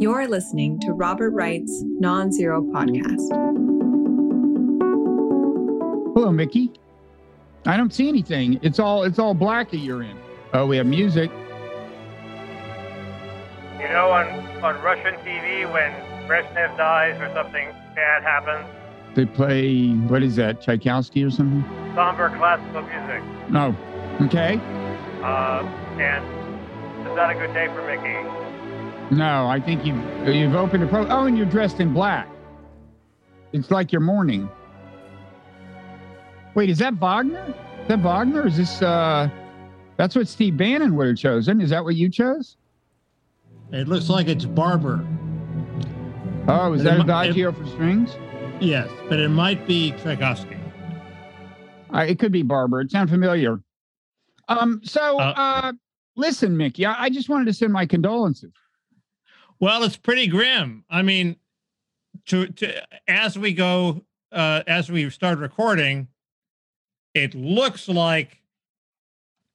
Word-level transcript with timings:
You're 0.00 0.28
listening 0.28 0.78
to 0.80 0.92
Robert 0.92 1.30
Wright's 1.30 1.82
Nonzero 2.00 2.62
Podcast. 2.72 3.28
Hello, 6.14 6.30
Mickey. 6.30 6.72
I 7.66 7.76
don't 7.76 7.92
see 7.92 8.08
anything. 8.08 8.60
It's 8.62 8.78
all 8.78 9.02
it's 9.02 9.18
all 9.18 9.34
black 9.34 9.70
that 9.72 9.78
you're 9.78 10.02
in. 10.02 10.16
Oh, 10.54 10.66
we 10.66 10.76
have 10.76 10.86
music. 10.86 11.30
You 13.80 13.88
know, 13.88 14.10
on, 14.10 14.26
on 14.62 14.80
Russian 14.82 15.14
TV, 15.24 15.70
when 15.72 15.92
Brezhnev 16.28 16.76
dies 16.76 17.20
or 17.20 17.32
something 17.34 17.68
bad 17.94 18.22
happens, 18.22 18.66
They 19.14 19.24
play 19.26 19.88
what 20.08 20.22
is 20.22 20.36
that? 20.36 20.60
Tchaikovsky 20.60 21.24
or 21.24 21.30
something? 21.30 21.64
somber 21.94 22.28
classical 22.36 22.82
music. 22.82 23.22
No. 23.50 23.74
Okay. 24.22 24.60
Uh, 25.22 25.62
and 25.98 26.24
it's 27.06 27.16
not 27.16 27.30
a 27.30 27.34
good 27.34 27.52
day 27.52 27.66
for 27.68 27.84
Mickey. 27.86 28.47
No, 29.10 29.46
I 29.46 29.58
think 29.60 29.84
you've 29.86 29.96
you've 30.28 30.54
opened 30.54 30.84
a 30.84 30.86
pro. 30.86 31.06
Oh, 31.08 31.24
and 31.24 31.36
you're 31.36 31.46
dressed 31.46 31.80
in 31.80 31.94
black. 31.94 32.28
It's 33.52 33.70
like 33.70 33.90
you're 33.92 34.02
mourning. 34.02 34.48
Wait, 36.54 36.68
is 36.68 36.78
that 36.78 36.94
Wagner? 36.94 37.54
Is 37.82 37.88
that 37.88 38.00
Wagner? 38.00 38.46
Is 38.46 38.56
this 38.56 38.82
uh? 38.82 39.28
That's 39.96 40.14
what 40.14 40.28
Steve 40.28 40.56
Bannon 40.56 40.94
would 40.96 41.08
have 41.08 41.16
chosen. 41.16 41.60
Is 41.60 41.70
that 41.70 41.82
what 41.82 41.94
you 41.96 42.08
chose? 42.10 42.56
It 43.72 43.88
looks 43.88 44.08
like 44.08 44.28
it's 44.28 44.44
Barber. 44.44 45.04
Oh, 46.46 46.72
is 46.74 46.82
that 46.84 47.00
Adagio 47.00 47.52
for 47.52 47.66
strings? 47.66 48.16
Yes, 48.60 48.88
but 49.08 49.18
it 49.20 49.28
might 49.28 49.66
be 49.66 49.92
Tchaikovsky. 49.92 50.56
Uh, 51.92 52.00
it 52.08 52.18
could 52.18 52.32
be 52.32 52.42
Barber. 52.42 52.80
It 52.80 52.90
sounds 52.90 53.10
familiar. 53.10 53.60
Um. 54.48 54.80
So, 54.84 55.18
uh, 55.18 55.32
Uh, 55.36 55.72
listen, 56.16 56.56
Mickey. 56.56 56.84
I, 56.84 57.04
I 57.04 57.10
just 57.10 57.28
wanted 57.28 57.46
to 57.46 57.52
send 57.54 57.72
my 57.72 57.86
condolences. 57.86 58.52
Well, 59.60 59.82
it's 59.82 59.96
pretty 59.96 60.26
grim. 60.26 60.84
I 60.88 61.02
mean, 61.02 61.36
to 62.26 62.46
to 62.46 62.82
as 63.08 63.38
we 63.38 63.52
go, 63.52 64.04
uh, 64.32 64.62
as 64.66 64.90
we 64.90 65.08
start 65.10 65.38
recording, 65.38 66.08
it 67.14 67.34
looks 67.34 67.88
like 67.88 68.42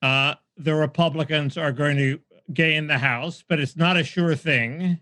uh, 0.01 0.35
the 0.57 0.75
Republicans 0.75 1.57
are 1.57 1.71
going 1.71 1.97
to 1.97 2.19
gain 2.53 2.87
the 2.87 2.97
House, 2.97 3.43
but 3.47 3.59
it's 3.59 3.77
not 3.77 3.97
a 3.97 4.03
sure 4.03 4.35
thing. 4.35 4.99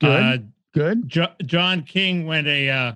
Good. 0.00 0.22
Uh, 0.22 0.38
Good. 0.74 1.08
Jo- 1.08 1.34
John 1.44 1.82
King 1.82 2.26
went 2.26 2.46
a 2.46 2.68
uh, 2.68 2.92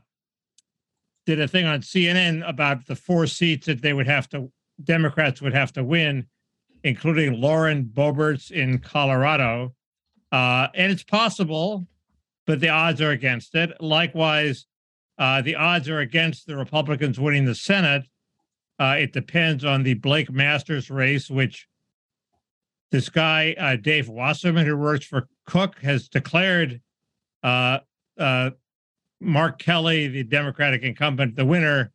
did 1.27 1.41
a 1.41 1.49
thing 1.49 1.67
on 1.67 1.81
CNN 1.81 2.49
about 2.49 2.87
the 2.87 2.95
four 2.95 3.27
seats 3.27 3.67
that 3.67 3.83
they 3.83 3.93
would 3.93 4.07
have 4.07 4.29
to 4.29 4.53
Democrats 4.85 5.41
would 5.43 5.55
have 5.55 5.73
to 5.73 5.83
win, 5.83 6.27
including 6.85 7.41
Lauren 7.41 7.85
Boebert's 7.85 8.51
in 8.51 8.79
Colorado, 8.79 9.75
uh, 10.33 10.69
and 10.75 10.91
it's 10.91 11.05
possible, 11.05 11.87
but 12.47 12.59
the 12.59 12.71
odds 12.71 13.01
are 13.01 13.11
against 13.11 13.55
it. 13.55 13.71
Likewise, 13.81 14.67
uh, 15.19 15.43
the 15.43 15.55
odds 15.55 15.89
are 15.89 16.01
against 16.01 16.47
the 16.47 16.57
Republicans 16.57 17.21
winning 17.21 17.45
the 17.45 17.55
Senate. 17.55 18.05
Uh, 18.79 18.97
it 18.99 19.13
depends 19.13 19.65
on 19.65 19.83
the 19.83 19.95
Blake 19.95 20.33
Masters 20.33 20.91
race, 20.91 21.31
which 21.31 21.69
this 22.91 23.09
guy 23.09 23.55
uh, 23.59 23.77
Dave 23.77 24.09
Wasserman, 24.09 24.67
who 24.67 24.77
works 24.77 25.05
for 25.05 25.29
Cook, 25.47 25.79
has 25.81 26.09
declared 26.09 26.81
uh, 27.43 27.79
uh, 28.19 28.51
Mark 29.21 29.59
Kelly, 29.59 30.09
the 30.09 30.25
Democratic 30.25 30.83
incumbent, 30.83 31.37
the 31.37 31.45
winner. 31.45 31.93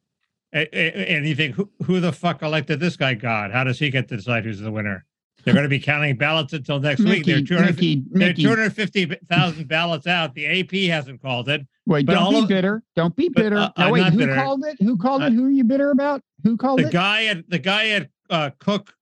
And 0.54 1.28
you 1.28 1.36
think, 1.36 1.56
who, 1.56 1.70
who 1.84 2.00
the 2.00 2.14
fuck 2.14 2.42
elected 2.42 2.80
this 2.80 2.96
guy? 2.96 3.16
God, 3.16 3.52
how 3.52 3.66
does 3.66 3.80
he 3.80 3.90
get 3.90 4.08
to 4.08 4.16
decide 4.16 4.46
who's 4.46 4.60
the 4.60 4.72
winner? 4.72 5.06
They're 5.48 5.54
going 5.54 5.64
to 5.64 5.70
be 5.70 5.80
counting 5.80 6.18
ballots 6.18 6.52
until 6.52 6.78
next 6.82 7.00
week. 7.00 7.26
Mickey, 7.26 7.32
There 7.32 7.40
are 7.60 7.72
200 7.72 7.76
Mickey, 7.78 8.04
there 8.12 8.30
are 8.32 8.34
250,000 8.34 9.66
ballots 9.70 10.06
out. 10.06 10.34
The 10.36 10.46
AP 10.60 10.92
hasn't 10.92 11.22
called 11.22 11.48
it. 11.48 11.66
Wait, 11.86 12.06
but 12.06 12.16
don't 12.16 12.24
all 12.24 12.32
be 12.32 12.40
of- 12.40 12.48
bitter. 12.50 12.84
Don't 12.98 13.16
be 13.16 13.30
but, 13.30 13.44
bitter. 13.44 13.56
uh, 13.58 13.70
no, 13.78 13.92
wait, 13.94 14.04
who 14.08 14.18
bitter. 14.18 14.36
called 14.36 14.66
it? 14.66 14.76
Who 14.82 14.98
called 14.98 15.24
I- 15.24 15.28
it? 15.28 15.34
Who 15.34 15.46
are 15.46 15.50
you 15.50 15.64
bitter 15.64 15.92
about? 15.92 16.22
Who 16.44 16.58
called 16.58 16.80
The 16.82 16.88
it? 16.88 16.92
guy 16.92 17.26
at 17.28 17.50
the 17.50 17.60
guy 17.60 17.90
at 17.92 18.10
uh, 18.30 18.50
Cook 18.60 18.94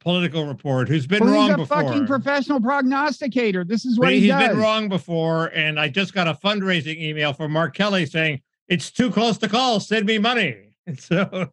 Political 0.00 0.46
Report, 0.46 0.88
who's 0.88 1.06
been 1.06 1.24
well, 1.24 1.32
wrong 1.32 1.46
he's 1.46 1.54
a 1.54 1.56
before. 1.56 1.82
fucking 1.84 2.06
professional 2.06 2.60
prognosticator. 2.60 3.64
This 3.64 3.86
is 3.86 3.96
But 3.96 4.02
what 4.04 4.12
he 4.12 4.20
he's 4.20 4.28
does. 4.28 4.48
been 4.48 4.58
wrong 4.58 4.90
before, 4.90 5.46
and 5.54 5.80
I 5.80 5.88
just 5.88 6.12
got 6.12 6.28
a 6.28 6.34
fundraising 6.34 7.00
email 7.00 7.32
from 7.32 7.52
Mark 7.52 7.74
Kelly 7.74 8.04
saying 8.04 8.42
it's 8.68 8.90
too 8.90 9.10
close 9.10 9.38
to 9.38 9.48
call. 9.48 9.80
Send 9.80 10.04
me 10.04 10.18
money. 10.18 10.56
And 10.86 11.00
so 11.00 11.48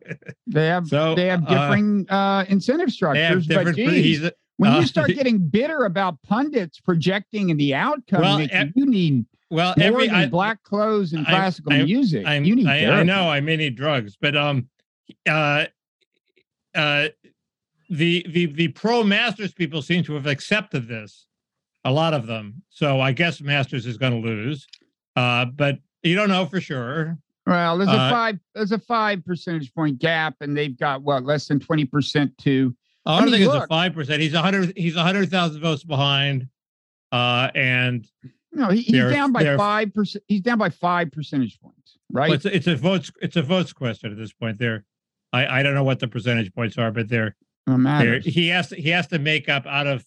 They 0.45 0.65
have 0.67 0.87
So, 0.89 1.15
they 1.15 1.27
have 1.27 1.45
uh, 1.47 1.49
differing 1.49 2.05
uh, 2.09 2.43
incentive 2.49 2.87
they 3.13 3.21
have 3.23 3.43
structures. 3.45 3.47
But 3.47 3.75
geez, 3.75 4.19
He's 4.19 4.31
when 4.61 4.73
uh, 4.73 4.79
you 4.79 4.85
start 4.85 5.09
getting 5.15 5.39
bitter 5.39 5.85
about 5.85 6.21
pundits 6.21 6.79
projecting 6.79 7.57
the 7.57 7.73
outcome, 7.73 8.21
Well, 8.21 8.47
ev- 8.51 8.71
you 8.75 8.85
need 8.85 9.25
well 9.49 9.73
more 9.75 9.85
every 9.87 10.07
than 10.07 10.15
I, 10.15 10.27
black 10.27 10.61
clothes 10.63 11.13
and 11.13 11.25
I'm- 11.25 11.35
classical 11.35 11.73
I'm- 11.73 11.85
music. 11.85 12.25
I'm, 12.27 12.43
you 12.45 12.55
need 12.55 12.67
I, 12.67 12.99
I 12.99 13.03
know 13.03 13.27
I 13.29 13.39
may 13.41 13.57
need 13.57 13.75
drugs, 13.75 14.15
but 14.21 14.37
um, 14.37 14.69
uh, 15.27 15.65
uh, 16.75 17.07
the 17.89 18.25
the 18.29 18.45
the 18.45 18.67
pro 18.69 19.03
Masters 19.03 19.51
people 19.53 19.81
seem 19.81 20.03
to 20.03 20.13
have 20.13 20.27
accepted 20.27 20.87
this, 20.87 21.25
a 21.83 21.91
lot 21.91 22.13
of 22.13 22.27
them. 22.27 22.61
So 22.69 23.01
I 23.01 23.11
guess 23.11 23.41
Masters 23.41 23.85
is 23.85 23.97
going 23.97 24.13
to 24.13 24.19
lose, 24.25 24.67
uh, 25.15 25.45
but 25.45 25.79
you 26.03 26.15
don't 26.15 26.29
know 26.29 26.45
for 26.45 26.61
sure. 26.61 27.17
Well, 27.47 27.77
there's 27.79 27.89
a 27.89 27.93
Uh, 27.93 28.09
five 28.11 28.39
there's 28.53 28.71
a 28.71 28.79
five 28.79 29.25
percentage 29.25 29.73
point 29.73 29.97
gap, 29.99 30.35
and 30.41 30.55
they've 30.55 30.77
got 30.77 31.01
what 31.01 31.25
less 31.25 31.47
than 31.47 31.59
twenty 31.59 31.83
percent 31.85 32.37
to 32.39 32.73
I 33.05 33.15
I 33.15 33.19
don't 33.21 33.31
mean, 33.31 33.39
think 33.41 33.53
it's 33.55 33.63
a 33.63 33.67
five 33.67 33.93
percent. 33.93 34.21
He's 34.21 34.33
a 34.33 34.41
hundred. 34.41 34.73
He's 34.77 34.95
a 34.95 35.01
hundred 35.03 35.29
thousand 35.31 35.61
votes 35.61 35.83
behind, 35.83 36.47
uh, 37.11 37.49
and 37.55 38.07
no. 38.51 38.69
He, 38.69 38.81
he's 38.81 39.11
down 39.11 39.31
by 39.31 39.55
five 39.57 39.93
percent. 39.93 40.23
He's 40.27 40.41
down 40.41 40.57
by 40.59 40.69
five 40.69 41.11
percentage 41.11 41.59
points, 41.59 41.97
right? 42.11 42.31
it's, 42.31 42.45
a- 42.45 42.55
it's 42.55 42.67
a 42.67 42.75
votes. 42.75 43.11
It's 43.21 43.35
a 43.35 43.41
votes 43.41 43.73
question 43.73 44.11
at 44.11 44.17
this 44.17 44.33
point. 44.33 44.59
There, 44.59 44.85
I 45.33 45.59
I 45.59 45.63
don't 45.63 45.73
know 45.73 45.83
what 45.83 45.99
the 45.99 46.07
percentage 46.07 46.53
points 46.53 46.77
are, 46.77 46.91
but 46.91 47.09
they're 47.09 47.35
No 47.67 47.77
there. 47.99 48.19
He 48.19 48.49
has 48.49 48.69
to 48.69 48.75
he 48.75 48.89
has 48.89 49.07
to 49.07 49.19
make 49.19 49.49
up 49.49 49.65
out 49.65 49.87
of 49.87 50.05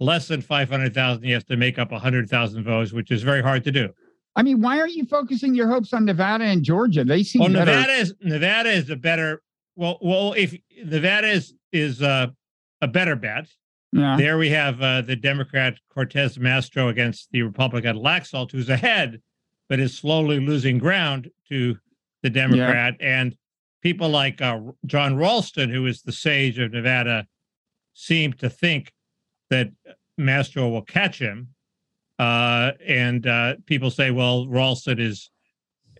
less 0.00 0.28
than 0.28 0.40
five 0.40 0.70
hundred 0.70 0.94
thousand. 0.94 1.24
He 1.24 1.32
has 1.32 1.44
to 1.44 1.56
make 1.56 1.78
up 1.78 1.92
a 1.92 1.98
hundred 1.98 2.30
thousand 2.30 2.64
votes, 2.64 2.92
which 2.92 3.10
is 3.10 3.22
very 3.22 3.42
hard 3.42 3.62
to 3.64 3.70
do. 3.72 3.90
I 4.34 4.42
mean, 4.42 4.62
why 4.62 4.80
aren't 4.80 4.94
you 4.94 5.04
focusing 5.04 5.54
your 5.54 5.68
hopes 5.68 5.92
on 5.92 6.06
Nevada 6.06 6.44
and 6.44 6.62
Georgia? 6.62 7.04
They 7.04 7.22
seem 7.22 7.40
Well, 7.40 7.52
better. 7.52 7.72
Nevada 7.72 7.92
is 7.92 8.14
Nevada 8.22 8.70
is 8.70 8.88
a 8.88 8.96
better. 8.96 9.42
Well, 9.76 9.98
well, 10.00 10.32
if 10.32 10.56
Nevada 10.82 11.28
is 11.28 11.52
is 11.72 12.02
uh, 12.02 12.28
a 12.80 12.88
better 12.88 13.16
bet, 13.16 13.48
yeah. 13.92 14.16
There 14.16 14.38
we 14.38 14.48
have 14.50 14.80
uh, 14.80 15.02
the 15.02 15.16
Democrat 15.16 15.78
Cortez 15.90 16.38
Masto 16.38 16.88
against 16.88 17.30
the 17.30 17.42
Republican 17.42 17.96
Laxalt, 17.96 18.50
who's 18.50 18.70
ahead, 18.70 19.20
but 19.68 19.80
is 19.80 19.96
slowly 19.96 20.40
losing 20.40 20.78
ground 20.78 21.30
to 21.50 21.76
the 22.22 22.30
Democrat. 22.30 22.94
And 23.00 23.36
people 23.82 24.08
like 24.08 24.40
uh, 24.40 24.60
Jon 24.86 25.16
Ralston, 25.16 25.68
who 25.68 25.86
is 25.86 26.02
the 26.02 26.12
sage 26.12 26.58
of 26.58 26.72
Nevada, 26.72 27.26
seem 27.92 28.32
to 28.34 28.48
think 28.48 28.94
that 29.50 29.70
Masto 30.18 30.70
will 30.70 30.82
catch 30.82 31.18
him. 31.18 31.48
Uh, 32.18 32.72
and 32.86 33.26
uh, 33.26 33.56
people 33.66 33.90
say, 33.90 34.10
well, 34.10 34.46
Ralston 34.46 34.98
is 34.98 35.30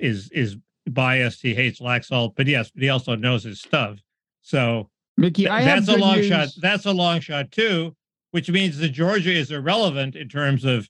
is 0.00 0.31
is 0.31 0.56
biased. 0.88 1.43
He 1.43 1.55
hates 1.55 1.81
Laxalt, 1.81 2.37
but 2.37 2.47
yes, 2.47 2.71
but 2.71 2.82
he 2.82 2.88
also 2.88 3.16
knows 3.16 3.44
his 3.44 3.61
stuff. 3.61 3.99
So 4.41 4.88
Mickey, 5.17 5.49
I 5.49 5.61
have 5.61 5.87
that's 5.87 5.97
a 5.97 6.00
long 6.00 6.17
news. 6.17 6.27
shot. 6.27 6.49
That's 6.61 6.87
a 6.87 6.93
long 6.93 7.21
shot 7.21 7.50
too, 7.50 7.95
which 8.31 8.50
means 8.50 8.78
that 8.78 8.91
Georgia 8.91 9.33
is 9.33 9.50
irrelevant 9.50 10.17
in 10.17 10.28
terms 10.28 10.65
of 10.65 10.89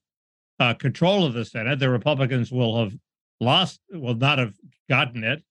uh, 0.60 0.74
control 0.74 1.26
of 1.26 1.34
the 1.34 1.44
Senate. 1.44 1.78
The 1.78 1.90
Republicans 1.90 2.52
will 2.52 2.78
have 2.78 2.94
lost, 3.40 3.80
will 3.90 4.14
not 4.14 4.38
have 4.38 4.54
gotten 4.88 5.24
it, 5.24 5.42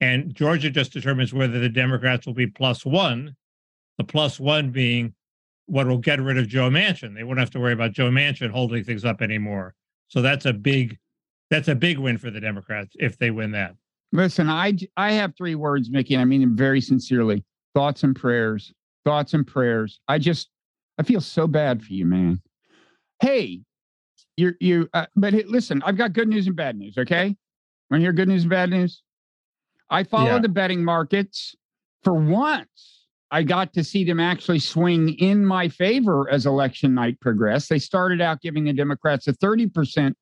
and 0.00 0.34
Georgia 0.34 0.70
just 0.70 0.92
determines 0.92 1.32
whether 1.32 1.58
the 1.58 1.68
Democrats 1.68 2.26
will 2.26 2.34
be 2.34 2.46
plus 2.46 2.84
one. 2.84 3.34
The 3.96 4.04
plus 4.04 4.38
one 4.38 4.70
being 4.70 5.14
what 5.66 5.86
will 5.86 5.98
get 5.98 6.20
rid 6.20 6.38
of 6.38 6.48
Joe 6.48 6.70
Manchin. 6.70 7.14
They 7.14 7.24
won't 7.24 7.38
have 7.38 7.50
to 7.50 7.60
worry 7.60 7.72
about 7.72 7.92
Joe 7.92 8.10
Manchin 8.10 8.50
holding 8.50 8.84
things 8.84 9.04
up 9.04 9.20
anymore. 9.20 9.74
So 10.08 10.22
that's 10.22 10.46
a 10.46 10.52
big, 10.52 10.98
that's 11.50 11.68
a 11.68 11.74
big 11.74 11.98
win 11.98 12.16
for 12.16 12.30
the 12.30 12.40
Democrats 12.40 12.94
if 12.98 13.18
they 13.18 13.30
win 13.30 13.50
that. 13.52 13.74
Listen, 14.12 14.48
I 14.48 14.74
I 14.96 15.12
have 15.12 15.34
three 15.36 15.54
words, 15.54 15.90
Mickey, 15.90 16.14
and 16.14 16.22
I 16.22 16.24
mean 16.24 16.40
them 16.40 16.56
very 16.56 16.80
sincerely. 16.80 17.44
Thoughts 17.74 18.02
and 18.02 18.14
prayers. 18.16 18.72
Thoughts 19.04 19.34
and 19.34 19.46
prayers. 19.46 20.00
I 20.08 20.18
just 20.18 20.48
I 20.98 21.02
feel 21.02 21.20
so 21.20 21.46
bad 21.46 21.82
for 21.82 21.92
you, 21.92 22.04
man. 22.04 22.42
Hey, 23.20 23.60
you're 24.36 24.54
you. 24.60 24.88
Uh, 24.92 25.06
but 25.16 25.32
hey, 25.32 25.44
listen, 25.44 25.82
I've 25.84 25.96
got 25.96 26.12
good 26.12 26.28
news 26.28 26.46
and 26.46 26.56
bad 26.56 26.76
news. 26.76 26.96
Okay, 26.98 27.36
want 27.90 28.00
to 28.00 28.04
hear 28.04 28.12
good 28.12 28.28
news 28.28 28.42
and 28.42 28.50
bad 28.50 28.70
news? 28.70 29.02
I 29.90 30.02
follow 30.04 30.34
Yeah. 30.34 30.38
the 30.40 30.48
betting 30.48 30.84
markets. 30.84 31.54
For 32.04 32.14
once, 32.14 33.06
I 33.30 33.42
got 33.42 33.72
to 33.74 33.82
see 33.84 34.04
them 34.04 34.20
actually 34.20 34.60
swing 34.60 35.10
in 35.14 35.44
my 35.44 35.68
favor 35.68 36.30
as 36.30 36.46
election 36.46 36.94
night 36.94 37.18
progressed. 37.20 37.68
They 37.68 37.78
started 37.78 38.20
out 38.20 38.40
giving 38.40 38.64
the 38.64 38.72
Democrats 38.72 39.26
a 39.28 39.32
thirty 39.32 39.66
percent 39.68 40.16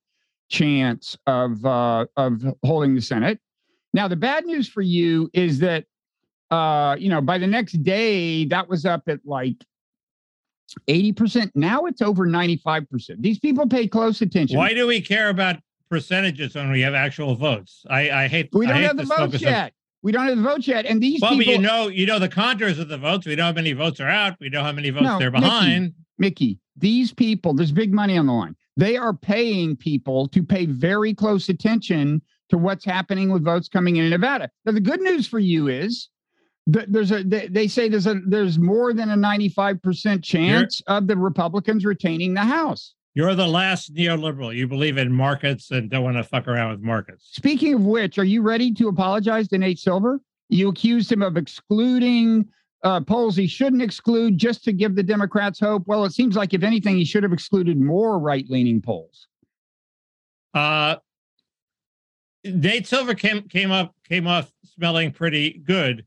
chance 0.48 1.16
of 1.26 1.64
uh, 1.64 2.06
of 2.16 2.42
holding 2.64 2.94
the 2.94 3.00
Senate. 3.02 3.40
Now, 3.92 4.08
the 4.08 4.16
bad 4.16 4.44
news 4.46 4.68
for 4.68 4.82
you 4.82 5.30
is 5.32 5.58
that, 5.60 5.84
uh, 6.50 6.96
you 6.98 7.08
know, 7.08 7.20
by 7.20 7.38
the 7.38 7.46
next 7.46 7.82
day, 7.82 8.44
that 8.46 8.68
was 8.68 8.84
up 8.84 9.02
at 9.08 9.20
like 9.24 9.56
80%. 10.88 11.50
Now 11.54 11.84
it's 11.86 12.02
over 12.02 12.26
95%. 12.26 12.86
These 13.20 13.38
people 13.38 13.66
pay 13.66 13.86
close 13.86 14.20
attention. 14.20 14.56
Why 14.56 14.74
do 14.74 14.86
we 14.86 15.00
care 15.00 15.28
about 15.28 15.56
percentages 15.88 16.54
when 16.54 16.70
we 16.70 16.80
have 16.82 16.94
actual 16.94 17.34
votes? 17.34 17.84
I, 17.88 18.10
I 18.10 18.28
hate. 18.28 18.50
We 18.52 18.66
don't 18.66 18.76
hate 18.76 18.84
have 18.84 18.96
the 18.96 19.04
votes 19.04 19.40
yet. 19.40 19.72
We 20.02 20.12
don't 20.12 20.26
have 20.28 20.36
the 20.36 20.42
votes 20.42 20.68
yet. 20.68 20.86
And 20.86 21.02
these 21.02 21.20
Well, 21.20 21.32
people, 21.36 21.52
but 21.54 21.60
you 21.60 21.66
know, 21.66 21.88
you 21.88 22.06
know 22.06 22.18
the 22.18 22.28
contours 22.28 22.78
of 22.78 22.88
the 22.88 22.98
votes. 22.98 23.26
We 23.26 23.34
know 23.34 23.44
how 23.44 23.52
many 23.52 23.72
votes 23.72 24.00
are 24.00 24.08
out. 24.08 24.34
We 24.40 24.48
know 24.48 24.62
how 24.62 24.72
many 24.72 24.90
votes 24.90 25.04
No, 25.04 25.18
they're 25.18 25.32
behind. 25.32 25.82
Mickey, 25.84 25.94
Mickey, 26.18 26.60
these 26.76 27.12
people, 27.12 27.54
there's 27.54 27.72
big 27.72 27.92
money 27.92 28.16
on 28.16 28.26
the 28.26 28.32
line. 28.32 28.54
They 28.76 28.96
are 28.96 29.14
paying 29.14 29.74
people 29.74 30.28
to 30.28 30.42
pay 30.42 30.66
very 30.66 31.14
close 31.14 31.48
attention 31.48 32.22
to 32.50 32.58
what's 32.58 32.84
happening 32.84 33.32
with 33.32 33.42
votes 33.42 33.68
coming 33.68 33.96
in 33.96 34.04
in 34.04 34.10
Nevada. 34.10 34.50
Now, 34.64 34.72
the 34.72 34.80
good 34.80 35.00
news 35.00 35.26
for 35.26 35.38
you 35.38 35.68
is 35.68 36.08
there's 36.66 37.12
a 37.12 37.22
they, 37.22 37.46
they 37.46 37.68
say 37.68 37.88
there's 37.88 38.06
a 38.06 38.20
there's 38.26 38.58
more 38.58 38.92
than 38.92 39.10
a 39.10 39.16
95% 39.16 40.22
chance 40.22 40.82
of 40.86 41.06
the 41.06 41.16
Republicans 41.16 41.84
retaining 41.84 42.34
the 42.34 42.40
House. 42.40 42.94
You're 43.14 43.34
the 43.34 43.46
last 43.46 43.94
neoliberal. 43.94 44.54
You 44.54 44.68
believe 44.68 44.98
in 44.98 45.10
markets 45.10 45.70
and 45.70 45.88
don't 45.88 46.04
want 46.04 46.18
to 46.18 46.24
fuck 46.24 46.48
around 46.48 46.72
with 46.72 46.80
markets. 46.80 47.28
Speaking 47.32 47.74
of 47.74 47.82
which, 47.82 48.18
are 48.18 48.24
you 48.24 48.42
ready 48.42 48.74
to 48.74 48.88
apologize 48.88 49.48
to 49.48 49.58
Nate 49.58 49.78
Silver? 49.78 50.20
You 50.48 50.68
accused 50.68 51.10
him 51.10 51.22
of 51.22 51.36
excluding 51.36 52.46
uh, 52.82 53.00
polls 53.00 53.34
he 53.36 53.46
shouldn't 53.46 53.80
exclude 53.80 54.36
just 54.36 54.64
to 54.64 54.72
give 54.72 54.94
the 54.94 55.02
Democrats 55.02 55.58
hope. 55.58 55.84
Well, 55.86 56.04
it 56.04 56.12
seems 56.12 56.36
like 56.36 56.52
if 56.52 56.62
anything, 56.62 56.96
he 56.96 57.04
should 57.04 57.22
have 57.22 57.32
excluded 57.32 57.80
more 57.80 58.18
right-leaning 58.18 58.82
polls. 58.82 59.28
Uh, 60.52 60.96
Nate 62.44 62.86
Silver 62.86 63.14
came 63.14 63.42
came 63.48 63.70
up 63.70 63.94
came 64.08 64.26
off 64.26 64.52
smelling 64.74 65.10
pretty 65.10 65.62
good, 65.64 66.06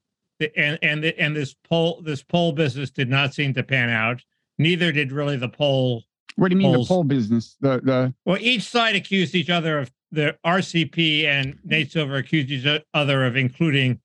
and 0.55 0.79
and 0.81 1.05
and 1.05 1.35
this 1.35 1.55
poll 1.67 2.01
this 2.03 2.23
poll 2.23 2.51
business 2.51 2.89
did 2.89 3.09
not 3.09 3.33
seem 3.33 3.53
to 3.53 3.63
pan 3.63 3.89
out. 3.89 4.23
Neither 4.57 4.91
did 4.91 5.11
really 5.11 5.37
the 5.37 5.49
poll. 5.49 6.03
What 6.35 6.49
do 6.49 6.55
you 6.55 6.59
mean 6.59 6.73
Polls. 6.73 6.87
the 6.87 6.93
poll 6.93 7.03
business? 7.03 7.55
The 7.61 7.81
the 7.83 8.13
Well, 8.25 8.37
each 8.39 8.63
side 8.63 8.95
accused 8.95 9.35
each 9.35 9.49
other 9.49 9.79
of 9.79 9.91
the 10.11 10.37
RCP 10.45 11.25
and 11.25 11.59
Nate 11.63 11.91
Silver 11.91 12.15
accused 12.15 12.49
each 12.49 12.83
other 12.93 13.25
of 13.25 13.35
including 13.35 13.99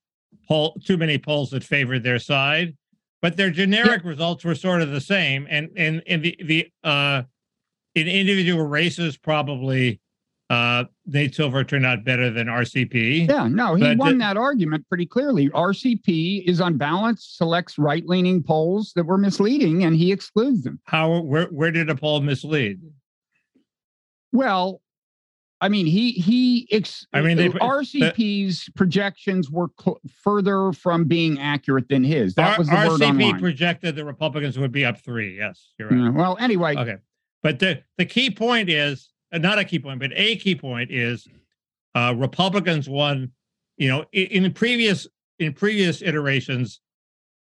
poll 0.49 0.77
too 0.85 0.97
many 0.97 1.19
polls 1.19 1.51
that 1.51 1.65
favored 1.65 2.03
their 2.03 2.19
side, 2.19 2.77
but 3.23 3.37
their 3.37 3.51
generic 3.51 4.05
results 4.05 4.45
were 4.45 4.55
sort 4.55 4.83
of 4.83 4.91
the 4.91 5.01
same. 5.01 5.47
And 5.49 5.71
and 5.77 6.03
in 6.07 6.23
the 6.23 6.39
the 6.43 6.69
uh, 6.83 7.23
in 7.95 8.09
individual 8.09 8.67
races, 8.67 9.17
probably 9.17 10.01
uh, 10.55 10.85
Nate 11.07 11.35
Silver 11.35 11.65
turned 11.65 11.85
out 11.85 12.05
better 12.05 12.31
than 12.31 12.47
RCP. 12.47 13.29
yeah, 13.29 13.49
no, 13.49 13.75
he 13.75 13.95
won 13.97 14.13
the- 14.19 14.25
that 14.25 14.37
argument 14.37 14.87
pretty 14.89 15.07
clearly. 15.07 15.49
RCP 15.51 16.45
is 16.47 16.61
on 16.61 16.77
balance, 16.79 17.25
selects 17.37 17.79
right-leaning 17.79 18.43
polls 18.43 18.93
that 18.97 19.05
were 19.05 19.19
misleading, 19.19 19.85
and 19.85 19.97
he 19.97 20.13
excludes 20.13 20.63
them. 20.63 20.81
How 20.85 21.21
where 21.21 21.47
where 21.47 21.71
did 21.71 21.91
a 21.91 21.95
poll 21.95 22.21
mislead? 22.21 22.81
Well, 24.33 24.81
I 25.61 25.69
mean, 25.69 25.87
he 25.87 26.13
he. 26.13 26.69
Ex- 26.71 27.07
I 27.13 27.23
mean, 27.23 27.37
they- 27.37 27.49
RCP's 27.49 28.69
projections 28.75 29.51
were 29.51 29.69
cl- 29.81 30.01
further 30.23 30.73
from 30.73 31.05
being 31.05 31.39
accurate 31.39 31.89
than 31.89 32.03
his. 32.05 32.35
That 32.35 32.53
R- 32.53 32.59
was 32.59 32.69
the 32.69 32.75
word 32.75 33.01
RCP 33.01 33.09
online. 33.25 33.41
projected 33.41 33.97
the 33.97 34.05
Republicans 34.05 34.59
would 34.59 34.73
be 34.73 34.85
up 34.85 34.99
three. 34.99 35.37
Yes, 35.39 35.73
you're 35.79 35.89
right. 35.89 35.99
Yeah, 35.99 36.11
well, 36.11 36.37
anyway, 36.41 36.77
Okay. 36.77 36.97
But 37.43 37.59
the, 37.59 37.83
the 37.99 38.07
key 38.07 38.31
point 38.31 38.69
is 38.71 39.11
uh, 39.11 39.14
not 39.43 39.59
a 39.59 39.65
key 39.65 39.79
point, 39.79 40.01
but 40.01 40.11
a 40.15 40.37
key 40.37 40.55
point 40.55 40.91
is 40.91 41.27
uh, 41.95 42.15
Republicans 42.17 42.89
won, 42.89 43.33
you 43.77 43.89
know, 43.89 44.05
in, 44.13 44.45
in 44.45 44.53
previous 44.53 45.07
in 45.39 45.53
previous 45.53 46.03
iterations, 46.03 46.81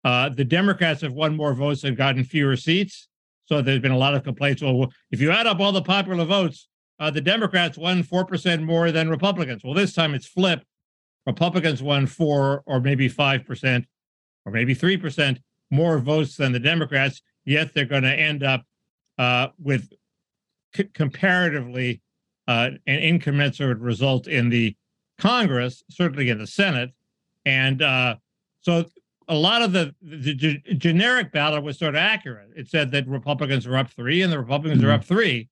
uh, 0.03 0.29
the 0.29 0.43
Democrats 0.43 1.01
have 1.01 1.13
won 1.13 1.35
more 1.35 1.53
votes 1.53 1.83
and 1.83 1.95
gotten 1.95 2.23
fewer 2.23 2.55
seats. 2.55 3.07
So 3.45 3.61
there's 3.61 3.79
been 3.79 3.91
a 3.91 3.97
lot 3.97 4.13
of 4.13 4.23
complaints. 4.23 4.61
Well, 4.61 4.91
if 5.09 5.21
you 5.21 5.31
add 5.31 5.47
up 5.47 5.59
all 5.61 5.71
the 5.71 5.81
popular 5.81 6.25
votes, 6.25 6.67
uh, 6.99 7.09
the 7.11 7.21
Democrats 7.21 7.77
won 7.77 8.03
four 8.03 8.25
percent 8.25 8.63
more 8.63 8.91
than 8.91 9.09
Republicans. 9.09 9.63
Well, 9.63 9.73
this 9.73 9.93
time 9.93 10.13
it's 10.13 10.27
flipped. 10.27 10.65
Republicans 11.25 11.81
won 11.81 12.07
four 12.07 12.63
or 12.65 12.79
maybe 12.81 13.07
five 13.07 13.45
percent, 13.45 13.85
or 14.45 14.51
maybe 14.51 14.73
three 14.73 14.97
percent 14.97 15.39
more 15.71 15.99
votes 15.99 16.35
than 16.35 16.51
the 16.51 16.59
Democrats. 16.59 17.21
Yet 17.45 17.73
they're 17.73 17.85
going 17.85 18.03
to 18.03 18.13
end 18.13 18.43
up 18.43 18.65
uh, 19.17 19.47
with 19.57 19.93
comparatively 20.93 22.01
uh, 22.47 22.71
an 22.85 22.99
incommensurate 22.99 23.79
result 23.79 24.27
in 24.27 24.49
the 24.49 24.75
Congress, 25.17 25.83
certainly 25.89 26.29
in 26.29 26.37
the 26.37 26.47
Senate, 26.47 26.91
and 27.45 27.81
uh, 27.81 28.15
so 28.61 28.85
a 29.27 29.35
lot 29.35 29.61
of 29.61 29.73
the, 29.73 29.93
the 30.01 30.33
ge- 30.33 30.63
generic 30.77 31.31
ballot 31.31 31.63
was 31.63 31.77
sort 31.77 31.95
of 31.95 31.95
accurate. 31.95 32.49
It 32.55 32.69
said 32.69 32.91
that 32.91 33.07
Republicans 33.07 33.67
were 33.67 33.77
up 33.77 33.89
three, 33.89 34.21
and 34.21 34.31
the 34.31 34.39
Republicans 34.39 34.83
are 34.83 34.91
up 34.91 35.03
three. 35.03 35.49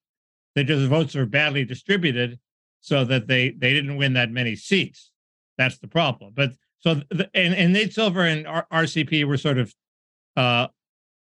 They 0.56 0.63
just 0.63 0.88
votes 0.88 1.16
are 1.16 1.25
badly 1.25 1.66
distributed, 1.66 2.39
so 2.80 3.04
that 3.06 3.28
they 3.28 3.51
they 3.51 3.74
didn't 3.74 3.98
win 3.98 4.13
that 4.13 4.31
many 4.31 4.56
seats. 4.56 5.12
That's 5.57 5.78
the 5.78 5.88
problem. 5.88 6.33
But 6.36 6.51
so 6.80 6.95
the, 7.10 7.30
and 7.33 7.54
and 7.54 7.74
Nate 7.74 7.94
Silver 7.94 8.21
and 8.21 8.48
R- 8.48 8.68
RCP 8.71 9.25
were 9.25 9.38
sort 9.38 9.57
of 9.57 9.74
uh, 10.38 10.68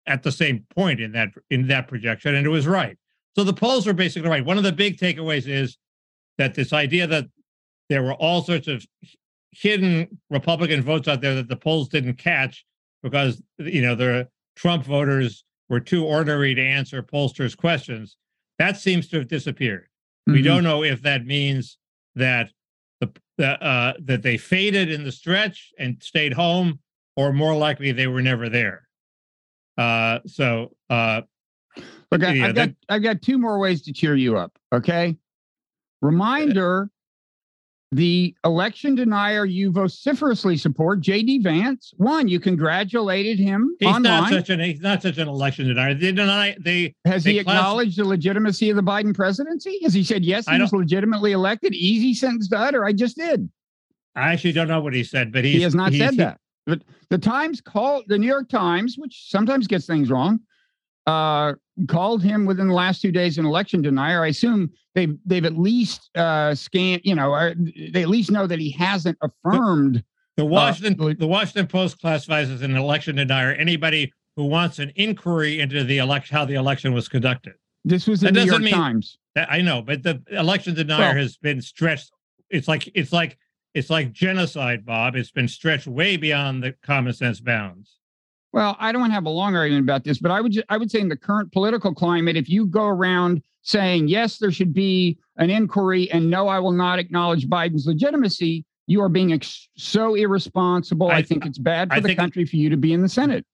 at 0.06 0.22
the 0.22 0.32
same 0.32 0.66
point 0.74 1.00
in 1.00 1.12
that 1.12 1.30
in 1.50 1.68
that 1.68 1.88
projection, 1.88 2.34
and 2.34 2.46
it 2.46 2.50
was 2.50 2.66
right. 2.66 2.96
So 3.38 3.44
the 3.44 3.52
polls 3.52 3.86
were 3.86 3.92
basically 3.92 4.28
right. 4.28 4.44
One 4.44 4.58
of 4.58 4.64
the 4.64 4.72
big 4.72 4.98
takeaways 4.98 5.46
is 5.46 5.78
that 6.38 6.56
this 6.56 6.72
idea 6.72 7.06
that 7.06 7.26
there 7.88 8.02
were 8.02 8.14
all 8.14 8.42
sorts 8.42 8.66
of 8.66 8.84
hidden 9.52 10.18
Republican 10.28 10.82
votes 10.82 11.06
out 11.06 11.20
there 11.20 11.36
that 11.36 11.48
the 11.48 11.54
polls 11.54 11.88
didn't 11.88 12.14
catch 12.14 12.66
because 13.00 13.40
you 13.58 13.80
know 13.80 13.94
the 13.94 14.26
Trump 14.56 14.84
voters 14.84 15.44
were 15.68 15.78
too 15.78 16.04
ornery 16.04 16.52
to 16.52 16.60
answer 16.60 17.00
pollsters' 17.00 17.56
questions. 17.56 18.16
That 18.58 18.76
seems 18.76 19.06
to 19.10 19.18
have 19.18 19.28
disappeared. 19.28 19.86
We 20.26 20.40
mhm. 20.40 20.44
don't 20.44 20.64
know 20.64 20.82
if 20.82 21.02
that 21.02 21.24
means 21.24 21.78
that 22.16 22.50
the, 23.00 23.12
the 23.36 23.62
uh, 23.62 23.92
that 24.00 24.22
they 24.22 24.36
faded 24.36 24.90
in 24.90 25.04
the 25.04 25.12
stretch 25.12 25.70
and 25.78 26.02
stayed 26.02 26.32
home, 26.32 26.80
or 27.16 27.32
more 27.32 27.54
likely 27.54 27.92
they 27.92 28.08
were 28.08 28.20
never 28.20 28.48
there. 28.48 28.88
Uh, 29.76 30.18
so 30.26 30.72
uh, 30.90 31.20
Look, 32.10 32.24
I, 32.24 32.32
Yeah, 32.32 32.46
I've 32.46 32.54
got 32.54 32.70
I've 32.88 33.02
got 33.02 33.22
two 33.22 33.38
more 33.38 33.58
ways 33.58 33.82
to 33.82 33.92
cheer 33.92 34.14
you 34.16 34.36
up. 34.36 34.58
Okay. 34.72 35.16
Reminder: 36.00 36.90
the 37.92 38.34
election 38.44 38.94
denier 38.94 39.44
you 39.44 39.72
vociferously 39.72 40.56
support, 40.56 41.00
J.D. 41.00 41.40
Vance, 41.40 41.92
one. 41.96 42.28
You 42.28 42.38
congratulated 42.38 43.38
him 43.38 43.74
he's 43.80 43.88
online. 43.88 44.02
not 44.02 44.30
such 44.30 44.50
an 44.50 44.60
he's 44.60 44.80
not 44.80 45.02
such 45.02 45.18
an 45.18 45.28
election 45.28 45.68
denier. 45.68 45.94
They 45.94 46.12
deny 46.12 46.56
they 46.60 46.94
Has 47.04 47.24
they 47.24 47.34
he 47.34 47.44
class- 47.44 47.56
acknowledged 47.56 47.98
the 47.98 48.04
legitimacy 48.04 48.70
of 48.70 48.76
the 48.76 48.82
Biden 48.82 49.14
presidency? 49.14 49.78
Has 49.82 49.92
he 49.94 50.02
said 50.02 50.24
yes, 50.24 50.48
he 50.48 50.60
was 50.60 50.72
legitimately 50.72 51.32
elected? 51.32 51.74
Easy 51.74 52.14
sentence 52.14 52.48
to 52.48 52.58
utter. 52.58 52.84
I 52.84 52.92
just 52.92 53.16
did. 53.16 53.50
I 54.14 54.32
actually 54.32 54.52
don't 54.52 54.68
know 54.68 54.80
what 54.80 54.94
he 54.94 55.04
said, 55.04 55.32
but 55.32 55.44
he's, 55.44 55.54
he 55.56 55.62
has 55.62 55.74
not 55.74 55.92
said 55.92 56.16
that. 56.16 56.40
But 56.66 56.82
the 57.08 57.18
Times 57.18 57.60
called 57.60 58.04
the 58.08 58.18
New 58.18 58.26
York 58.26 58.48
Times, 58.48 58.96
which 58.98 59.30
sometimes 59.30 59.66
gets 59.66 59.86
things 59.86 60.10
wrong, 60.10 60.40
uh, 61.06 61.54
called 61.86 62.22
him 62.22 62.44
within 62.46 62.68
the 62.68 62.74
last 62.74 63.00
two 63.00 63.12
days 63.12 63.38
an 63.38 63.46
election 63.46 63.82
denier. 63.82 64.24
I 64.24 64.28
assume 64.28 64.70
they've 64.94 65.16
they've 65.24 65.44
at 65.44 65.56
least 65.56 66.10
uh, 66.16 66.54
scanned, 66.54 67.02
you 67.04 67.14
know, 67.14 67.34
uh, 67.34 67.54
they 67.92 68.02
at 68.02 68.08
least 68.08 68.30
know 68.30 68.46
that 68.46 68.58
he 68.58 68.70
hasn't 68.72 69.18
affirmed. 69.22 70.02
The 70.36 70.44
Washington 70.44 71.04
le- 71.04 71.14
the 71.14 71.26
Washington 71.26 71.66
Post 71.66 72.00
classifies 72.00 72.50
as 72.50 72.62
an 72.62 72.76
election 72.76 73.16
denier 73.16 73.52
anybody 73.52 74.12
who 74.36 74.44
wants 74.44 74.78
an 74.78 74.92
inquiry 74.96 75.60
into 75.60 75.84
the 75.84 75.98
election 75.98 76.36
how 76.36 76.44
the 76.44 76.54
election 76.54 76.92
was 76.92 77.08
conducted. 77.08 77.54
This 77.84 78.06
was 78.06 78.20
the 78.20 78.26
That 78.26 78.34
New 78.34 78.44
York 78.44 78.62
mean- 78.62 78.74
Times. 78.74 79.18
That- 79.34 79.50
I 79.50 79.60
know, 79.60 79.82
but 79.82 80.02
the 80.02 80.22
election 80.30 80.74
denier 80.74 80.98
Well- 80.98 81.14
has 81.14 81.36
been 81.36 81.60
stretched. 81.60 82.10
It's 82.50 82.68
like 82.68 82.90
it's 82.94 83.12
like 83.12 83.38
it's 83.74 83.90
like 83.90 84.12
genocide, 84.12 84.84
Bob. 84.86 85.14
It's 85.14 85.30
been 85.30 85.48
stretched 85.48 85.86
way 85.86 86.16
beyond 86.16 86.62
the 86.62 86.74
common 86.82 87.12
sense 87.12 87.40
bounds. 87.40 87.97
Well, 88.52 88.76
I 88.80 88.92
don't 88.92 89.00
want 89.00 89.10
to 89.10 89.14
have 89.14 89.26
a 89.26 89.30
long 89.30 89.56
argument 89.56 89.84
about 89.84 90.04
this, 90.04 90.18
but 90.18 90.30
I 90.30 90.40
would 90.40 90.64
I 90.68 90.76
would 90.78 90.90
say 90.90 91.00
in 91.00 91.08
the 91.08 91.16
current 91.16 91.52
political 91.52 91.94
climate, 91.94 92.36
if 92.36 92.48
you 92.48 92.66
go 92.66 92.86
around 92.86 93.42
saying 93.62 94.08
yes, 94.08 94.38
there 94.38 94.50
should 94.50 94.72
be 94.72 95.18
an 95.36 95.50
inquiry, 95.50 96.10
and 96.10 96.30
no, 96.30 96.48
I 96.48 96.58
will 96.58 96.72
not 96.72 96.98
acknowledge 96.98 97.46
Biden's 97.48 97.86
legitimacy, 97.86 98.64
you 98.86 99.02
are 99.02 99.10
being 99.10 99.32
ex- 99.34 99.68
so 99.76 100.14
irresponsible. 100.14 101.08
I, 101.10 101.16
I- 101.16 101.22
think 101.22 101.44
it's 101.44 101.58
bad 101.58 101.88
for 101.90 101.96
I 101.96 102.00
the 102.00 102.14
country 102.14 102.44
for 102.46 102.56
you 102.56 102.70
to 102.70 102.76
be 102.78 102.92
in 102.94 103.02
the 103.02 103.08
Senate. 103.08 103.44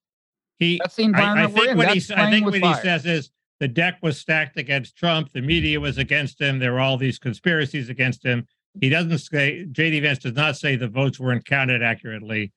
He 0.58 0.78
That's 0.82 0.94
the 0.94 1.02
I, 1.02 1.06
I 1.06 1.08
environment 1.08 1.52
we're 1.54 1.58
think 1.58 1.70
in. 1.72 1.76
what 1.78 1.88
he 1.88 1.98
That's 1.98 2.10
I 2.12 2.30
think 2.30 2.44
what 2.46 2.54
he 2.54 2.74
says 2.74 3.04
is 3.06 3.30
the 3.58 3.66
deck 3.68 3.98
was 4.02 4.18
stacked 4.18 4.56
against 4.56 4.96
Trump. 4.96 5.32
The 5.32 5.40
media 5.42 5.80
was 5.80 5.98
against 5.98 6.40
him. 6.40 6.60
There 6.60 6.72
were 6.72 6.80
all 6.80 6.96
these 6.96 7.18
conspiracies 7.18 7.88
against 7.88 8.24
him. 8.24 8.46
He 8.80 8.88
doesn't 8.88 9.18
say 9.18 9.66
JD 9.70 10.02
Vance 10.02 10.20
does 10.20 10.34
not 10.34 10.56
say 10.56 10.76
the 10.76 10.86
votes 10.88 11.18
weren't 11.18 11.44
counted 11.44 11.82
accurately, 11.82 12.52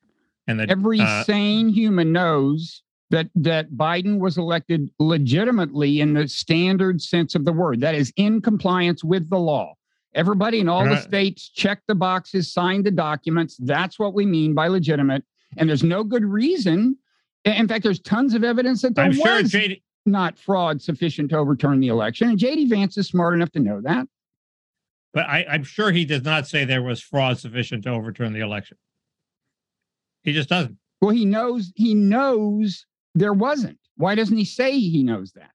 and 0.47 0.59
that 0.59 0.69
Every 0.69 0.99
uh, 0.99 1.23
sane 1.23 1.69
human 1.69 2.11
knows 2.11 2.83
that 3.09 3.29
that 3.35 3.71
Biden 3.71 4.19
was 4.19 4.37
elected 4.37 4.89
legitimately 4.99 6.01
in 6.01 6.13
the 6.13 6.27
standard 6.27 7.01
sense 7.01 7.35
of 7.35 7.45
the 7.45 7.53
word. 7.53 7.81
That 7.81 7.95
is 7.95 8.11
in 8.17 8.41
compliance 8.41 9.03
with 9.03 9.29
the 9.29 9.37
law. 9.37 9.73
Everybody 10.13 10.59
in 10.59 10.67
all 10.67 10.83
the 10.83 10.99
states 10.99 11.47
checked 11.49 11.83
the 11.87 11.93
boxes, 11.93 12.51
signed 12.51 12.85
the 12.85 12.91
documents. 12.91 13.55
That's 13.59 13.99
what 13.99 14.13
we 14.15 14.25
mean 14.25 14.55
by 14.55 14.67
legitimate. 14.67 15.23
And 15.57 15.69
there's 15.69 15.83
no 15.83 16.03
good 16.03 16.25
reason. 16.25 16.97
In 17.45 17.67
fact, 17.67 17.83
there's 17.83 17.99
tons 17.99 18.33
of 18.33 18.43
evidence 18.43 18.81
that 18.81 18.95
there 18.95 19.05
I'm 19.05 19.11
was. 19.11 19.19
sure 19.19 19.41
JD 19.43 19.81
not 20.07 20.37
fraud 20.37 20.81
sufficient 20.81 21.29
to 21.29 21.37
overturn 21.37 21.79
the 21.79 21.89
election. 21.89 22.29
And 22.29 22.39
JD 22.39 22.69
Vance 22.69 22.97
is 22.97 23.07
smart 23.07 23.35
enough 23.35 23.51
to 23.51 23.59
know 23.59 23.81
that. 23.81 24.07
But 25.13 25.27
I, 25.27 25.45
I'm 25.49 25.63
sure 25.63 25.91
he 25.91 26.05
does 26.05 26.23
not 26.23 26.47
say 26.47 26.65
there 26.65 26.81
was 26.81 27.01
fraud 27.01 27.37
sufficient 27.37 27.83
to 27.83 27.89
overturn 27.89 28.33
the 28.33 28.39
election. 28.39 28.77
He 30.27 30.33
just 30.33 30.49
doesn't. 30.49 30.77
Well, 30.99 31.11
he 31.11 31.23
knows 31.23 31.71
he 31.77 31.95
knows 31.95 32.85
there 33.15 33.31
wasn't. 33.31 33.79
Why 33.95 34.13
doesn't 34.13 34.35
he 34.35 34.43
say 34.43 34.77
he 34.77 35.01
knows 35.01 35.31
that? 35.35 35.51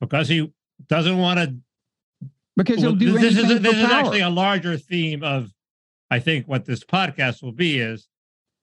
Because 0.00 0.28
he 0.28 0.52
doesn't 0.86 1.18
want 1.18 1.40
to 1.40 1.56
Because 2.56 2.80
he'll 2.80 2.94
do 2.94 3.18
this 3.18 3.36
anything 3.36 3.56
is 3.56 3.62
this 3.62 3.74
is 3.74 3.90
actually 3.90 4.20
a 4.20 4.30
larger 4.30 4.78
theme 4.78 5.24
of 5.24 5.50
i 6.10 6.18
think 6.18 6.46
what 6.46 6.66
this 6.66 6.84
podcast 6.84 7.42
will 7.42 7.52
be 7.52 7.80
is 7.80 8.08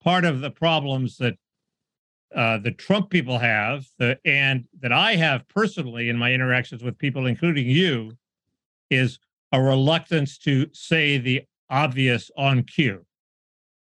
part 0.02 0.24
of 0.24 0.40
the 0.40 0.52
problems 0.52 1.18
that 1.18 1.36
uh, 2.36 2.58
the 2.60 2.72
trump 2.72 3.10
people 3.10 3.40
have 3.40 3.86
the, 3.98 4.20
and 4.24 4.66
that 4.80 4.92
i 4.92 5.16
have 5.16 5.48
personally 5.48 6.10
in 6.10 6.18
my 6.18 6.32
interactions 6.32 6.84
with 6.84 6.98
people 6.98 7.26
including 7.26 7.68
you 7.68 8.12
is 8.90 9.20
a 9.52 9.62
reluctance 9.62 10.38
to 10.38 10.68
say 10.74 11.18
the 11.18 11.42
obvious 11.70 12.30
on 12.38 12.64
cue 12.64 13.06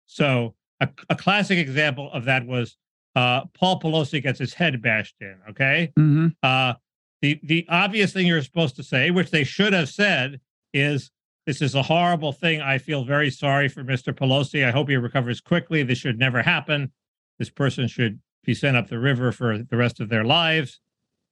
so 0.06 0.56
a, 0.82 0.90
a 1.10 1.16
classic 1.16 1.58
example 1.58 2.12
of 2.12 2.26
that 2.26 2.46
was 2.46 2.76
uh, 3.16 3.46
paul 3.54 3.80
pelosi 3.80 4.22
gets 4.22 4.40
his 4.40 4.54
head 4.54 4.82
bashed 4.82 5.16
in 5.22 5.36
okay 5.50 5.92
Mhm. 5.98 6.34
uh, 6.44 6.74
the 7.22 7.40
the 7.44 7.66
obvious 7.70 8.12
thing 8.14 8.26
you're 8.28 8.42
supposed 8.42 8.76
to 8.78 8.84
say, 8.84 9.12
which 9.12 9.30
they 9.32 9.44
should 9.44 9.74
have 9.74 9.90
said, 9.90 10.40
is 10.74 11.12
this 11.46 11.62
is 11.62 11.76
a 11.76 11.84
horrible 11.84 12.32
thing. 12.34 12.62
I 12.62 12.78
feel 12.80 13.04
very 13.04 13.30
sorry 13.30 13.68
for 13.68 13.84
Mr. 13.84 14.12
Pelosi. 14.14 14.66
I 14.66 14.72
hope 14.72 14.90
he 14.90 14.96
recovers 14.96 15.40
quickly. 15.42 15.84
This 15.84 16.00
should 16.00 16.18
never 16.18 16.42
happen. 16.42 16.92
This 17.38 17.50
person 17.52 17.88
should 17.88 18.20
be 18.44 18.54
sent 18.56 18.76
up 18.76 18.88
the 18.90 18.98
river 18.98 19.32
for 19.32 19.60
the 19.60 19.78
rest 19.78 20.00
of 20.00 20.10
their 20.10 20.24
lives, 20.24 20.80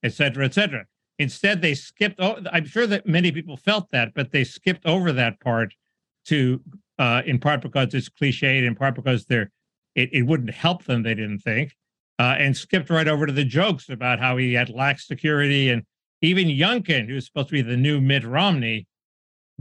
et 0.03 0.13
cetera, 0.13 0.45
et 0.45 0.53
cetera. 0.53 0.85
Instead, 1.17 1.61
they 1.63 1.73
skipped. 1.73 2.19
Oh, 2.19 2.37
I'm 2.51 2.65
sure 2.65 2.85
that 2.85 3.07
many 3.07 3.31
people 3.31 3.57
felt 3.57 3.89
that, 3.91 4.13
but 4.13 4.31
they 4.31 4.43
skipped 4.43 4.85
over 4.85 5.11
that 5.13 5.39
part 5.39 5.73
to, 6.25 6.61
uh, 6.99 7.21
in 7.25 7.39
part 7.39 7.61
because 7.61 7.93
it's 7.93 8.09
cliched, 8.09 8.63
in 8.67 8.75
part 8.75 8.93
because 8.93 9.25
they're 9.25 9.49
it, 9.95 10.09
it 10.13 10.21
wouldn't 10.23 10.51
help 10.53 10.83
them. 10.83 11.01
They 11.01 11.15
didn't 11.15 11.39
think 11.39 11.75
uh, 12.19 12.35
and 12.37 12.55
skipped 12.55 12.89
right 12.89 13.07
over 13.07 13.25
to 13.25 13.33
the 13.33 13.43
jokes 13.45 13.89
about 13.89 14.19
how 14.19 14.37
he 14.37 14.53
had 14.53 14.69
lax 14.69 15.07
security. 15.07 15.69
And 15.69 15.83
even 16.21 16.47
Youngkin, 16.47 17.07
who's 17.07 17.25
supposed 17.25 17.47
to 17.47 17.53
be 17.53 17.61
the 17.61 17.77
new 17.77 17.99
Mitt 18.01 18.23
Romney, 18.25 18.85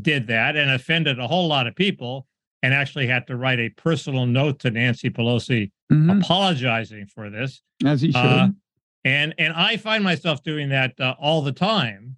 did 0.00 0.26
that 0.26 0.56
and 0.56 0.70
offended 0.70 1.18
a 1.18 1.26
whole 1.26 1.48
lot 1.48 1.66
of 1.66 1.74
people 1.74 2.26
and 2.62 2.74
actually 2.74 3.06
had 3.06 3.26
to 3.28 3.36
write 3.36 3.58
a 3.60 3.68
personal 3.70 4.26
note 4.26 4.58
to 4.60 4.70
Nancy 4.70 5.08
Pelosi 5.10 5.70
Mhm. 5.90 6.20
apologizing 6.20 7.06
for 7.06 7.30
this. 7.30 7.62
As 7.84 8.02
he 8.02 8.12
should. 8.12 8.18
Uh, 8.20 8.48
and 9.04 9.34
and 9.38 9.54
I 9.54 9.76
find 9.78 10.04
myself 10.04 10.42
doing 10.42 10.68
that 10.68 10.92
uh, 11.00 11.14
all 11.18 11.40
the 11.40 11.52
time. 11.52 12.16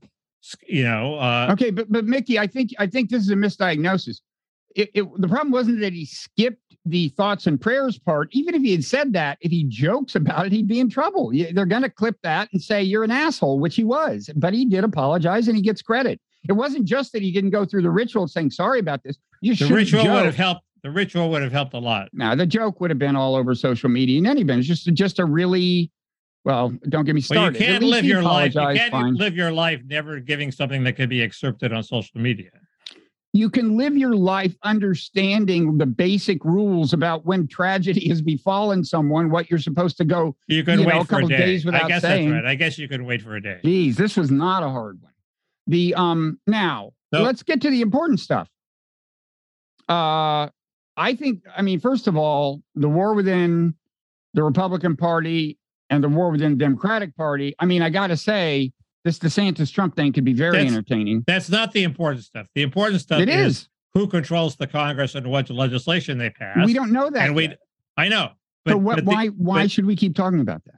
You 0.67 0.85
know, 0.85 1.15
uh, 1.17 1.49
okay, 1.53 1.71
but 1.71 1.93
but 1.93 2.07
Mickey, 2.07 2.39
I 2.39 2.47
think 2.47 2.71
I 2.79 2.87
think 2.87 3.11
this 3.11 3.23
is 3.23 3.31
a 3.31 3.37
misdiagnosis. 3.37 4.21
It, 4.77 4.91
it, 4.95 5.21
the 5.21 5.29
problem 5.29 5.51
wasn't 5.51 5.81
that 5.81 5.93
he 5.93 6.05
skipped 6.05 6.63
the 6.87 7.09
thoughts 7.11 7.47
and 7.47 7.61
prayers 7.61 7.99
part. 7.99 8.29
Even 8.33 8.55
if 8.55 8.63
he 8.63 8.73
had 8.73 8.85
said 8.85 9.13
that, 9.13 9.39
if 9.41 9.51
he 9.51 9.65
jokes 9.65 10.15
about 10.15 10.47
it, 10.47 10.53
he'd 10.53 10.69
be 10.69 10.81
in 10.81 10.89
trouble. 10.89 11.33
They're 11.53 11.67
going 11.67 11.83
to 11.83 11.91
clip 11.91 12.17
that 12.23 12.49
and 12.53 12.63
say 12.63 12.83
you're 12.83 13.05
an 13.05 13.11
asshole, 13.11 13.59
which 13.59 13.77
he 13.77 13.85
was. 13.85 14.31
But 14.37 14.55
he 14.55 14.65
did 14.65 14.85
apologize 14.85 15.49
and 15.49 15.57
he 15.57 15.63
gets 15.63 15.83
credit. 15.83 16.21
It 16.49 16.53
wasn't 16.53 16.87
just 16.87 17.13
that 17.13 17.21
he 17.23 17.33
didn't 17.33 17.51
go 17.51 17.65
through 17.67 17.83
the 17.83 17.91
ritual 17.91 18.27
saying 18.29 18.51
sorry 18.53 18.79
about 18.79 19.03
this. 19.03 19.19
You 19.43 19.53
the 19.53 19.57
should 19.67 19.71
ritual 19.71 20.05
joke. 20.05 20.15
would 20.15 20.25
have 20.25 20.37
helped. 20.37 20.63
The 20.83 20.91
ritual 20.91 21.29
would 21.31 21.43
have 21.43 21.53
helped 21.53 21.75
a 21.75 21.79
lot. 21.79 22.09
Now 22.15 22.35
the 22.35 22.47
joke 22.47 22.81
would 22.81 22.91
have 22.91 22.99
been 22.99 23.15
all 23.15 23.35
over 23.35 23.55
social 23.55 23.91
media 23.91 24.17
in 24.19 24.27
any 24.27 24.41
event. 24.41 24.61
It's 24.61 24.69
just 24.69 24.87
just 24.95 25.19
a 25.19 25.27
really 25.27 25.91
well. 26.45 26.73
Don't 26.89 27.05
get 27.05 27.15
me 27.15 27.21
Well, 27.29 27.41
started. 27.51 27.61
you 27.61 27.67
can't 27.67 27.85
live 27.85 28.05
your 28.07 28.23
life. 28.23 28.55
You 28.55 28.61
can't 28.61 28.91
fine. 28.91 29.15
live 29.17 29.37
your 29.37 29.53
life 29.53 29.83
never 29.85 30.19
giving 30.21 30.51
something 30.51 30.83
that 30.85 30.95
could 30.95 31.11
be 31.11 31.23
excerpted 31.23 31.75
on 31.75 31.83
social 31.83 32.19
media. 32.19 32.51
You 33.33 33.49
can 33.49 33.77
live 33.77 33.97
your 33.97 34.15
life 34.17 34.57
understanding 34.65 35.79
the 35.79 35.87
basic 35.87 36.45
rules 36.45 36.93
about 36.93 37.25
when 37.25 37.47
tragedy 37.47 38.09
has 38.09 38.21
befallen 38.21 38.85
someone, 38.85 39.31
what 39.31 39.49
you're 39.49 39.61
supposed 39.61 39.97
to 39.99 40.05
go. 40.05 40.37
You 40.49 40.65
can 40.65 40.81
You 40.81 40.87
know, 40.87 40.95
wait 40.99 41.03
a 41.03 41.05
for 41.05 41.21
a 41.21 41.27
day. 41.27 41.37
days 41.37 41.67
I 41.67 41.87
guess 41.87 42.03
saying. 42.03 42.31
that's 42.31 42.43
right. 42.43 42.51
I 42.51 42.55
guess 42.57 42.77
you 42.79 42.89
can 42.89 43.05
wait 43.05 43.23
for 43.23 43.37
a 43.37 43.43
day. 43.43 43.61
Geez, 43.65 43.97
this 43.97 44.17
was 44.17 44.31
not 44.31 44.63
a 44.65 44.69
hard 44.69 45.01
one. 45.01 45.13
The 45.69 45.95
um 45.95 46.41
now 46.49 46.91
No. 47.13 47.23
let's 47.23 47.43
get 47.45 47.61
to 47.63 47.71
the 47.71 47.83
important 47.83 48.19
stuff. 48.21 48.49
Uh 49.89 50.49
I 50.97 51.15
think, 51.15 51.45
I 51.57 51.63
mean, 51.63 51.81
first 51.81 52.09
of 52.09 52.17
all, 52.17 52.63
the 52.75 52.89
war 52.89 53.15
within 53.15 53.75
the 54.35 54.43
Republican 54.43 54.97
Party 54.97 55.57
and 55.89 56.05
the 56.05 56.09
war 56.09 56.31
within 56.31 56.53
the 56.53 56.59
Democratic 56.59 57.17
Party. 57.17 57.55
I 57.59 57.65
mean, 57.65 57.81
I 57.81 57.89
gotta 57.91 58.17
say, 58.17 58.73
this 59.05 59.19
DeSantis 59.19 59.73
Trump 59.73 59.97
thing 59.97 60.13
could 60.13 60.25
be 60.25 60.33
very 60.33 60.53
That's- 60.53 60.73
entertaining. 60.73 61.25
That's 61.27 61.49
not 61.51 61.73
the 61.73 61.85
important 61.85 62.25
stuff. 62.25 62.47
The 62.55 62.63
important 62.63 63.01
stuff 63.01 63.21
It 63.21 63.29
is, 63.29 63.57
is. 63.63 63.69
who 63.95 64.07
controls 64.07 64.57
the 64.57 64.67
Congress 64.67 65.15
and 65.15 65.27
what 65.27 65.49
legislation 65.51 66.19
they 66.19 66.31
pass. 66.31 66.65
We 66.67 66.73
don't 66.75 66.93
know 66.93 67.11
that. 67.11 67.27
and 67.27 67.35
we. 67.35 67.55
I 67.97 68.09
know, 68.09 68.29
so 68.67 68.75
but, 68.75 68.79
what, 68.79 68.97
but 68.97 69.05
the- 69.05 69.11
why 69.11 69.27
why 69.29 69.63
but- 69.65 69.71
should 69.71 69.87
we 69.87 69.97
keep 69.97 70.15
talking 70.15 70.41
about 70.41 70.65
that? 70.65 70.75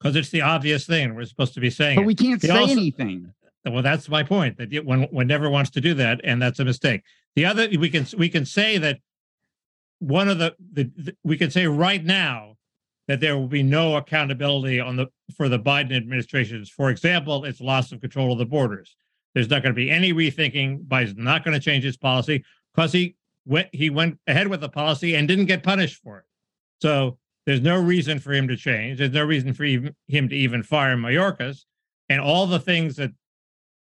because 0.00 0.16
it's 0.16 0.30
the 0.30 0.40
obvious 0.40 0.86
thing. 0.86 1.14
We're 1.14 1.26
supposed 1.26 1.52
to 1.54 1.60
be 1.60 1.68
saying 1.68 1.96
But 1.96 2.02
it. 2.02 2.06
we 2.06 2.14
can't 2.14 2.40
They 2.40 2.48
say 2.48 2.58
also- 2.58 2.72
anything. 2.72 3.32
Well, 3.66 3.82
that's 3.82 4.08
my 4.08 4.22
point. 4.22 4.56
That 4.56 4.72
you- 4.72 4.82
one 4.82 5.02
one 5.04 5.26
never 5.26 5.50
wants 5.50 5.70
to 5.72 5.80
do 5.80 5.92
that, 5.94 6.20
and 6.24 6.40
that's 6.40 6.58
a 6.58 6.64
mistake. 6.64 7.02
The 7.36 7.44
other 7.44 7.68
we 7.78 7.90
can 7.90 8.06
we 8.16 8.28
can 8.30 8.46
say 8.46 8.78
that 8.78 8.98
one 9.98 10.28
of 10.30 10.38
the, 10.38 10.54
the, 10.72 10.90
the 10.96 11.16
we 11.22 11.36
can 11.36 11.50
say 11.50 11.66
right 11.66 12.02
now 12.02 12.56
that 13.06 13.20
there 13.20 13.36
will 13.36 13.48
be 13.48 13.62
no 13.62 13.96
accountability 13.96 14.80
on 14.80 14.96
the 14.96 15.08
for 15.30 15.48
the 15.48 15.58
Biden 15.58 15.96
administrations. 15.96 16.70
For 16.70 16.90
example, 16.90 17.44
its 17.44 17.60
loss 17.60 17.92
of 17.92 18.00
control 18.00 18.32
of 18.32 18.38
the 18.38 18.46
borders. 18.46 18.96
There's 19.34 19.48
not 19.48 19.62
going 19.62 19.74
to 19.74 19.76
be 19.76 19.90
any 19.90 20.12
rethinking. 20.12 20.86
Biden's 20.86 21.16
not 21.16 21.44
going 21.44 21.54
to 21.54 21.64
change 21.64 21.84
his 21.84 21.96
policy 21.96 22.44
because 22.74 22.92
he 22.92 23.16
went 23.46 23.68
he 23.72 23.90
went 23.90 24.18
ahead 24.26 24.48
with 24.48 24.60
the 24.60 24.68
policy 24.68 25.14
and 25.14 25.28
didn't 25.28 25.46
get 25.46 25.62
punished 25.62 26.02
for 26.02 26.18
it. 26.18 26.24
So 26.82 27.18
there's 27.46 27.60
no 27.60 27.80
reason 27.80 28.18
for 28.18 28.32
him 28.32 28.48
to 28.48 28.56
change. 28.56 28.98
There's 28.98 29.12
no 29.12 29.24
reason 29.24 29.54
for 29.54 29.64
even, 29.64 29.94
him 30.08 30.28
to 30.28 30.34
even 30.34 30.62
fire 30.62 30.96
Mayorkas 30.96 31.64
and 32.08 32.20
all 32.20 32.46
the 32.46 32.58
things 32.58 32.96
that 32.96 33.12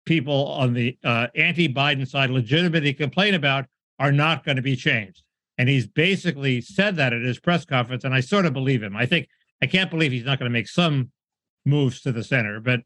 people 0.06 0.48
on 0.48 0.74
the 0.74 0.98
uh, 1.04 1.28
anti-Biden 1.36 2.08
side 2.08 2.30
legitimately 2.30 2.94
complain 2.94 3.34
about 3.34 3.66
are 4.00 4.12
not 4.12 4.46
going 4.46 4.56
to 4.58 4.62
be 4.62 4.76
changed. 4.76 5.24
And 5.58 5.68
he's 5.68 5.88
basically 5.88 6.62
said 6.62 6.96
that 6.98 7.14
at 7.14 7.22
his 7.22 7.40
press 7.40 7.66
conference, 7.66 8.04
and 8.04 8.14
I 8.14 8.20
sort 8.20 8.46
of 8.46 8.54
believe 8.54 8.84
him. 8.84 8.96
I 8.96 9.06
think 9.06 9.28
I 9.62 9.66
can't 9.66 9.90
believe 9.90 10.12
he's 10.12 10.26
not 10.26 10.40
going 10.40 10.50
to 10.50 10.54
make 10.54 10.68
some 10.68 11.12
moves 11.68 12.02
to 12.02 12.12
the 12.12 12.24
center, 12.24 12.60
but 12.60 12.82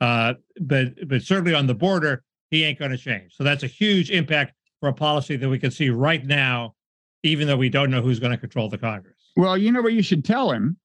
uh, 0.00 0.34
but 0.60 1.08
but 1.08 1.22
certainly 1.22 1.54
on 1.54 1.66
the 1.66 1.74
border, 1.74 2.22
he 2.50 2.64
ain't 2.64 2.78
going 2.78 2.90
to 2.90 2.98
change. 2.98 3.34
So 3.34 3.44
that's 3.44 3.62
a 3.62 3.66
huge 3.66 4.10
impact 4.10 4.54
for 4.80 4.88
a 4.88 4.92
policy 4.92 5.36
that 5.36 5.48
we 5.48 5.58
can 5.58 5.70
see 5.70 5.90
right 5.90 6.24
now, 6.24 6.74
even 7.22 7.46
though 7.46 7.56
we 7.56 7.68
don't 7.68 7.90
know 7.90 8.02
who's 8.02 8.18
going 8.18 8.32
to 8.32 8.38
control 8.38 8.68
the 8.68 8.78
Congress. 8.78 9.16
Well, 9.36 9.56
you 9.56 9.72
know 9.72 9.82
what 9.82 9.92
you 9.92 10.02
should 10.02 10.24
tell 10.24 10.50
him, 10.50 10.76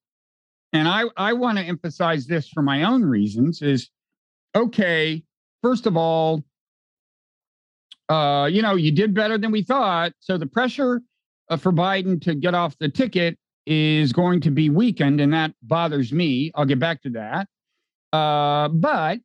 and 0.74 0.88
I 0.88 1.04
I 1.18 1.34
want 1.34 1.58
to 1.58 1.64
emphasize 1.64 2.28
this 2.28 2.48
for 2.50 2.62
my 2.62 2.84
own 2.84 3.04
reasons. 3.04 3.62
Is 3.62 3.90
okay. 4.56 5.24
First 5.62 5.86
of 5.88 5.98
all, 5.98 6.44
uh, 8.08 8.48
you 8.52 8.62
know, 8.62 8.76
you 8.76 8.92
did 8.92 9.14
better 9.14 9.38
than 9.38 9.52
we 9.52 9.62
thought. 9.62 10.14
So 10.20 10.38
the 10.38 10.48
pressure 10.48 11.02
uh, 11.50 11.58
for 11.58 11.72
Biden 11.72 12.22
to 12.22 12.36
get 12.36 12.56
off 12.56 12.78
the 12.80 12.90
ticket 12.90 13.38
is 13.70 14.12
going 14.12 14.42
to 14.42 14.50
be 14.52 14.70
weakened, 14.70 15.22
and 15.22 15.32
that 15.34 15.54
bothers 15.62 16.12
me. 16.12 16.52
I'll 16.56 16.66
get 16.66 16.80
back 16.80 17.04
to 17.04 17.10
that. 17.12 17.48
Uh, 18.12 18.68
but 18.70 19.20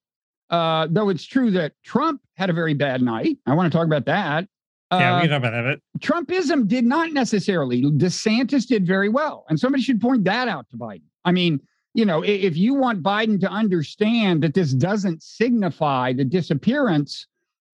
uh, 0.50 0.86
though 0.90 1.08
it's 1.08 1.24
true 1.24 1.50
that 1.52 1.72
Trump 1.82 2.20
had 2.36 2.50
a 2.50 2.52
very 2.52 2.74
bad 2.74 3.00
night, 3.00 3.38
I 3.46 3.54
want 3.54 3.72
to 3.72 3.76
talk 3.76 3.86
about 3.86 4.04
that. 4.04 4.46
yeah, 4.92 5.14
Uh, 5.14 5.16
we 5.16 5.28
can 5.28 5.30
talk 5.30 5.38
about 5.38 5.64
that. 5.64 5.80
But 5.94 6.02
Trumpism 6.02 6.68
did 6.68 6.84
not 6.84 7.12
necessarily. 7.12 7.82
DeSantis 7.82 8.66
did 8.66 8.86
very 8.86 9.08
well. 9.08 9.46
And 9.48 9.58
somebody 9.58 9.82
should 9.82 10.00
point 10.00 10.24
that 10.24 10.46
out 10.46 10.68
to 10.70 10.76
Biden. 10.76 11.02
I 11.24 11.32
mean, 11.32 11.60
you 11.94 12.04
know, 12.04 12.22
if 12.22 12.56
you 12.56 12.74
want 12.74 13.02
Biden 13.02 13.40
to 13.40 13.48
understand 13.48 14.42
that 14.42 14.52
this 14.52 14.74
doesn't 14.74 15.22
signify 15.22 16.12
the 16.12 16.24
disappearance 16.24 17.26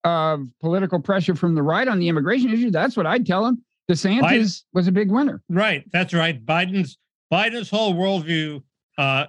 of 0.04 0.46
political 0.60 1.00
pressure 1.00 1.34
from 1.34 1.56
the 1.56 1.62
right 1.62 1.88
on 1.88 1.98
the 1.98 2.08
immigration 2.08 2.50
issue, 2.50 2.70
that's 2.70 2.96
what 2.96 3.06
I'd 3.06 3.26
tell 3.26 3.44
him. 3.46 3.64
DeSantis 3.90 4.62
was 4.72 4.86
a 4.86 4.92
big 4.92 5.10
winner. 5.10 5.42
Right, 5.48 5.84
that's 5.92 6.14
right. 6.14 6.44
Biden's 6.44 6.98
Biden's 7.32 7.68
whole 7.68 7.94
worldview 7.94 8.62
uh, 8.98 9.26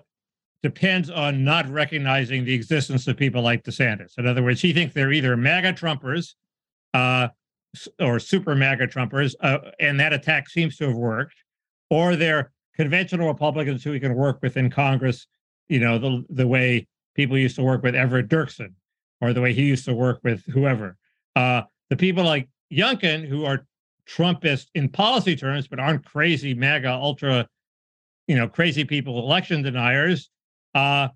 depends 0.61 1.09
on 1.09 1.43
not 1.43 1.67
recognizing 1.69 2.45
the 2.45 2.53
existence 2.53 3.07
of 3.07 3.17
people 3.17 3.41
like 3.41 3.63
DeSantis. 3.63 4.17
In 4.17 4.27
other 4.27 4.43
words, 4.43 4.61
he 4.61 4.73
thinks 4.73 4.93
they're 4.93 5.11
either 5.11 5.35
MAGA 5.35 5.73
Trumpers 5.73 6.33
uh, 6.93 7.29
or 7.99 8.19
super 8.19 8.55
MAGA 8.55 8.87
Trumpers, 8.87 9.33
uh, 9.41 9.59
and 9.79 9.99
that 9.99 10.13
attack 10.13 10.49
seems 10.49 10.77
to 10.77 10.87
have 10.87 10.95
worked, 10.95 11.35
or 11.89 12.15
they're 12.15 12.51
conventional 12.75 13.27
Republicans 13.27 13.83
who 13.83 13.91
he 13.91 13.99
can 13.99 14.15
work 14.15 14.39
with 14.41 14.57
in 14.57 14.69
Congress. 14.69 15.25
You 15.69 15.79
know, 15.79 15.97
the 15.97 16.23
the 16.29 16.47
way 16.47 16.87
people 17.15 17.37
used 17.37 17.55
to 17.55 17.63
work 17.63 17.81
with 17.81 17.95
Everett 17.95 18.27
Dirksen, 18.27 18.73
or 19.21 19.33
the 19.33 19.41
way 19.41 19.53
he 19.53 19.63
used 19.63 19.85
to 19.85 19.93
work 19.93 20.19
with 20.23 20.43
whoever. 20.45 20.97
Uh, 21.35 21.63
the 21.89 21.97
people 21.97 22.23
like 22.23 22.47
Youngkin, 22.71 23.27
who 23.27 23.45
are 23.45 23.65
Trumpist 24.09 24.67
in 24.75 24.89
policy 24.89 25.35
terms, 25.35 25.67
but 25.67 25.79
aren't 25.79 26.05
crazy 26.05 26.53
MAGA 26.53 26.89
ultra, 26.89 27.47
you 28.27 28.35
know, 28.35 28.47
crazy 28.47 28.83
people 28.83 29.19
election 29.19 29.61
deniers. 29.61 30.29
Uh, 30.75 31.09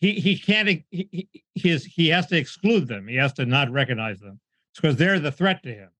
he 0.00 0.14
he 0.14 0.36
can't 0.38 0.68
he, 0.68 0.84
he 0.90 1.28
his 1.54 1.84
he 1.84 2.08
has 2.08 2.26
to 2.26 2.36
exclude 2.36 2.88
them. 2.88 3.06
He 3.06 3.16
has 3.16 3.32
to 3.34 3.46
not 3.46 3.70
recognize 3.70 4.18
them 4.20 4.40
because 4.74 4.96
they're 4.96 5.20
the 5.20 5.32
threat 5.32 5.62
to 5.62 5.72
him. 5.72 5.90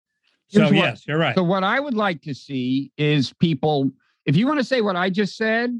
So 0.48 0.64
what- 0.64 0.74
yes, 0.74 1.06
you're 1.06 1.18
right. 1.18 1.34
So 1.34 1.42
what 1.42 1.64
I 1.64 1.80
would 1.80 1.94
like 1.94 2.20
to 2.22 2.34
see 2.34 2.90
is 2.96 3.32
people. 3.34 3.90
If 4.26 4.36
you 4.36 4.46
want 4.46 4.60
to 4.60 4.64
say 4.64 4.80
what 4.80 4.94
I 4.96 5.10
just 5.10 5.36
said, 5.36 5.76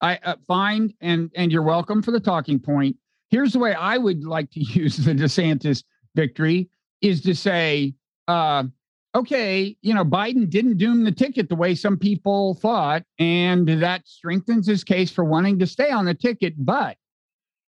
I 0.00 0.18
uh, 0.24 0.36
fine 0.46 0.94
and 1.00 1.30
and 1.34 1.52
you're 1.52 1.62
welcome 1.62 2.02
for 2.02 2.10
the 2.10 2.20
talking 2.20 2.58
point. 2.58 2.96
Here's 3.30 3.52
the 3.52 3.58
way 3.58 3.74
I 3.74 3.98
would 3.98 4.24
like 4.24 4.50
to 4.52 4.60
use 4.62 4.96
the 4.96 5.12
DeSantis 5.14 5.84
victory 6.14 6.68
is 7.00 7.20
to 7.22 7.34
say, 7.34 7.94
uh, 8.28 8.64
okay, 9.14 9.76
you 9.82 9.94
know, 9.94 10.04
Biden 10.04 10.48
didn't 10.48 10.78
doom 10.78 11.04
the 11.04 11.12
ticket 11.12 11.48
the 11.48 11.56
way 11.56 11.74
some 11.74 11.96
people 11.96 12.54
thought, 12.54 13.02
and 13.18 13.68
that 13.82 14.06
strengthens 14.06 14.66
his 14.66 14.84
case 14.84 15.10
for 15.10 15.24
wanting 15.24 15.58
to 15.58 15.66
stay 15.66 15.90
on 15.90 16.04
the 16.04 16.14
ticket. 16.14 16.54
But 16.58 16.96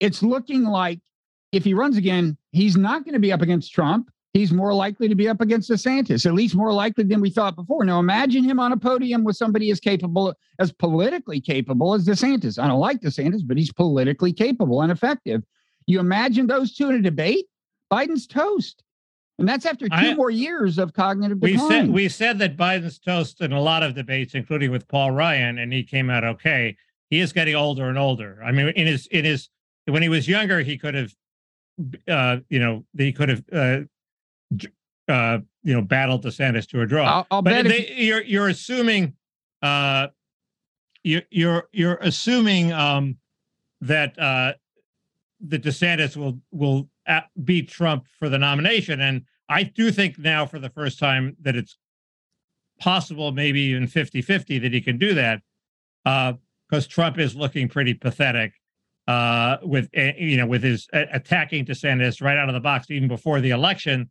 it's 0.00 0.22
looking 0.22 0.64
like 0.64 1.00
if 1.52 1.64
he 1.64 1.74
runs 1.74 1.96
again, 1.96 2.36
he's 2.52 2.76
not 2.76 3.04
going 3.04 3.14
to 3.14 3.20
be 3.20 3.32
up 3.32 3.42
against 3.42 3.72
Trump 3.72 4.10
he's 4.36 4.52
more 4.52 4.74
likely 4.74 5.08
to 5.08 5.14
be 5.14 5.28
up 5.28 5.40
against 5.40 5.70
DeSantis, 5.70 6.26
at 6.26 6.34
least 6.34 6.54
more 6.54 6.72
likely 6.72 7.04
than 7.04 7.20
we 7.20 7.30
thought 7.30 7.56
before. 7.56 7.84
Now, 7.84 7.98
imagine 7.98 8.44
him 8.44 8.60
on 8.60 8.72
a 8.72 8.76
podium 8.76 9.24
with 9.24 9.36
somebody 9.36 9.70
as 9.70 9.80
capable, 9.80 10.34
as 10.58 10.72
politically 10.72 11.40
capable 11.40 11.94
as 11.94 12.06
DeSantis. 12.06 12.62
I 12.62 12.68
don't 12.68 12.80
like 12.80 13.00
DeSantis, 13.00 13.46
but 13.46 13.56
he's 13.56 13.72
politically 13.72 14.32
capable 14.32 14.82
and 14.82 14.92
effective. 14.92 15.42
You 15.86 16.00
imagine 16.00 16.46
those 16.46 16.74
two 16.74 16.90
in 16.90 16.96
a 16.96 17.02
debate? 17.02 17.46
Biden's 17.90 18.26
toast. 18.26 18.82
And 19.38 19.46
that's 19.48 19.66
after 19.66 19.88
two 19.88 19.94
I- 19.94 20.14
more 20.14 20.30
years 20.30 20.78
of 20.78 20.92
cognitive 20.94 21.38
we 21.40 21.52
decline. 21.52 21.70
said 21.70 21.88
we 21.90 22.08
said 22.08 22.38
that 22.38 22.56
Biden's 22.56 22.98
toast 22.98 23.40
in 23.42 23.52
a 23.52 23.60
lot 23.60 23.82
of 23.82 23.94
debates, 23.94 24.34
including 24.34 24.70
with 24.70 24.88
Paul 24.88 25.10
Ryan, 25.10 25.58
and 25.58 25.72
he 25.72 25.82
came 25.82 26.08
out 26.08 26.24
okay. 26.24 26.76
He 27.10 27.20
is 27.20 27.32
getting 27.32 27.54
older 27.54 27.88
and 27.88 27.98
older. 27.98 28.40
I 28.42 28.50
mean, 28.52 28.68
in 28.68 28.86
his 28.86 29.06
in 29.08 29.24
his 29.24 29.48
when 29.86 30.02
he 30.02 30.08
was 30.08 30.26
younger, 30.26 30.60
he 30.60 30.78
could 30.78 30.94
have, 30.94 31.14
uh, 32.08 32.38
you 32.48 32.58
know, 32.58 32.84
he 32.96 33.12
could 33.12 33.28
have, 33.28 33.44
uh, 33.52 33.80
uh, 35.08 35.38
you 35.62 35.74
know, 35.74 35.82
battled 35.82 36.24
DeSantis 36.24 36.66
to 36.70 36.80
a 36.80 36.86
draw. 36.86 37.04
I'll, 37.04 37.26
I'll 37.30 37.42
but 37.42 37.50
bet 37.50 37.66
if- 37.66 37.98
you're 37.98 38.22
you're 38.22 38.48
assuming, 38.48 39.14
uh, 39.62 40.08
you 41.04 41.20
you're 41.30 41.68
you're 41.72 41.96
assuming 42.00 42.72
um, 42.72 43.18
that 43.82 44.18
uh, 44.18 44.54
that 45.46 45.62
DeSantis 45.62 46.16
will 46.16 46.40
will 46.50 46.88
beat 47.44 47.68
Trump 47.68 48.06
for 48.18 48.28
the 48.28 48.38
nomination, 48.38 49.00
and 49.00 49.22
I 49.48 49.62
do 49.62 49.90
think 49.90 50.18
now 50.18 50.46
for 50.46 50.58
the 50.58 50.70
first 50.70 50.98
time 50.98 51.36
that 51.42 51.56
it's 51.56 51.76
possible, 52.80 53.32
maybe 53.32 53.60
even 53.60 53.86
50-50 53.86 54.60
that 54.62 54.72
he 54.72 54.80
can 54.80 54.98
do 54.98 55.14
that, 55.14 55.42
because 56.04 56.86
Trump 56.86 57.18
is 57.18 57.34
looking 57.34 57.68
pretty 57.68 57.94
pathetic 57.94 58.52
uh, 59.06 59.58
with 59.62 59.88
uh, 59.96 60.12
you 60.18 60.36
know 60.36 60.46
with 60.46 60.62
his 60.62 60.88
uh, 60.92 61.04
attacking 61.12 61.64
DeSantis 61.64 62.20
right 62.20 62.36
out 62.36 62.48
of 62.48 62.54
the 62.54 62.60
box 62.60 62.90
even 62.90 63.08
before 63.08 63.40
the 63.40 63.50
election. 63.50 64.10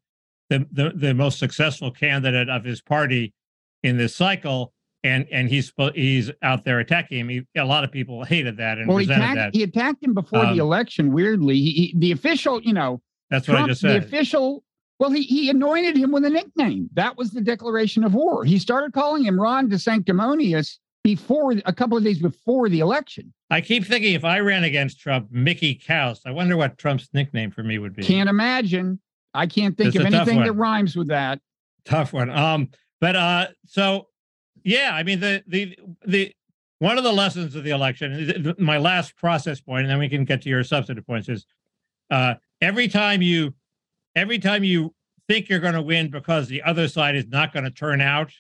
The, 0.50 0.66
the 0.72 0.92
the 0.96 1.14
most 1.14 1.40
successful 1.40 1.90
candidate 1.90 2.50
of 2.50 2.64
his 2.64 2.82
party 2.82 3.34
in 3.82 3.98
this 3.98 4.16
cycle, 4.16 4.74
and 5.06 5.28
and 5.32 5.50
he's 5.50 5.72
he's 5.94 6.32
out 6.42 6.66
there 6.66 6.80
attacking 6.80 7.20
him. 7.20 7.30
He, 7.30 7.44
a 7.58 7.64
lot 7.64 7.84
of 7.84 7.92
people 7.92 8.24
hated 8.24 8.58
that 8.58 8.78
and 8.78 8.88
well, 8.88 8.98
he 8.98 9.06
attacked, 9.06 9.36
that. 9.36 9.56
he 9.56 9.64
attacked 9.64 10.04
him 10.04 10.14
before 10.14 10.46
Um, 10.46 10.56
the 10.56 10.62
election. 10.62 11.14
Weirdly, 11.14 11.56
he, 11.56 11.72
he, 11.72 11.94
the 11.98 12.12
official, 12.12 12.62
you 12.62 12.74
know, 12.74 13.02
That's 13.30 13.48
what 13.48 13.56
I 13.56 13.58
Trump, 13.60 13.70
just 13.70 13.82
the 13.84 13.98
official. 13.98 14.64
Well, 15.00 15.12
he 15.12 15.24
he 15.24 15.50
anointed 15.50 15.96
him 15.96 16.12
with 16.12 16.26
a 16.26 16.30
nickname. 16.30 16.90
That 16.94 17.18
was 17.18 17.32
the 17.32 17.42
declaration 17.42 18.04
of 18.04 18.14
war. 18.14 18.44
He 18.46 18.58
started 18.58 18.94
calling 18.94 19.24
him 19.26 19.40
Ron 19.40 19.70
de 19.70 19.78
Sanctimonious 19.78 20.80
before 21.04 21.54
a 21.66 21.74
couple 21.74 21.98
of 21.98 22.04
days 22.04 22.20
before 22.20 22.68
the 22.68 22.80
election. 22.80 23.32
I 23.52 23.62
keep 23.62 23.86
thinking 23.86 24.16
if 24.16 24.26
I 24.26 24.40
ran 24.40 24.64
against 24.64 25.00
Trump, 25.00 25.28
Mickey 25.32 25.76
Kaus. 25.76 26.22
I 26.26 26.32
wonder 26.32 26.58
what 26.58 26.78
Trump's 26.80 27.10
nickname 27.14 27.52
for 27.52 27.62
me 27.62 27.78
would 27.78 27.96
be. 27.96 28.04
Can't 28.04 28.30
imagine. 28.30 29.00
I 29.34 29.46
can't 29.48 29.78
think 29.78 29.90
It's 29.94 29.98
of 29.98 30.14
anything 30.14 30.40
that 30.42 30.54
rhymes 30.54 30.96
with 30.96 31.10
that. 31.10 31.40
tough 31.84 32.14
one. 32.14 32.30
Um, 32.30 32.70
but 33.02 33.16
uh, 33.16 33.48
so 33.68 34.08
yeah, 34.66 34.90
I 34.94 35.04
mean 35.04 35.20
the 35.20 35.44
the 35.48 35.78
the 36.06 36.36
one 36.80 36.98
of 36.98 37.04
the 37.04 37.14
lessons 37.14 37.56
of 37.56 37.64
the 37.64 37.70
election. 37.70 38.56
My 38.58 38.78
last 38.78 39.16
process 39.16 39.62
point, 39.62 39.84
and 39.84 39.92
then 39.92 40.00
we 40.00 40.10
can 40.10 40.26
get 40.26 40.42
to 40.42 40.50
your 40.50 40.64
substantive 40.64 41.06
points. 41.06 41.30
Is 41.30 41.46
uh, 42.10 42.34
every 42.62 42.88
time 42.88 43.22
you 43.22 43.54
every 44.16 44.40
time 44.40 44.64
you 44.64 44.94
think 45.28 45.50
you're 45.50 45.60
going 45.60 45.76
to 45.76 45.82
win 45.82 46.10
because 46.10 46.48
the 46.48 46.64
other 46.64 46.88
side 46.88 47.16
is 47.16 47.28
not 47.28 47.54
going 47.54 47.64
to 47.64 47.72
turn 47.72 48.02
out, 48.02 48.32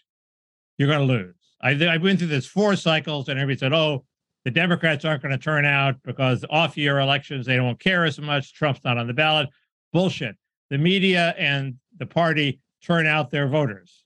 you're 0.77 0.87
going 0.87 1.07
to 1.07 1.13
lose. 1.13 1.35
I 1.61 1.69
I've 1.69 2.01
been 2.01 2.17
through 2.17 2.27
this 2.27 2.47
four 2.47 2.75
cycles, 2.75 3.29
and 3.29 3.39
everybody 3.39 3.59
said, 3.59 3.73
"Oh, 3.73 4.03
the 4.45 4.51
Democrats 4.51 5.05
aren't 5.05 5.21
going 5.21 5.31
to 5.31 5.43
turn 5.43 5.63
out 5.63 5.95
because 6.03 6.43
off-year 6.49 6.99
elections 6.99 7.45
they 7.45 7.55
don't 7.55 7.79
care 7.79 8.03
as 8.03 8.19
much. 8.19 8.53
Trump's 8.55 8.83
not 8.83 8.97
on 8.97 9.05
the 9.05 9.13
ballot." 9.13 9.49
Bullshit. 9.93 10.35
The 10.71 10.79
media 10.79 11.35
and 11.37 11.75
the 11.99 12.07
party 12.07 12.59
turn 12.81 13.05
out 13.05 13.29
their 13.29 13.47
voters. 13.47 14.04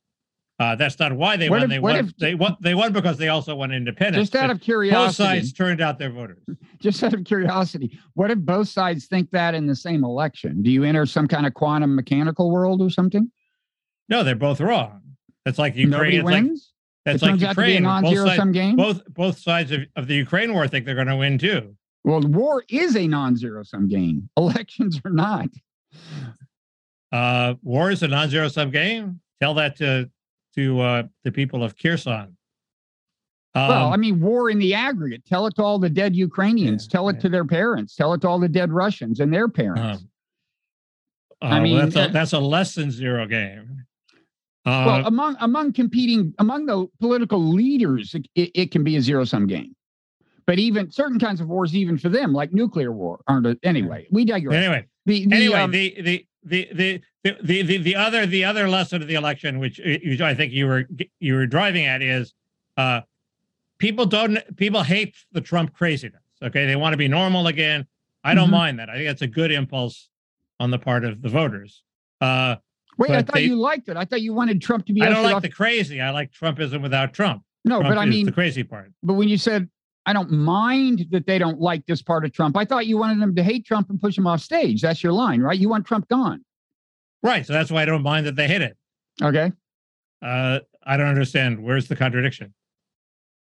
Uh, 0.60 0.76
that's 0.76 1.00
not 1.00 1.14
why 1.14 1.38
they 1.38 1.50
What 1.50 1.62
won. 1.62 1.64
if- 1.64 1.70
they 1.70 1.80
won. 1.80 1.96
if- 1.96 2.18
they 2.18 2.36
won. 2.36 2.58
They 2.60 2.76
won 2.76 2.92
because 2.92 3.18
they 3.18 3.30
also 3.30 3.56
won 3.56 3.72
independence. 3.72 4.30
Just 4.30 4.36
out 4.36 4.50
of 4.50 4.60
both 4.60 5.16
sides 5.16 5.54
turned 5.54 5.80
out 5.80 5.98
their 5.98 6.10
voters. 6.12 6.44
just 6.80 7.02
out 7.02 7.14
of 7.14 7.24
curiosity, 7.24 7.98
what 8.16 8.30
if 8.30 8.40
both 8.40 8.68
sides 8.68 9.06
think 9.08 9.32
that 9.32 9.54
in 9.56 9.68
the 9.68 9.76
same 9.76 10.04
election? 10.04 10.62
Do 10.62 10.70
you 10.70 10.84
enter 10.84 11.06
some 11.06 11.28
kind 11.30 11.46
of 11.48 11.54
quantum 11.54 11.96
mechanical 11.96 12.52
world 12.52 12.82
or 12.82 12.90
something? 12.90 13.32
No, 14.10 14.22
they're 14.24 14.36
both 14.36 14.60
wrong. 14.60 15.02
That's 15.46 15.58
like 15.60 15.76
Ukraine. 15.78 15.92
Nobody 15.92 16.18
it's 16.18 16.26
like- 16.26 16.44
wins. 16.44 16.74
that's 17.06 17.22
like 17.22 17.32
turns 17.32 17.44
out 17.44 17.56
to 17.56 17.62
be 17.62 17.78
a 17.78 17.80
Ukraine. 17.80 18.02
Both 18.04 18.26
sides, 18.36 18.52
game. 18.52 18.76
both 18.76 19.02
both 19.14 19.38
sides 19.40 19.72
of, 19.72 19.82
of 19.96 20.08
the 20.08 20.16
Ukraine 20.16 20.54
war 20.54 20.68
think 20.68 20.86
they're 20.86 20.94
going 20.96 21.08
to 21.08 21.16
win 21.16 21.38
too. 21.38 21.74
well, 22.04 22.20
war 22.22 22.66
is 22.70 22.98
a 22.98 23.08
non-zero 23.08 23.64
sum 23.64 23.88
game. 23.88 24.30
Elections 24.38 25.00
are 25.06 25.12
not. 25.12 25.48
Uh, 27.12 27.56
war 27.64 27.92
is 27.92 28.04
a 28.04 28.08
non-zero 28.10 28.50
sum 28.50 28.72
game. 28.72 29.22
Tell 29.42 29.54
that 29.56 29.78
to 29.78 30.10
to 30.60 30.80
uh, 30.82 31.04
the 31.24 31.32
people 31.32 31.64
of 31.64 31.78
Kherson. 31.78 32.36
Um, 33.56 33.68
well, 33.68 33.94
I 33.94 33.98
mean, 33.98 34.20
war 34.20 34.50
in 34.50 34.60
the 34.60 34.74
aggregate. 34.74 35.26
Tell 35.26 35.48
it 35.48 35.56
to 35.56 35.64
all 35.64 35.80
the 35.80 35.90
dead 35.90 36.16
Ukrainians. 36.16 36.86
Yeah, 36.86 36.92
tell 36.92 37.10
it 37.10 37.16
yeah. 37.16 37.22
to 37.22 37.30
their 37.30 37.46
parents. 37.46 37.96
Tell 37.96 38.14
it 38.14 38.22
to 38.22 38.28
all 38.28 38.40
the 38.40 38.50
dead 38.50 38.72
Russians 38.72 39.20
and 39.20 39.34
their 39.34 39.48
parents. 39.48 40.02
Um, 40.02 40.10
I 41.42 41.58
uh, 41.58 41.62
mean, 41.62 41.78
well, 41.78 41.86
that's, 41.86 41.96
uh, 41.96 42.10
a, 42.10 42.12
that's 42.12 42.34
a 42.34 42.40
less 42.40 42.76
than 42.76 42.92
zero 42.92 43.26
game. 43.26 43.86
Uh, 44.66 44.84
well, 44.86 45.08
among 45.08 45.36
among 45.40 45.74
competing 45.74 46.34
among 46.38 46.66
the 46.66 46.86
political 47.00 47.40
leaders, 47.40 48.14
it, 48.14 48.28
it, 48.36 48.52
it 48.54 48.72
can 48.72 48.84
be 48.84 48.98
a 48.98 49.02
zero 49.02 49.24
sum 49.24 49.48
game. 49.48 49.76
But 50.46 50.60
even 50.60 50.92
certain 50.92 51.20
kinds 51.20 51.42
of 51.42 51.48
wars, 51.48 51.76
even 51.76 51.98
for 51.98 52.10
them, 52.10 52.34
like 52.34 52.54
nuclear 52.54 52.92
war, 52.92 53.22
aren't. 53.28 53.48
A, 53.48 53.58
anyway, 53.64 54.08
we 54.12 54.26
digress. 54.26 54.56
anyway, 54.56 54.86
the, 55.06 55.26
the, 55.28 55.36
anyway, 55.36 55.60
um, 55.60 55.72
the, 55.72 56.02
the, 56.02 56.26
the, 56.44 56.70
the, 56.74 57.02
the, 57.24 57.36
the, 57.44 57.62
the, 57.64 57.78
the 57.78 57.96
other 57.96 58.26
the 58.26 58.46
other 58.46 58.70
lesson 58.70 59.02
of 59.02 59.08
the 59.08 59.16
election, 59.16 59.60
which, 59.60 59.80
uh, 59.80 59.98
which 60.06 60.22
I 60.22 60.34
think 60.34 60.54
you 60.54 60.68
were 60.68 60.88
you 61.20 61.34
were 61.36 61.46
driving 61.46 61.86
at, 61.86 62.02
is 62.02 62.34
uh, 62.78 63.02
people 63.78 64.06
don't 64.06 64.40
people 64.56 64.84
hate 64.84 65.16
the 65.32 65.42
Trump 65.42 65.74
craziness. 65.74 66.22
Okay, 66.42 66.66
they 66.66 66.76
want 66.76 66.94
to 66.94 66.98
be 66.98 67.08
normal 67.08 67.48
again. 67.48 67.86
I 68.24 68.34
don't 68.34 68.48
Mhm. 68.50 68.52
mind 68.52 68.80
that. 68.80 68.90
I 68.90 68.96
think 68.96 69.08
that's 69.08 69.22
a 69.22 69.28
good 69.28 69.52
impulse 69.52 70.10
on 70.60 70.72
the 70.72 70.80
part 70.80 71.04
of 71.06 71.22
the 71.22 71.30
voters. 71.30 71.84
Uh, 72.22 72.56
wait, 72.98 73.12
I 73.12 73.22
thought 73.22 73.36
they- 73.36 73.44
you 73.46 73.56
liked 73.56 73.90
it. 73.90 73.98
I 73.98 74.06
thought 74.06 74.22
you 74.22 74.34
wanted 74.34 74.62
Trump 74.62 74.86
to 74.88 74.94
be. 74.94 75.02
I 75.02 75.10
don't 75.10 75.24
like 75.24 75.36
off- 75.36 75.42
the 75.42 75.50
crazy. 75.50 76.00
I 76.02 76.12
like 76.12 76.32
Trumpism 76.32 76.82
without 76.82 77.14
Trump. 77.14 77.44
no, 77.66 77.80
Trump 77.82 77.96
but 77.96 77.98
I 77.98 78.06
mean, 78.06 78.26
the 78.26 78.32
crazy 78.32 78.64
part. 78.64 78.92
but 79.04 79.14
when 79.14 79.28
you 79.28 79.38
said 79.38 79.70
I 80.06 80.14
don't 80.14 80.32
mind 80.32 81.06
that 81.12 81.28
they 81.28 81.38
don't 81.38 81.60
like 81.60 81.86
this 81.86 82.02
part 82.02 82.24
of 82.26 82.32
Trump, 82.32 82.56
I 82.58 82.64
thought 82.66 82.88
you 82.88 82.98
wanted 82.98 83.22
them 83.22 83.36
to 83.36 83.44
hate 83.44 83.66
Trump 83.66 83.90
and 83.90 84.00
push 84.02 84.18
him 84.18 84.26
off 84.26 84.40
stage. 84.42 84.82
That's 84.82 85.04
your 85.04 85.12
line, 85.14 85.42
right? 85.42 85.60
You 85.60 85.68
want 85.70 85.86
Trump 85.86 86.08
gone. 86.08 86.44
Right. 87.24 87.46
So 87.46 87.54
that's 87.54 87.72
why 87.72 87.82
I 87.82 87.86
don't 87.86 88.04
mind 88.04 88.26
that 88.26 88.36
they 88.36 88.48
hit 88.48 88.62
it. 88.62 88.78
Okay. 89.22 89.52
Uh, 90.22 90.60
I 90.86 90.98
don't 90.98 91.08
understand. 91.08 91.62
Where's 91.64 91.88
the 91.88 91.96
contradiction? 91.96 92.54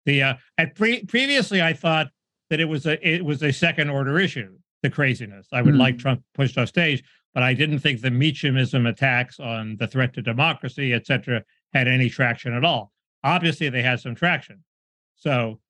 The 0.05 0.23
uh, 0.23 0.33
at 0.57 0.75
pre- 0.75 1.03
previously, 1.05 1.62
I 1.62 1.73
thought 1.73 2.07
that 2.49 2.59
it 2.59 2.65
was 2.65 2.86
a 2.86 3.07
it 3.07 3.23
was 3.23 3.41
a 3.43 3.51
second 3.51 3.89
order 3.89 4.19
issue. 4.19 4.57
The 4.83 4.89
craziness. 4.89 5.47
I 5.53 5.62
would 5.62 5.75
Hmm. 5.75 5.79
like 5.79 5.97
Trump 5.97 6.23
pushed 6.33 6.57
off 6.57 6.67
stage, 6.67 7.03
but 7.33 7.41
I 7.41 7.53
didn't 7.53 7.79
think 7.79 8.01
the 8.01 8.09
Meachamism 8.09 8.88
attacks 8.88 9.39
on 9.39 9.77
the 9.77 9.88
threat 9.88 10.13
to 10.15 10.21
democracy, 10.21 10.91
et 10.93 11.07
cetera, 11.07 11.41
had 11.73 11.88
any 11.88 12.09
traction 12.09 12.53
at 12.53 12.65
all. 12.65 12.91
Obviously, 13.23 13.69
they 13.69 13.81
had 13.81 14.01
some 14.01 14.13
traction. 14.13 14.62
So, 15.15 15.62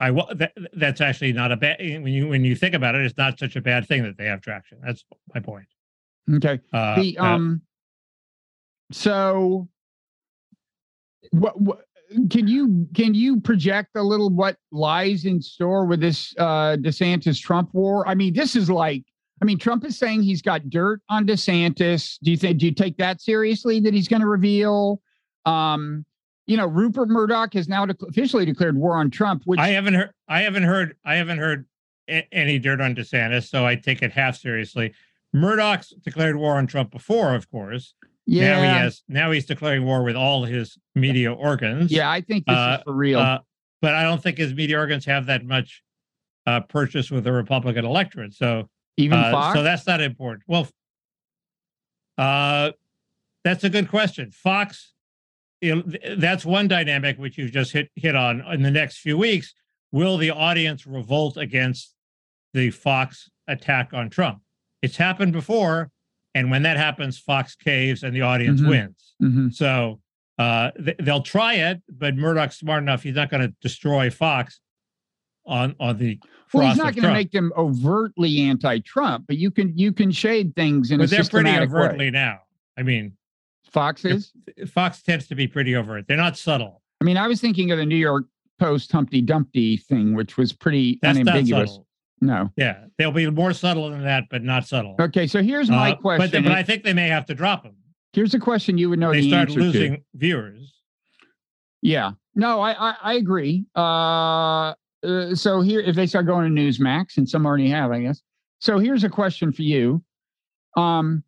I 0.00 0.10
that, 0.36 0.52
that's 0.72 1.02
actually 1.02 1.34
not 1.34 1.52
a 1.52 1.56
bad 1.56 1.78
when 1.80 2.06
you 2.06 2.26
when 2.28 2.42
you 2.44 2.56
think 2.56 2.74
about 2.74 2.94
it. 2.94 3.02
It's 3.04 3.18
not 3.18 3.38
such 3.38 3.54
a 3.56 3.60
bad 3.60 3.86
thing 3.86 4.02
that 4.04 4.16
they 4.16 4.24
have 4.26 4.40
traction. 4.40 4.78
That's 4.82 5.04
my 5.34 5.40
point. 5.40 5.66
Okay. 6.36 6.60
Uh, 6.72 6.96
the 7.00 7.18
uh, 7.18 7.24
um 7.24 7.62
so 8.90 9.68
what, 11.32 11.60
what 11.60 11.80
can 12.30 12.48
you 12.48 12.86
can 12.94 13.14
you 13.14 13.40
project 13.40 13.90
a 13.96 14.02
little 14.02 14.30
what 14.30 14.56
lies 14.72 15.24
in 15.24 15.42
store 15.42 15.84
with 15.84 16.00
this 16.00 16.34
uh 16.38 16.76
DeSantis 16.76 17.40
Trump 17.40 17.74
war? 17.74 18.06
I 18.08 18.14
mean, 18.14 18.34
this 18.34 18.56
is 18.56 18.70
like 18.70 19.04
I 19.40 19.44
mean, 19.44 19.58
Trump 19.58 19.84
is 19.84 19.96
saying 19.96 20.22
he's 20.22 20.42
got 20.42 20.68
dirt 20.68 21.00
on 21.08 21.26
DeSantis. 21.26 22.18
Do 22.22 22.30
you 22.30 22.36
think 22.36 22.58
do 22.58 22.66
you 22.66 22.72
take 22.74 22.96
that 22.96 23.20
seriously 23.20 23.80
that 23.80 23.94
he's 23.94 24.08
going 24.08 24.22
to 24.22 24.26
reveal? 24.28 25.00
Um, 25.46 26.04
you 26.46 26.56
know, 26.56 26.66
Rupert 26.66 27.08
Murdoch 27.08 27.52
has 27.54 27.68
now 27.68 27.84
dec- 27.84 28.08
officially 28.08 28.46
declared 28.46 28.76
war 28.76 28.96
on 28.96 29.10
Trump, 29.10 29.42
which 29.44 29.60
I 29.60 29.68
haven't 29.68 29.94
heard. 29.94 30.10
I 30.28 30.40
haven't 30.42 30.62
heard. 30.62 30.96
I 31.04 31.16
haven't 31.16 31.38
heard 31.38 31.66
a- 32.08 32.26
any 32.32 32.58
dirt 32.58 32.80
on 32.80 32.94
DeSantis, 32.94 33.48
so 33.48 33.66
I 33.66 33.76
take 33.76 34.02
it 34.02 34.12
half 34.12 34.38
seriously. 34.38 34.94
Murdoch's 35.32 35.90
declared 36.04 36.36
war 36.36 36.56
on 36.56 36.66
Trump 36.66 36.90
before, 36.90 37.34
of 37.34 37.50
course. 37.50 37.94
Yeah. 38.26 38.56
Now 38.56 38.60
he 38.62 38.68
has. 38.68 39.02
Now 39.08 39.30
he's 39.30 39.46
declaring 39.46 39.84
war 39.84 40.02
with 40.02 40.16
all 40.16 40.44
his 40.44 40.76
media 40.94 41.32
organs. 41.32 41.90
Yeah, 41.90 42.10
I 42.10 42.20
think 42.20 42.46
this 42.46 42.56
Uh, 42.56 42.76
is 42.78 42.84
for 42.84 42.92
real. 42.92 43.18
Uh, 43.20 43.38
but 43.80 43.94
I 43.94 44.02
don't 44.02 44.22
think 44.22 44.38
his 44.38 44.52
media 44.54 44.78
organs 44.78 45.04
have 45.06 45.26
that 45.26 45.44
much 45.44 45.82
uh, 46.46 46.60
purchase 46.60 47.10
with 47.10 47.24
the 47.24 47.32
Republican 47.32 47.84
electorate. 47.84 48.34
So, 48.34 48.68
Even 48.96 49.18
uh, 49.18 49.30
Fox. 49.30 49.56
so 49.56 49.62
that's 49.62 49.86
not 49.86 50.00
important. 50.00 50.42
Well, 50.46 50.68
uh, 52.16 52.72
that's 53.44 53.64
a 53.64 53.70
good 53.70 53.88
question. 53.88 54.30
Fox, 54.32 54.92
that's 55.62 56.44
one 56.44 56.68
dynamic 56.68 57.18
which 57.18 57.38
you've 57.38 57.52
just 57.52 57.72
hit 57.72 57.90
hit 57.94 58.14
on. 58.16 58.40
In 58.52 58.62
the 58.62 58.70
next 58.70 58.98
few 58.98 59.16
weeks, 59.16 59.54
will 59.92 60.16
the 60.16 60.30
audience 60.30 60.86
revolt 60.86 61.36
against 61.36 61.94
the 62.52 62.70
Fox 62.70 63.30
attack 63.46 63.92
on 63.92 64.10
Trump? 64.10 64.42
It's 64.82 64.96
happened 64.96 65.32
before, 65.32 65.90
and 66.34 66.50
when 66.50 66.62
that 66.62 66.76
happens, 66.76 67.18
Fox 67.18 67.54
caves 67.56 68.02
and 68.02 68.14
the 68.14 68.20
audience 68.22 68.60
Mhm. 68.60 68.68
wins. 68.68 69.14
Mhm. 69.22 69.54
So 69.54 70.00
uh, 70.38 70.70
th- 70.72 70.96
they'll 71.00 71.22
try 71.22 71.54
it, 71.54 71.82
but 71.88 72.16
Murdoch's 72.16 72.56
smart 72.56 72.82
enough; 72.82 73.02
he's 73.02 73.16
not 73.16 73.28
going 73.28 73.42
to 73.42 73.52
destroy 73.60 74.08
Fox 74.08 74.60
on 75.46 75.74
on 75.80 75.98
the 75.98 76.18
Well, 76.54 76.68
he's 76.68 76.76
not 76.76 76.94
going 76.94 77.08
to 77.08 77.12
make 77.12 77.32
them 77.32 77.52
overtly 77.56 78.42
anti-Trump, 78.42 79.24
but 79.26 79.36
you 79.36 79.50
can 79.50 79.76
you 79.76 79.92
can 79.92 80.12
shade 80.12 80.54
things 80.54 80.90
in 80.92 80.98
but 80.98 81.04
a 81.04 81.06
they're 81.08 81.18
pretty 81.24 81.48
systematic 81.48 81.70
way. 81.70 81.80
overtly 81.80 82.10
now. 82.12 82.40
I 82.76 82.84
mean, 82.84 83.16
Fox 83.70 84.04
is. 84.04 84.32
Fox 84.68 85.02
tends 85.02 85.26
to 85.28 85.34
be 85.34 85.48
pretty 85.48 85.74
overt. 85.74 86.06
They're 86.06 86.16
not 86.16 86.36
subtle. 86.36 86.82
I 87.00 87.04
mean, 87.04 87.16
I 87.16 87.26
was 87.26 87.40
thinking 87.40 87.72
of 87.72 87.78
the 87.78 87.86
New 87.86 87.96
York 87.96 88.26
Post 88.60 88.92
Humpty 88.92 89.20
Dumpty 89.20 89.76
thing, 89.76 90.14
which 90.14 90.36
was 90.36 90.52
pretty 90.52 90.98
That's 91.02 91.18
unambiguous. 91.18 91.80
No. 92.20 92.50
Yeah, 92.56 92.84
they'll 92.98 93.12
be 93.12 93.30
more 93.30 93.52
subtle 93.52 93.90
than 93.90 94.02
that, 94.04 94.24
but 94.30 94.42
not 94.42 94.66
subtle. 94.66 94.96
Okay, 95.00 95.26
so 95.26 95.42
here's 95.42 95.70
my 95.70 95.92
Uh, 95.92 95.96
question. 95.96 96.42
But, 96.42 96.48
but 96.50 96.52
I 96.58 96.62
think 96.62 96.82
they 96.82 96.92
may 96.94 97.08
have 97.08 97.26
to 97.26 97.34
drop 97.34 97.62
them. 97.62 97.74
here's 98.12 98.34
a 98.34 98.38
question 98.40 98.76
you 98.78 98.90
would 98.90 98.98
know 98.98 99.12
They 99.12 99.20
the 99.20 99.28
start 99.28 99.50
losing 99.50 99.96
to. 99.96 100.02
viewers. 100.14 100.74
Yeah. 101.82 102.12
No, 102.34 102.60
I 102.60 102.72
I, 102.90 102.96
I 103.02 103.12
agree. 103.14 103.64
Uh, 103.76 104.74
uh, 105.04 105.34
so 105.34 105.60
here, 105.60 105.80
if 105.80 105.94
they 105.94 106.06
start 106.06 106.26
going 106.26 106.52
to 106.54 106.60
Newsmax, 106.60 107.16
and 107.18 107.28
some 107.28 107.46
already 107.46 107.70
have, 107.70 107.92
I 107.92 108.00
guess. 108.00 108.20
So 108.58 108.78
here's 108.78 109.04
a 109.04 109.08
question 109.08 109.52
for 109.52 109.62
you. 109.62 110.02
Um, 110.76 111.22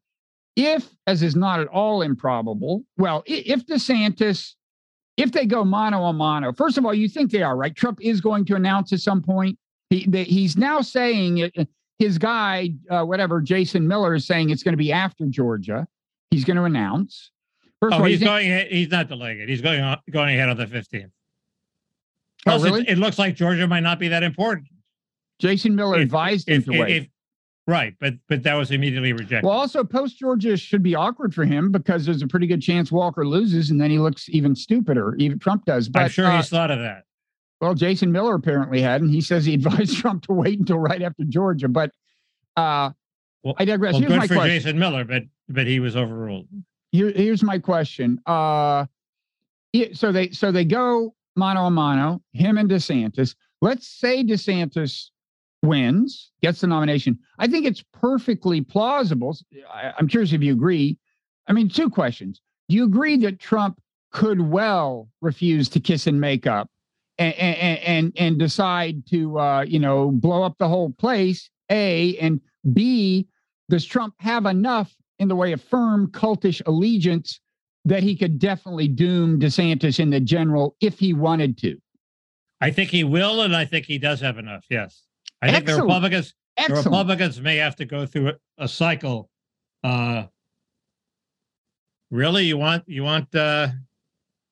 if, 0.57 0.89
as 1.07 1.23
is 1.23 1.37
not 1.37 1.61
at 1.61 1.69
all 1.69 2.03
improbable, 2.03 2.85
well, 2.99 3.23
if 3.27 3.65
DeSantis, 3.67 4.55
if 5.17 5.31
they 5.31 5.47
go 5.47 5.65
mano 5.65 6.03
a 6.05 6.13
mano, 6.13 6.53
first 6.53 6.77
of 6.79 6.85
all, 6.85 6.93
you 6.93 7.09
think 7.09 7.31
they 7.31 7.43
are 7.43 7.57
right. 7.57 7.75
Trump 7.75 8.01
is 8.03 8.21
going 8.21 8.45
to 8.47 8.57
announce 8.57 8.93
at 8.93 8.99
some 9.01 9.23
point. 9.23 9.57
He 9.91 10.07
they, 10.07 10.25
he's 10.25 10.57
now 10.57 10.81
saying. 10.81 11.51
His 11.99 12.17
guy, 12.17 12.71
uh, 12.89 13.05
whatever, 13.05 13.43
Jason 13.43 13.87
Miller 13.87 14.15
is 14.15 14.27
saying 14.27 14.49
it's 14.49 14.63
going 14.63 14.73
to 14.73 14.79
be 14.79 14.91
after 14.91 15.27
Georgia. 15.27 15.87
He's 16.31 16.47
going 16.47 16.57
to 16.57 16.63
announce. 16.63 17.31
First 17.79 17.93
Oh, 17.95 17.99
all, 18.01 18.09
you 18.09 18.17
he's 18.17 18.25
going. 18.27 18.47
ahead- 18.51 18.69
He's 18.71 18.89
not 18.91 19.09
delaying 19.09 19.39
it. 19.41 19.51
He's 19.51 19.61
going 19.61 19.83
on, 19.83 19.99
going 20.11 20.35
ahead 20.35 20.49
on 20.49 20.57
the 20.57 20.67
fifteenth. 20.67 21.13
Oh, 22.47 22.59
really? 22.63 22.81
it, 22.83 22.91
it 22.93 22.99
looks 22.99 23.19
like 23.19 23.35
Georgia 23.37 23.67
might 23.69 23.81
not 23.83 23.99
be 23.99 24.09
that 24.09 24.23
important. 24.23 24.69
Jason 25.41 25.75
Miller 25.75 25.97
If- 25.97 26.05
advised 26.05 26.49
him 26.49 26.63
to 26.63 26.73
if, 26.73 26.81
wait. 26.81 26.97
if- 26.97 27.07
right, 27.67 27.95
but 28.01 28.15
but 28.29 28.45
that 28.45 28.55
was 28.55 28.71
immediately 28.71 29.13
rejected. 29.13 29.47
Well, 29.47 29.59
also 29.59 29.85
post 29.85 30.19
Georgia 30.19 30.57
should 30.57 30.83
be 30.83 30.95
awkward 30.95 31.35
for 31.35 31.45
him 31.45 31.71
because 31.71 32.07
there's 32.07 32.23
a 32.23 32.27
pretty 32.27 32.47
good 32.47 32.63
chance 32.63 32.91
Walker 32.91 33.27
loses, 33.27 33.71
and 33.71 33.79
then 33.79 33.91
he 33.91 33.99
looks 33.99 34.27
even 34.31 34.55
stupider. 34.55 35.17
Even 35.17 35.39
Trump 35.39 35.67
does. 35.67 35.91
But 35.91 36.05
I'm 36.05 36.09
sure 36.09 36.25
uh, 36.25 36.37
he's 36.39 36.49
thought 36.49 36.71
of 36.71 36.79
that. 36.79 37.05
Well, 37.61 37.75
Jason 37.75 38.11
Miller 38.13 38.35
apparently 38.35 38.81
hadn't. 38.81 39.11
he 39.11 39.21
says 39.21 39.45
he 39.45 39.55
advised 39.61 39.97
Trump 39.97 40.27
to 40.27 40.33
wait 40.33 40.59
until 40.59 40.79
right 40.79 41.03
after 41.03 41.25
Georgia. 41.25 41.69
But 41.69 41.91
uh, 42.57 42.91
Well- 43.43 43.55
I 43.59 43.65
digress. 43.65 43.95
Well, 43.95 44.01
here's 44.03 44.11
my 44.13 44.19
good 44.21 44.29
for 44.29 44.35
question. 44.37 44.57
Jason 44.57 44.79
Miller, 44.79 45.05
but 45.05 45.25
but 45.49 45.67
he 45.67 45.81
was 45.81 45.97
overruled. 45.97 46.47
Here, 46.93 47.11
here's 47.11 47.43
my 47.43 47.59
question. 47.59 48.21
Uh, 48.27 48.87
so 49.93 50.11
they 50.13 50.31
so 50.31 50.51
they 50.53 50.65
go 50.65 51.15
mano 51.37 51.67
a 51.67 51.71
mano, 51.71 52.21
him 52.33 52.59
and 52.59 52.69
DeSantis. 52.71 53.35
Let's 53.61 53.87
say 53.87 54.25
DeSantis 54.25 55.11
wins, 55.63 56.31
gets 56.43 56.63
the 56.63 56.67
nomination. 56.67 57.19
I 57.39 57.47
think 57.47 57.67
it's 57.67 57.85
perfectly 57.93 58.63
plausible. 58.63 59.37
I, 59.73 59.93
I'm 59.99 60.09
curious 60.09 60.33
if 60.33 60.43
you 60.43 60.53
agree. 60.53 60.99
I 61.47 61.53
mean, 61.53 61.69
two 61.69 61.91
questions. 61.91 62.41
Do 62.69 62.77
you 62.77 62.85
agree 62.85 63.17
that 63.19 63.39
Trump 63.39 63.81
could 64.13 64.41
well 64.41 65.09
refuse 65.21 65.69
to 65.71 65.81
kiss 65.81 66.07
and 66.07 66.21
make 66.21 66.47
up 66.47 66.69
and 67.21 67.59
and 67.83 68.13
and, 68.17 68.39
decide 68.39 69.07
to 69.09 69.39
uh, 69.39 69.63
you 69.63 69.79
know 69.79 70.11
blow 70.11 70.43
up 70.43 70.57
the 70.59 70.69
whole 70.69 70.91
place? 70.91 71.51
A 71.71 72.17
and 72.19 72.41
B. 72.73 73.27
Does 73.69 73.85
Trump 73.85 74.15
have 74.19 74.47
enough 74.47 74.95
in 75.19 75.29
the 75.29 75.37
way 75.37 75.53
of 75.53 75.63
firm 75.63 76.09
cultish 76.09 76.61
allegiance 76.67 77.41
that 77.85 78.03
he 78.03 78.17
could 78.17 78.39
definitely 78.39 78.89
doom 78.89 79.39
DeSantis 79.39 80.01
in 80.01 80.11
the 80.11 80.19
general 80.21 80.77
if 80.81 80.99
he 80.99 81.13
wanted 81.13 81.57
to? 81.59 81.77
I 82.61 82.71
think 82.71 82.91
he 82.91 83.05
will, 83.05 83.43
and 83.43 83.55
I 83.55 83.65
think 83.65 83.87
he 83.87 83.99
does 83.99 84.21
have 84.21 84.39
enough. 84.39 84.65
Yes, 84.69 85.05
I 85.41 85.51
think 85.51 85.67
the 85.67 85.73
Excellent. 85.73 85.89
Republicans 85.89 86.35
the 86.69 86.75
Republicans 86.75 87.41
may 87.41 87.57
have 87.57 87.77
to 87.77 87.85
go 87.85 88.07
through 88.07 88.29
a, 88.29 88.65
a 88.65 88.69
cycle. 88.69 89.31
Uh, 89.83 90.25
really, 92.11 92.45
you 92.45 92.59
want 92.59 92.85
you 92.87 93.03
want 93.03 93.35
uh, 93.35 93.69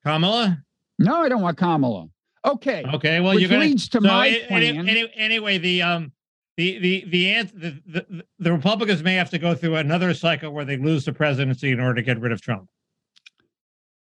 Kamala? 0.04 0.62
No, 0.98 1.22
I 1.22 1.28
don't 1.28 1.42
want 1.42 1.58
Kamala. 1.58 2.08
Okay. 2.44 2.84
Okay, 2.94 3.20
well 3.20 3.38
you're 3.38 3.48
going 3.48 3.62
leads 3.62 3.88
to 3.90 4.00
so 4.00 4.06
my 4.08 4.28
any- 4.28 4.72
plan. 4.72 4.88
any- 4.88 5.12
anyway, 5.16 5.58
the 5.58 5.82
um 5.82 6.12
the 6.56 6.78
the 6.78 7.04
the, 7.08 7.42
the 7.54 7.82
the 7.86 8.24
the 8.38 8.52
Republicans 8.52 9.02
may 9.02 9.14
have 9.14 9.30
to 9.30 9.38
go 9.38 9.54
through 9.54 9.76
another 9.76 10.14
cycle 10.14 10.50
where 10.52 10.64
they 10.64 10.76
lose 10.76 11.04
the 11.04 11.12
presidency 11.12 11.70
in 11.72 11.80
order 11.80 11.94
to 11.94 12.02
get 12.02 12.20
rid 12.20 12.32
of 12.32 12.40
Trump. 12.40 12.68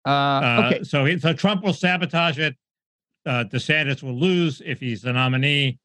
Uh, 0.05 0.09
Uh, 0.09 0.63
okay. 0.73 0.83
So 0.83 1.05
he, 1.05 1.19
so 1.19 1.33
Trump 1.33 1.63
will 1.63 1.73
sabotage 1.73 2.39
it. 2.39 2.55
Uh, 3.25 3.43
DeSantis 3.51 4.01
will 4.01 4.17
lose 4.17 4.61
if 4.65 4.79
he's 4.79 5.01
the 5.01 5.13
nominee. 5.13 5.77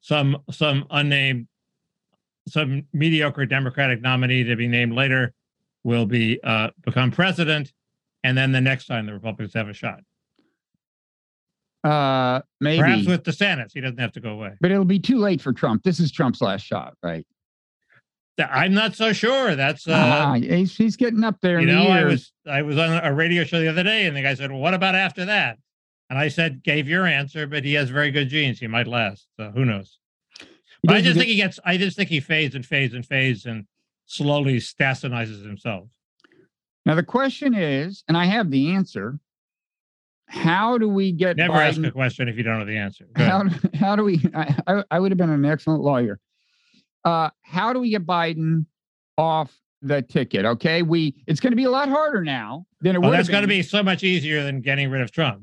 Some 0.00 0.38
some 0.50 0.86
unnamed, 0.90 1.46
some 2.48 2.84
mediocre 2.92 3.46
Democratic 3.46 4.00
nominee 4.02 4.44
to 4.44 4.56
be 4.56 4.68
named 4.68 4.92
later 4.94 5.32
will 5.84 6.06
be 6.06 6.38
uh, 6.44 6.70
become 6.84 7.10
president, 7.10 7.72
and 8.22 8.36
then 8.36 8.52
the 8.52 8.60
next 8.60 8.86
time 8.86 9.06
the 9.06 9.12
Republicans 9.14 9.54
have 9.54 9.68
a 9.68 9.72
shot, 9.72 10.00
Uh, 11.84 12.40
maybe. 12.60 12.80
perhaps 12.80 13.06
with 13.06 13.22
DeSantis, 13.24 13.72
he 13.74 13.80
doesn't 13.80 13.98
have 13.98 14.12
to 14.12 14.20
go 14.20 14.30
away. 14.30 14.52
but 14.60 14.70
it'll 14.70 14.84
be 14.84 15.00
too 15.00 15.18
late 15.18 15.40
for 15.40 15.52
Trump. 15.52 15.82
This 15.82 15.98
is 16.00 16.12
Trump's 16.12 16.40
last 16.40 16.62
shot, 16.64 16.94
right? 17.02 17.26
I'm 18.38 18.72
not 18.72 18.94
so 18.94 19.12
sure. 19.12 19.54
That's 19.56 19.86
uh, 19.86 19.92
Ah, 19.94 20.34
he's, 20.34 20.74
he's 20.76 20.96
getting 20.96 21.22
up 21.22 21.36
there 21.42 21.60
you 21.60 21.68
in 21.68 21.74
know, 21.74 21.84
the 21.84 21.90
I 21.90 22.04
was 22.04 22.32
I 22.50 22.62
was 22.62 22.78
on 22.78 23.04
a 23.04 23.12
radio 23.12 23.44
show 23.44 23.60
the 23.60 23.68
other 23.68 23.82
day, 23.82 24.06
and 24.06 24.16
the 24.16 24.22
guy 24.22 24.34
said, 24.34 24.50
"Well, 24.50 24.60
what 24.60 24.74
about 24.74 24.94
after 24.94 25.24
that?" 25.26 25.58
And 26.08 26.18
I 26.18 26.28
said, 26.28 26.62
"Gave 26.64 26.88
your 26.88 27.06
answer, 27.06 27.46
but 27.46 27.62
he 27.64 27.74
has 27.74 27.90
very 27.90 28.10
good 28.10 28.28
genes. 28.30 28.58
He 28.58 28.66
might 28.66 28.86
last. 28.88 29.26
So 29.36 29.50
who 29.50 29.64
knows?" 29.64 29.98
But 30.82 30.96
I 30.96 31.00
just 31.02 31.14
get- 31.14 31.20
think 31.20 31.30
he 31.30 31.36
gets. 31.36 31.60
I 31.64 31.76
just 31.76 31.96
think 31.96 32.08
he 32.08 32.20
fades 32.20 32.54
and 32.54 32.64
fades 32.64 32.94
and 32.94 33.04
fades 33.06 33.44
and 33.44 33.66
slowly 34.06 34.56
Stassenizes 34.56 35.44
himself. 35.46 35.88
now 36.86 36.94
the 36.94 37.02
question 37.02 37.54
is, 37.54 38.02
and 38.08 38.16
I 38.16 38.24
have 38.24 38.50
the 38.50 38.70
answer. 38.72 39.18
How 40.32 40.78
do 40.78 40.88
we 40.88 41.12
get 41.12 41.36
Never 41.36 41.52
Biden? 41.52 41.68
ask 41.68 41.82
a 41.84 41.90
question 41.90 42.26
if 42.26 42.36
you 42.38 42.42
don't 42.42 42.58
know 42.58 42.64
the 42.64 42.76
answer. 42.78 43.06
How, 43.16 43.42
do- 43.42 43.68
how 43.74 43.96
do 43.96 44.02
we 44.04 44.18
I, 44.34 44.56
I, 44.66 44.84
I 44.92 44.98
would 44.98 45.10
have 45.12 45.18
been 45.18 45.28
an 45.30 45.44
excellent 45.44 45.82
lawyer 45.82 46.18
uh 47.04 47.28
how 47.42 47.72
do 47.72 47.80
we 47.80 47.90
get 47.90 48.06
biden 48.06 48.64
off 49.18 49.52
the 49.82 50.00
ticket 50.02 50.44
okay 50.44 50.82
we 50.82 51.14
it's 51.26 51.40
going 51.40 51.50
to 51.50 51.56
be 51.56 51.64
a 51.64 51.70
lot 51.70 51.88
harder 51.88 52.22
now 52.22 52.64
than 52.80 52.94
it 52.94 53.00
Well, 53.00 53.10
would 53.10 53.18
that's 53.18 53.28
going 53.28 53.42
to 53.42 53.48
be 53.48 53.60
so 53.62 53.82
much 53.82 54.04
easier 54.04 54.42
than 54.44 54.60
getting 54.60 54.88
rid 54.88 55.02
of 55.02 55.10
Trump. 55.10 55.42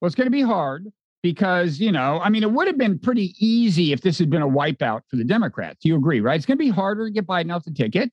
well 0.00 0.06
it's 0.06 0.14
going 0.16 0.26
to 0.26 0.30
be 0.30 0.40
hard 0.42 0.90
because 1.22 1.78
you 1.78 1.92
know 1.92 2.18
i 2.20 2.28
mean 2.30 2.42
it 2.42 2.50
would 2.50 2.66
have 2.66 2.78
been 2.78 2.98
pretty 2.98 3.34
easy 3.38 3.92
if 3.92 4.00
this 4.00 4.18
had 4.18 4.30
been 4.30 4.42
a 4.42 4.48
wipeout 4.48 5.02
for 5.08 5.16
the 5.16 5.24
democrats 5.24 5.84
you 5.84 5.94
agree 5.96 6.20
right 6.20 6.36
it's 6.36 6.46
going 6.46 6.56
to 6.58 6.64
be 6.64 6.70
harder 6.70 7.04
to 7.06 7.12
get 7.12 7.26
biden 7.26 7.54
off 7.54 7.62
the 7.64 7.70
ticket 7.70 8.10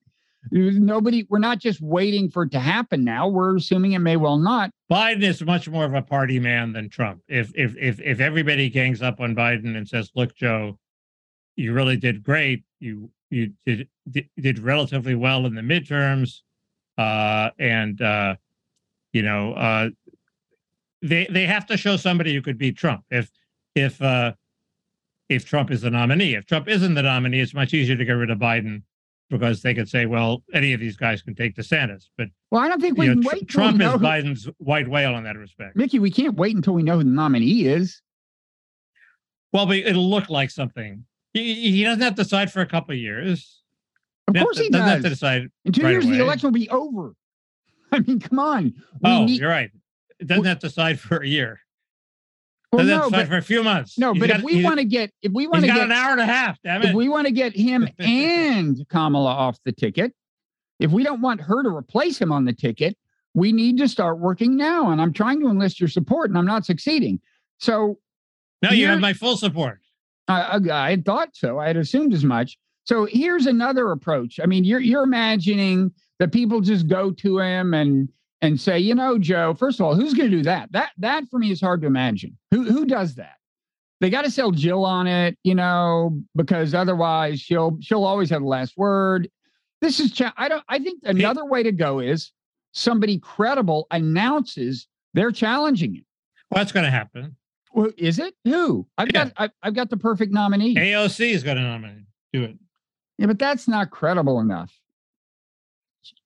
nobody 0.51 1.25
we're 1.29 1.39
not 1.39 1.59
just 1.59 1.81
waiting 1.81 2.29
for 2.29 2.43
it 2.43 2.51
to 2.51 2.59
happen 2.59 3.03
now 3.03 3.27
we're 3.27 3.55
assuming 3.55 3.93
it 3.93 3.99
may 3.99 4.17
well 4.17 4.37
not 4.37 4.71
Biden 4.93 5.23
is 5.23 5.41
much 5.41 5.67
more 5.67 5.85
of 5.85 5.95
a 5.95 6.03
party 6.03 6.39
man 6.39 6.71
than 6.71 6.87
Trump. 6.87 7.21
If 7.27 7.51
if 7.55 7.75
if 7.77 7.99
if 7.99 8.19
everybody 8.19 8.69
gangs 8.69 9.01
up 9.01 9.19
on 9.19 9.35
Biden 9.35 9.75
and 9.75 9.87
says, 9.87 10.11
"Look, 10.13 10.35
Joe, 10.35 10.77
you 11.55 11.73
really 11.73 11.97
did 11.97 12.23
great. 12.23 12.63
You 12.79 13.09
you 13.31 13.53
did 13.65 13.87
did, 14.11 14.29
did 14.39 14.59
relatively 14.59 15.15
well 15.15 15.47
in 15.47 15.55
the 15.55 15.61
midterms, 15.61 16.41
uh, 16.99 17.49
and 17.57 17.99
uh, 18.03 18.35
you 19.13 19.23
know 19.23 19.53
uh, 19.53 19.89
they 21.01 21.25
they 21.27 21.47
have 21.47 21.65
to 21.67 21.77
show 21.77 21.97
somebody 21.97 22.35
who 22.35 22.43
could 22.43 22.59
beat 22.59 22.77
Trump. 22.77 23.03
If 23.09 23.31
if 23.73 23.99
uh, 23.99 24.33
if 25.27 25.43
Trump 25.43 25.71
is 25.71 25.81
the 25.81 25.89
nominee, 25.89 26.35
if 26.35 26.45
Trump 26.45 26.67
isn't 26.67 26.93
the 26.93 27.01
nominee, 27.01 27.39
it's 27.39 27.55
much 27.55 27.73
easier 27.73 27.95
to 27.95 28.05
get 28.05 28.13
rid 28.13 28.29
of 28.29 28.37
Biden 28.37 28.83
because 29.33 29.61
they 29.61 29.73
could 29.73 29.89
say, 29.89 30.05
"Well, 30.05 30.43
any 30.53 30.73
of 30.73 30.79
these 30.79 30.95
guys 30.95 31.21
can 31.21 31.35
take 31.35 31.55
DeSantis." 31.55 32.05
But 32.17 32.29
well 32.51 32.61
i 32.61 32.67
don't 32.67 32.79
think 32.81 32.97
we 32.97 33.07
know, 33.07 33.13
can 33.15 33.23
wait 33.23 33.41
we 33.41 33.45
Trump 33.47 33.81
is 33.81 33.91
who- 33.91 33.97
Biden's 33.97 34.47
white 34.59 34.87
whale 34.87 35.17
in 35.17 35.23
that 35.25 35.37
respect. 35.37 35.75
mickey 35.75 35.99
we 35.99 36.11
can't 36.11 36.35
wait 36.35 36.55
until 36.55 36.73
we 36.73 36.83
know 36.83 36.97
who 36.97 37.03
the 37.03 37.09
nominee 37.09 37.65
is 37.65 38.01
Well, 39.51 39.65
but 39.65 39.77
it'll 39.77 40.09
look 40.09 40.29
like 40.29 40.49
something. 40.49 41.05
He, 41.33 41.71
he 41.71 41.83
doesn't 41.83 42.01
have 42.01 42.15
to 42.15 42.23
decide 42.23 42.51
for 42.51 42.61
a 42.61 42.65
couple 42.65 42.93
of 42.93 42.99
years. 42.99 43.61
Of 44.27 44.35
course 44.35 44.57
he 44.57 44.69
doesn't 44.69 44.87
have 44.87 45.01
to 45.03 45.09
decide. 45.09 45.49
In 45.65 45.73
two 45.73 45.83
right 45.83 45.91
years, 45.91 46.05
away. 46.05 46.17
the 46.17 46.23
election 46.23 46.47
will 46.47 46.59
be 46.59 46.69
over. 46.69 47.13
I 47.91 47.99
mean, 47.99 48.19
come 48.19 48.39
on. 48.39 48.63
We 48.65 48.73
Oh, 49.03 49.25
need- 49.25 49.39
you're 49.39 49.49
right. 49.49 49.69
It 50.19 50.27
doesn't 50.27 50.45
have 50.45 50.59
to 50.59 50.67
decide 50.67 50.99
for 50.99 51.17
a 51.17 51.27
year. 51.27 51.59
Well, 52.77 52.85
no, 52.85 53.09
but, 53.09 53.27
for 53.27 53.37
a 53.37 53.41
few 53.41 53.63
months. 53.63 53.97
no, 53.97 54.13
He's 54.13 54.21
but 54.21 54.29
got- 54.29 54.39
if 54.39 54.43
we 54.43 54.63
want 54.63 54.79
to 54.79 54.85
get, 54.85 55.11
if 55.21 55.31
we 55.31 55.47
want 55.47 55.61
to 55.61 55.67
got 55.67 55.75
get, 55.75 55.85
an 55.85 55.91
hour 55.91 56.11
and 56.11 56.21
a 56.21 56.25
half. 56.25 56.57
Damn 56.63 56.81
if 56.83 56.93
we 56.93 57.09
want 57.09 57.27
to 57.27 57.33
get 57.33 57.55
him 57.55 57.87
and 57.99 58.77
Kamala 58.89 59.29
off 59.29 59.59
the 59.65 59.71
ticket, 59.71 60.13
if 60.79 60.91
we 60.91 61.03
don't 61.03 61.21
want 61.21 61.41
her 61.41 61.63
to 61.63 61.69
replace 61.69 62.19
him 62.19 62.31
on 62.31 62.45
the 62.45 62.53
ticket, 62.53 62.97
we 63.33 63.51
need 63.51 63.77
to 63.77 63.87
start 63.87 64.19
working 64.19 64.55
now. 64.55 64.91
And 64.91 65.01
I'm 65.01 65.13
trying 65.13 65.39
to 65.41 65.47
enlist 65.49 65.79
your 65.79 65.89
support, 65.89 66.29
and 66.29 66.37
I'm 66.37 66.45
not 66.45 66.65
succeeding. 66.65 67.19
So 67.59 67.99
no, 68.61 68.71
you 68.71 68.87
have 68.87 68.99
my 68.99 69.13
full 69.13 69.37
support. 69.37 69.79
I, 70.27 70.41
I, 70.41 70.85
I 70.85 70.89
had 70.91 71.05
thought 71.05 71.29
so. 71.33 71.59
I 71.59 71.67
had 71.67 71.77
assumed 71.77 72.13
as 72.13 72.23
much. 72.23 72.57
So 72.85 73.05
here's 73.05 73.45
another 73.45 73.91
approach. 73.91 74.39
I 74.41 74.45
mean, 74.45 74.63
you're 74.63 74.79
you're 74.79 75.03
imagining 75.03 75.91
that 76.19 76.31
people 76.31 76.61
just 76.61 76.87
go 76.87 77.11
to 77.11 77.39
him 77.39 77.73
and 77.73 78.09
and 78.43 78.59
say, 78.59 78.77
you 78.77 78.93
know, 78.93 79.17
Joe. 79.17 79.53
First 79.55 79.79
of 79.79 79.85
all, 79.85 79.95
who's 79.95 80.13
going 80.13 80.29
to 80.29 80.37
do 80.37 80.43
that? 80.43 80.71
That 80.73 80.91
that 80.97 81.23
for 81.31 81.39
me 81.39 81.49
is 81.49 81.61
hard 81.61 81.81
to 81.81 81.87
imagine. 81.87 82.37
Who 82.51 82.63
who 82.63 82.85
does 82.85 83.15
that? 83.15 83.35
They 84.01 84.09
got 84.09 84.25
to 84.25 84.31
sell 84.31 84.51
Jill 84.51 84.83
on 84.85 85.07
it, 85.07 85.37
you 85.43 85.55
know, 85.55 86.21
because 86.35 86.73
otherwise 86.75 87.39
she'll 87.39 87.77
she'll 87.81 88.03
always 88.03 88.29
have 88.29 88.41
the 88.41 88.47
last 88.47 88.77
word. 88.77 89.29
This 89.81 89.99
is 89.99 90.11
cha- 90.11 90.33
I 90.37 90.49
don't. 90.49 90.63
I 90.67 90.79
think 90.79 90.99
another 91.03 91.45
way 91.45 91.63
to 91.63 91.71
go 91.71 91.99
is 91.99 92.31
somebody 92.73 93.17
credible 93.17 93.87
announces 93.91 94.87
they're 95.13 95.31
challenging 95.31 95.95
it. 95.95 96.03
What's 96.49 96.71
going 96.73 96.85
to 96.85 96.91
happen? 96.91 97.35
Well, 97.73 97.91
is 97.97 98.19
it 98.19 98.35
who? 98.43 98.85
I've 98.97 99.07
Yeah. 99.07 99.25
got 99.25 99.33
I've, 99.37 99.51
I've 99.63 99.73
got 99.73 99.89
the 99.89 99.97
perfect 99.97 100.33
nominee. 100.33 100.75
AOC 100.75 101.31
is 101.31 101.43
going 101.43 101.57
to 101.57 101.63
nominate. 101.63 102.03
Do 102.33 102.43
it. 102.43 102.57
Yeah, 103.17 103.27
but 103.27 103.39
that's 103.39 103.67
not 103.69 103.89
credible 103.89 104.39
enough. 104.41 104.71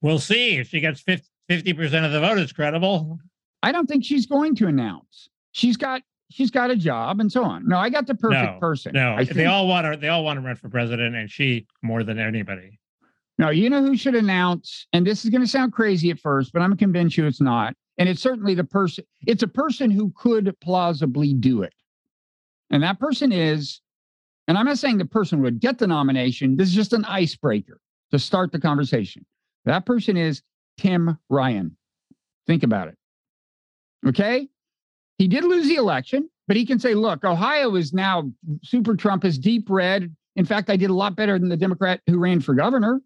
We'll 0.01 0.19
see 0.19 0.57
if 0.57 0.69
she 0.69 0.79
gets 0.79 0.99
50 1.01 1.27
percent 1.47 2.05
of 2.05 2.11
the 2.11 2.19
vote. 2.19 2.37
is 2.39 2.51
credible. 2.51 3.19
I 3.63 3.71
don't 3.71 3.87
think 3.87 4.03
she's 4.05 4.25
going 4.25 4.55
to 4.55 4.67
announce. 4.67 5.29
She's 5.51 5.77
got 5.77 6.01
she's 6.29 6.51
got 6.51 6.69
a 6.69 6.75
job 6.75 7.19
and 7.19 7.31
so 7.31 7.43
on. 7.43 7.67
No, 7.67 7.77
I 7.77 7.89
got 7.89 8.05
the 8.07 8.15
perfect 8.15 8.53
No, 8.53 8.59
person. 8.59 8.91
No, 8.93 9.13
I 9.13 9.23
they 9.23 9.33
think- 9.33 9.49
all 9.49 9.67
want 9.67 9.91
to. 9.91 9.99
They 9.99 10.09
all 10.09 10.23
want 10.23 10.37
to 10.37 10.45
run 10.45 10.55
for 10.55 10.69
president, 10.69 11.15
and 11.15 11.29
she 11.29 11.65
more 11.81 12.03
than 12.03 12.19
anybody. 12.19 12.79
No, 13.39 13.49
you 13.49 13.69
know 13.69 13.81
who 13.83 13.95
should 13.95 14.15
announce, 14.15 14.87
and 14.93 15.05
this 15.05 15.23
is 15.23 15.29
going 15.29 15.41
to 15.41 15.47
sound 15.47 15.71
crazy 15.71 16.09
at 16.09 16.19
first, 16.19 16.51
but 16.53 16.61
I'm 16.63 16.75
convinced 16.75 17.17
you 17.17 17.27
it's 17.27 17.39
not. 17.41 17.75
And 17.99 18.09
it's 18.09 18.21
certainly 18.21 18.55
the 18.55 18.63
person, 18.63 19.03
it's 19.27 19.43
a 19.43 19.47
person 19.47 19.89
who 19.91 20.11
could 20.15 20.55
plausibly 20.59 21.33
do 21.33 21.61
it. 21.63 21.73
And 22.71 22.81
that 22.83 22.99
person 22.99 23.31
is, 23.31 23.79
and 24.47 24.57
I'm 24.57 24.65
not 24.65 24.77
saying 24.79 24.97
the 24.97 25.05
person 25.05 25.41
would 25.41 25.59
get 25.59 25.77
the 25.77 25.85
nomination. 25.87 26.57
This 26.57 26.69
is 26.69 26.75
just 26.75 26.93
an 26.93 27.05
icebreaker 27.05 27.79
to 28.11 28.17
start 28.19 28.51
the 28.51 28.59
conversation. 28.59 29.23
That 29.65 29.85
person 29.85 30.17
is 30.17 30.41
Tim 30.77 31.17
Ryan. 31.29 31.75
Think 32.45 32.63
about 32.63 32.87
it. 32.87 32.95
Okay. 34.05 34.47
He 35.17 35.27
did 35.27 35.43
lose 35.43 35.67
the 35.67 35.75
election, 35.75 36.29
but 36.47 36.57
he 36.57 36.65
can 36.65 36.79
say, 36.79 36.93
look, 36.93 37.23
Ohio 37.23 37.75
is 37.75 37.93
now 37.93 38.31
super 38.63 38.95
Trump 38.95 39.25
is 39.25 39.37
deep 39.37 39.69
red. 39.69 40.15
In 40.35 40.45
fact, 40.45 40.69
I 40.69 40.75
did 40.75 40.89
a 40.89 40.93
lot 40.93 41.15
better 41.15 41.39
than 41.39 41.49
the 41.49 41.57
Democrat 41.57 42.01
who 42.07 42.19
ran 42.19 42.39
for 42.39 42.53
governor. 42.53 43.01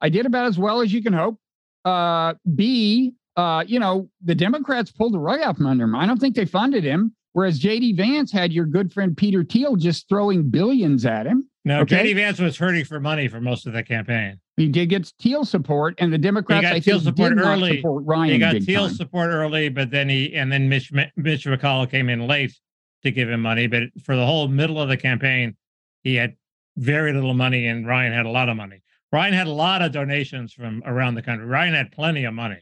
I 0.00 0.08
did 0.08 0.26
about 0.26 0.46
as 0.46 0.58
well 0.58 0.80
as 0.80 0.92
you 0.92 1.02
can 1.02 1.12
hope. 1.12 1.38
Uh, 1.84 2.34
B, 2.54 3.14
uh, 3.36 3.64
you 3.66 3.80
know, 3.80 4.08
the 4.22 4.34
Democrats 4.34 4.92
pulled 4.92 5.14
the 5.14 5.18
rug 5.18 5.40
out 5.40 5.56
from 5.56 5.66
under 5.66 5.84
him. 5.84 5.96
I 5.96 6.06
don't 6.06 6.18
think 6.18 6.36
they 6.36 6.44
funded 6.44 6.84
him. 6.84 7.14
Whereas 7.32 7.58
J.D. 7.58 7.92
Vance 7.92 8.32
had 8.32 8.52
your 8.52 8.64
good 8.64 8.92
friend 8.92 9.16
Peter 9.16 9.44
Thiel 9.44 9.76
just 9.76 10.08
throwing 10.08 10.50
billions 10.50 11.04
at 11.04 11.26
him. 11.26 11.48
No, 11.68 11.80
Okay. 11.82 12.14
Vance 12.14 12.38
was 12.40 12.56
hurting 12.56 12.86
for 12.86 12.98
money 12.98 13.28
for 13.28 13.40
most 13.42 13.66
of 13.66 13.74
the 13.74 13.82
campaign. 13.82 14.40
He 14.56 14.68
did 14.68 14.88
get 14.88 15.12
Thiel 15.20 15.44
support, 15.44 15.94
and 15.98 16.10
the 16.10 16.16
Democrats 16.16 16.62
got 16.62 16.72
I 16.72 16.80
Thiel 16.80 16.98
think 16.98 17.14
support 17.14 17.34
did 17.36 17.42
not 17.44 17.58
early. 17.58 17.76
support 17.76 18.04
Ryan 18.06 18.32
he 18.32 18.38
got 18.38 18.56
Thiel's 18.62 18.88
time. 18.88 18.96
support 18.96 19.28
early, 19.28 19.68
but 19.68 19.90
then 19.90 20.08
he 20.08 20.34
and 20.34 20.50
then 20.50 20.68
Mitch 20.68 20.90
Mitch 20.92 21.44
McConnell 21.44 21.90
came 21.90 22.08
in 22.08 22.26
late 22.26 22.58
to 23.02 23.10
give 23.10 23.28
him 23.28 23.42
money. 23.42 23.66
But 23.66 23.82
for 24.02 24.16
the 24.16 24.24
whole 24.24 24.48
middle 24.48 24.80
of 24.80 24.88
the 24.88 24.96
campaign, 24.96 25.56
he 26.02 26.14
had 26.14 26.34
very 26.78 27.12
little 27.12 27.34
money, 27.34 27.66
and 27.66 27.86
Ryan 27.86 28.14
had 28.14 28.24
a 28.24 28.30
lot 28.30 28.48
of 28.48 28.56
money. 28.56 28.82
Ryan 29.12 29.34
had 29.34 29.46
a 29.46 29.52
lot 29.52 29.82
of 29.82 29.92
donations 29.92 30.54
from 30.54 30.82
around 30.86 31.16
the 31.16 31.22
country. 31.22 31.46
Ryan 31.46 31.74
had 31.74 31.92
plenty 31.92 32.24
of 32.24 32.32
money. 32.32 32.60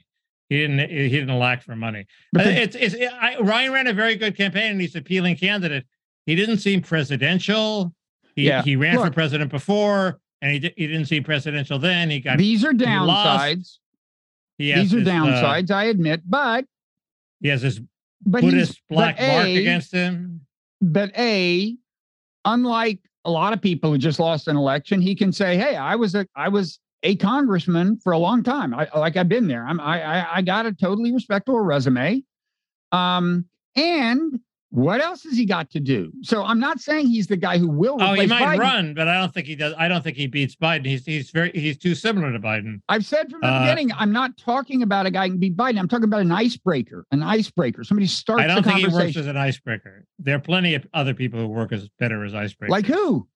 He 0.49 0.59
didn't. 0.59 0.91
He 0.91 1.09
didn't 1.11 1.39
lack 1.39 1.63
for 1.63 1.77
money. 1.77 2.07
But 2.33 2.49
Uh, 2.49 2.51
it's 2.51 2.75
it's 2.77 2.97
I, 3.21 3.37
Ryan 3.39 3.73
ran 3.73 3.87
a 3.87 3.93
very 3.93 4.17
good 4.17 4.37
campaign, 4.37 4.73
and 4.73 4.81
he's 4.81 4.97
an 4.97 5.03
appealing 5.03 5.37
candidate. 5.37 5.87
He 6.27 6.35
didn't 6.35 6.59
seem 6.59 6.83
presidential. 6.83 7.93
He 8.37 8.47
Yeah. 8.47 8.63
he 8.63 8.77
ran 8.77 8.99
for 8.99 9.11
president 9.11 9.51
before, 9.51 10.21
and 10.43 10.53
he 10.53 10.73
he 10.77 10.87
didn't 10.87 11.07
see 11.07 11.21
presidential 11.21 11.79
then. 11.79 12.11
He 12.11 12.21
got 12.21 12.39
These 12.39 12.65
are 12.65 12.73
downsides. 12.73 13.79
These 14.59 14.95
are 14.95 15.01
this, 15.01 15.09
uh, 15.09 15.11
downsides, 15.11 15.71
I 15.71 15.85
admit, 15.85 16.23
but 16.27 16.65
he 17.41 17.49
has 17.49 17.63
this 17.63 17.81
but 18.25 18.43
Buddhist 18.43 18.81
black 18.89 19.17
but 19.19 19.27
mark 19.27 19.47
A, 19.47 19.57
against 19.59 19.93
him. 19.93 20.41
but 20.81 21.11
a 21.19 21.77
unlike 22.45 23.01
a 23.25 23.31
lot 23.31 23.53
of 23.53 23.61
people 23.61 23.91
who 23.91 23.99
just 23.99 24.19
lost 24.21 24.49
an 24.49 24.57
election 24.57 25.01
he 25.01 25.15
can 25.15 25.33
say 25.33 25.57
hey 25.57 25.75
i 25.77 25.95
was 25.97 26.15
a 26.15 26.27
i 26.37 26.49
was 26.49 26.79
a 27.03 27.17
congressman 27.17 27.99
for 27.99 28.13
a 28.13 28.19
long 28.19 28.43
time 28.43 28.73
i 28.73 28.89
like 28.97 29.17
i've 29.17 29.29
been 29.29 29.47
there 29.49 29.67
i'm 29.67 29.81
i 29.81 30.01
i, 30.03 30.37
I 30.37 30.43
got 30.43 30.65
a 30.65 30.73
totally 30.73 31.13
respectable 31.13 31.61
resume 31.61 32.23
um 32.93 33.45
and 33.75 34.41
what 34.71 35.01
else 35.01 35.23
has 35.23 35.37
he 35.37 35.45
got 35.47 35.71
to 35.71 35.79
do 35.81 36.13
so 36.23 36.43
i'm 36.45 36.59
not 36.59 36.81
saying 36.81 37.07
he's 37.07 37.29
the 37.29 37.37
guy 37.37 37.57
who 37.57 37.69
will 37.69 37.97
Oh, 38.01 38.15
he 38.15 38.27
might 38.27 38.43
Biden. 38.43 38.59
run, 38.59 38.95
but 38.95 39.07
I 39.07 39.15
don't 39.21 39.33
think 39.33 39.47
he 39.47 39.55
does. 39.55 39.73
I 39.79 39.87
don't 39.87 40.03
think 40.03 40.17
he 40.17 40.27
beats 40.27 40.57
Biden. 40.57 40.85
He's 40.85 41.05
he's 41.07 41.31
very 41.31 41.51
he's 41.55 41.79
too 41.79 41.95
similar 41.95 42.33
to 42.33 42.39
Biden. 42.41 42.81
i've 42.89 43.05
said 43.07 43.31
from 43.31 43.41
the 43.43 43.47
Uh, 43.47 43.61
beginning 43.61 43.93
i'm 43.97 44.13
not 44.13 44.37
talking 44.37 44.83
about 44.83 45.07
a 45.07 45.11
guy 45.11 45.27
who 45.27 45.33
can 45.35 45.41
beat 45.41 45.57
biden 45.57 45.79
i'm 45.79 45.87
talking 45.89 46.05
about 46.05 46.21
an 46.23 46.33
icebreaker 46.33 47.07
an 47.13 47.23
icebreaker 47.23 47.85
somebody 47.85 48.07
starts 48.09 48.43
I 48.43 48.47
don't 48.49 48.63
think 48.65 48.79
he 48.79 48.89
works 48.89 49.17
as 49.17 49.27
an 49.29 49.37
icebreaker. 49.37 50.05
There 50.19 50.35
are 50.37 50.41
plenty 50.41 50.75
of 50.75 50.85
other 50.93 51.15
people 51.15 51.39
who 51.41 51.47
work 51.47 51.73
as 51.73 51.89
better 52.01 52.25
as 52.25 52.33
icebreakers. 52.33 52.69
like 52.71 52.87
who 52.87 53.29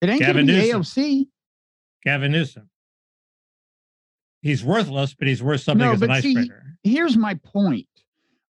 it 0.00 0.08
ain't 0.08 0.20
gonna 0.20 0.34
Gavin 0.34 0.46
be 0.46 0.52
Newsom. 0.52 0.82
aoc 0.82 1.26
Gavin 2.04 2.30
Newsom. 2.32 2.70
He's 4.42 4.62
worthless, 4.64 5.14
but 5.14 5.26
he's 5.26 5.42
worth 5.42 5.62
something 5.62 5.84
No, 5.84 5.92
as 5.94 6.02
an 6.02 6.22
see, 6.22 6.30
icebreaker. 6.30 6.76
here's 6.84 7.16
my 7.16 7.34
point 7.34 7.88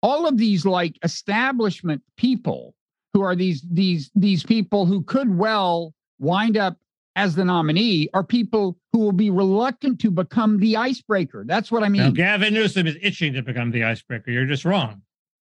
all 0.03 0.27
of 0.27 0.37
these 0.37 0.65
like 0.65 0.99
establishment 1.03 2.03
people 2.17 2.75
who 3.13 3.21
are 3.21 3.35
these 3.35 3.65
these 3.71 4.11
these 4.13 4.43
people 4.43 4.85
who 4.85 5.01
could 5.01 5.35
well 5.35 5.93
wind 6.19 6.57
up 6.57 6.77
as 7.15 7.35
the 7.35 7.45
nominee 7.45 8.09
are 8.13 8.23
people 8.23 8.77
who 8.91 8.99
will 8.99 9.11
be 9.11 9.29
reluctant 9.29 9.99
to 9.99 10.11
become 10.11 10.59
the 10.59 10.75
icebreaker 10.75 11.43
that's 11.47 11.71
what 11.71 11.81
i 11.81 11.89
mean. 11.89 12.03
Now, 12.03 12.11
Gavin 12.11 12.53
Newsom 12.53 12.85
is 12.85 12.97
itching 13.01 13.33
to 13.33 13.41
become 13.41 13.71
the 13.71 13.83
icebreaker. 13.83 14.29
You're 14.29 14.45
just 14.45 14.65
wrong. 14.65 15.01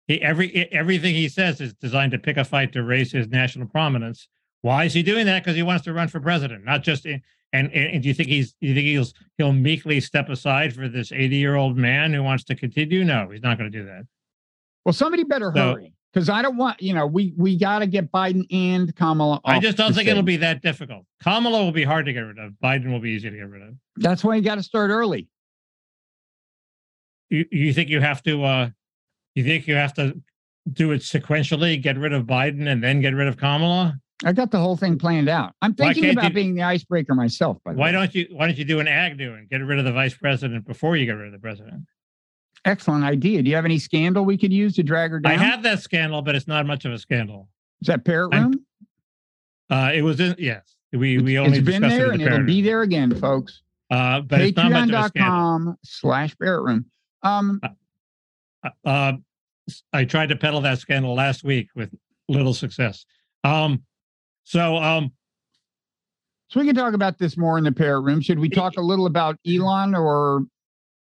He 0.07 0.21
every 0.21 0.71
everything 0.73 1.15
he 1.15 1.29
says 1.29 1.61
is 1.61 1.73
designed 1.73 2.13
to 2.13 2.19
pick 2.19 2.37
a 2.37 2.45
fight 2.45 2.73
to 2.73 2.83
raise 2.83 3.11
his 3.11 3.29
national 3.29 3.69
prominence. 3.69 4.29
Why 4.61 4.85
is 4.85 4.95
he 4.95 5.03
doing 5.03 5.27
that? 5.27 5.43
Because 5.43 5.57
he 5.57 5.63
wants 5.63 5.85
to 5.85 5.93
run 5.93 6.09
for 6.09 6.21
president, 6.21 6.65
not 6.65 6.83
just 6.83 7.07
in, 7.07 7.23
and, 7.53 7.71
and 7.73 7.95
and 7.95 8.03
do 8.03 8.09
you 8.09 8.15
think 8.15 8.29
he's 8.29 8.53
do 8.61 8.67
you 8.67 8.75
think 8.75 8.87
he'll 8.87 9.07
he'll 9.39 9.53
meekly 9.53 10.01
step 10.01 10.29
aside 10.29 10.75
for 10.75 10.89
this 10.89 11.13
80 11.13 11.37
year 11.37 11.55
old 11.55 11.77
man 11.79 12.13
who 12.13 12.23
wants 12.23 12.45
to 12.45 12.55
continue? 12.55 13.05
No, 13.05 13.31
he's 13.31 13.43
not 13.43 13.57
going 13.57 13.71
to 13.71 13.79
do 13.79 13.85
that. 13.87 14.05
Well 14.85 14.93
somebody 14.93 15.25
better 15.25 15.53
So- 15.55 15.75
hurry 15.75 15.93
because 16.13 16.29
i 16.29 16.43
don't 16.43 16.57
want 16.57 16.81
you 16.81 16.95
know 16.95 17.07
we 17.07 17.35
we 17.37 17.57
got 17.59 17.81
to 17.81 17.87
get 17.87 18.11
biden 18.13 18.45
and 18.51 18.95
kamala 18.97 19.41
I 19.45 19.59
just 19.59 19.77
don't 19.77 19.93
think 19.95 20.09
it'll 20.09 20.23
be 20.23 20.37
that 20.39 20.63
difficult. 20.63 21.05
Kamala 21.23 21.63
will 21.65 21.73
be 21.73 21.85
hard 21.85 22.07
to 22.07 22.13
get 22.13 22.21
rid 22.21 22.39
of. 22.39 22.53
Biden 22.63 22.91
will 22.93 23.01
be 23.01 23.11
easy 23.11 23.31
to 23.31 23.37
get 23.37 23.49
rid 23.49 23.63
of. 23.63 23.75
that's 23.97 24.23
why 24.23 24.37
you 24.37 24.43
got 24.43 24.57
to 24.57 24.63
start 24.63 24.91
early 24.91 25.29
You 27.31 27.45
you 27.51 27.73
think 27.73 27.89
you 27.89 28.01
have 28.01 28.23
to 28.25 28.45
uh 28.45 28.71
you 29.35 29.43
think 29.45 29.67
you 29.67 29.75
have 29.75 29.95
to 29.95 30.21
do 30.73 30.93
it 30.93 31.03
sequentially, 31.03 31.81
get 31.83 31.99
rid 31.99 32.13
of 32.15 32.25
Biden 32.25 32.69
and 32.69 32.83
then 32.83 33.01
get 33.01 33.15
rid 33.15 33.29
of 33.29 33.37
Kamala? 33.37 33.99
i 34.25 34.33
got 34.33 34.51
the 34.53 34.59
whole 34.59 34.77
thing 34.77 34.97
planned 34.97 35.29
out 35.29 35.53
i'm 35.61 35.75
thinking 35.75 36.11
about 36.11 36.25
you- 36.29 36.31
being 36.31 36.55
the 36.55 36.63
icebreaker 36.63 37.15
myself 37.15 37.59
by 37.65 37.73
the 37.73 37.79
Why 37.79 37.87
way. 37.89 37.93
don't 37.93 38.15
you 38.15 38.27
why 38.31 38.47
don't 38.47 38.57
you 38.57 38.65
do 38.65 38.79
an 38.81 38.87
Agnew 38.89 39.35
and 39.35 39.49
get 39.49 39.57
rid 39.61 39.79
of 39.81 39.85
the 39.85 39.93
vice 39.93 40.15
president 40.15 40.67
before 40.67 40.97
you 40.97 41.05
get 41.05 41.13
rid 41.13 41.27
of 41.27 41.33
the 41.33 41.39
president? 41.41 41.83
Excellent 42.65 43.05
idea 43.05 43.43
do 43.43 43.51
you 43.51 43.57
have 43.57 43.65
any 43.65 43.79
scandal 43.79 44.25
we 44.25 44.37
could 44.39 44.53
use 44.53 44.75
to 44.75 44.83
drag 44.83 45.11
her 45.11 45.21
down 45.21 45.33
I 45.33 45.37
have 45.37 45.63
that 45.65 45.81
scandal, 45.81 46.23
but 46.23 46.35
it's 46.35 46.47
not 46.47 46.67
much 46.67 46.85
of 46.85 46.93
a 46.93 46.99
scandal. 46.99 47.49
is 47.83 47.89
that 47.89 48.05
parrot 48.05 48.33
room 48.35 48.65
Uh 49.71 49.91
it 49.95 50.03
was 50.03 50.21
in 50.21 50.35
yes. 50.39 50.75
We 50.93 51.19
we 51.19 51.35
It's- 51.37 51.47
only 51.47 51.59
it's 51.59 51.67
been 51.67 51.83
there 51.83 52.13
and 52.13 52.21
the 52.21 52.27
it'll 52.27 52.45
be 52.47 52.63
there 52.63 52.83
again, 52.83 53.15
folks. 53.15 53.63
Uh 53.91 54.21
but 54.21 54.41
it's 54.41 54.57
not 54.57 54.71
much 54.71 54.89
of 54.91 54.95
a 54.95 55.09
scandal. 55.09 55.31
Patreon.com 55.33 55.79
slash 55.85 56.37
parrot 56.39 56.63
Room. 56.63 56.87
Um, 57.23 57.61
Uh 58.85 59.13
I 59.93 60.05
tried 60.05 60.29
to 60.29 60.37
peddle 60.37 60.61
that 60.63 60.79
scandal 60.79 61.15
last 61.15 61.43
week 61.45 61.69
with 61.75 61.91
little 62.29 62.55
success. 62.55 63.05
Um 63.45 63.83
so 64.45 64.77
um 64.77 65.13
so 66.49 66.61
we 66.61 66.67
can 66.67 66.75
talk 66.77 66.95
about 66.95 67.19
this 67.19 67.37
more 67.37 67.59
in 67.59 67.65
the 67.65 67.73
Parrot 67.73 68.03
Room. 68.03 68.21
Should 68.21 68.39
we 68.39 68.49
talk 68.49 68.77
a 68.77 68.81
little 68.81 69.07
about 69.07 69.39
Elon 69.49 69.95
or 69.95 70.45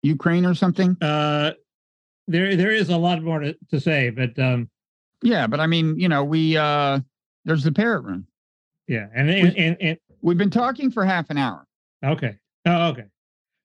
Ukraine 0.04 0.46
or 0.46 0.54
something? 0.54 0.96
uh 1.02 1.52
there 2.28 2.56
there 2.56 2.72
is 2.72 2.90
a 2.90 2.98
lot 2.98 3.22
more 3.24 3.40
to, 3.40 3.56
to 3.72 3.80
say, 3.80 4.10
but 4.10 4.38
um 4.40 4.70
Yeah, 5.22 5.48
but 5.48 5.60
I 5.60 5.68
mean, 5.68 6.00
you 6.00 6.08
know, 6.10 6.24
we 6.24 6.56
uh 6.58 7.00
there's 7.46 7.64
the 7.64 7.72
Parrot 7.72 8.02
Room. 8.04 8.28
Yeah, 8.88 9.08
and 9.16 9.30
and, 9.30 9.58
and, 9.58 9.78
and 9.82 9.98
We've 10.22 10.38
been 10.38 10.50
talking 10.50 10.90
for 10.90 11.04
half 11.04 11.30
an 11.30 11.38
hour. 11.38 11.66
okay, 12.04 12.38
oh, 12.66 12.88
okay. 12.90 13.06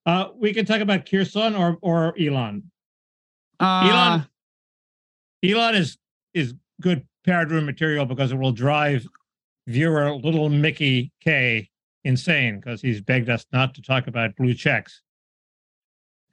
Uh, 0.07 0.29
we 0.37 0.55
can 0.55 0.65
talk 0.65 0.81
about 0.81 1.09
Kherson 1.09 1.55
or 1.55 1.77
or 1.83 2.15
Elon. 2.19 2.71
Uh, 3.61 3.91
Elon 3.91 4.27
Elon 5.45 5.75
is 5.75 5.99
is 6.35 6.55
good 6.81 7.07
parrot 7.25 7.51
room 7.51 7.67
material 7.67 8.07
because 8.07 8.33
it 8.33 8.37
will 8.37 8.53
drive 8.53 9.07
viewer 9.67 10.15
little 10.15 10.49
Mickey 10.49 11.13
K 11.23 11.69
insane 12.05 12.59
because 12.59 12.81
he's 12.81 13.01
begged 13.01 13.29
us 13.29 13.45
not 13.53 13.75
to 13.75 13.83
talk 13.83 14.07
about 14.07 14.35
blue 14.37 14.55
checks. 14.55 15.03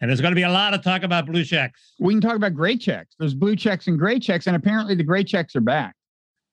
And 0.05 0.11
there's 0.11 0.21
going 0.21 0.33
to 0.33 0.35
be 0.35 0.43
a 0.43 0.51
lot 0.51 0.75
of 0.75 0.83
talk 0.83 1.01
about 1.01 1.25
blue 1.25 1.43
checks. 1.43 1.93
we 1.99 2.13
can 2.13 2.21
talk 2.21 2.35
about 2.35 2.53
gray 2.53 2.77
checks. 2.77 3.15
There's 3.17 3.33
blue 3.33 3.55
checks 3.55 3.87
and 3.87 3.97
gray 3.97 4.19
checks, 4.19 4.45
and 4.45 4.55
apparently 4.55 4.93
the 4.93 5.03
gray 5.03 5.23
checks 5.23 5.55
are 5.55 5.61
back. 5.61 5.95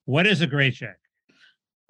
What 0.05 0.25
is 0.25 0.41
a 0.41 0.47
gray 0.47 0.71
check? 0.71 0.97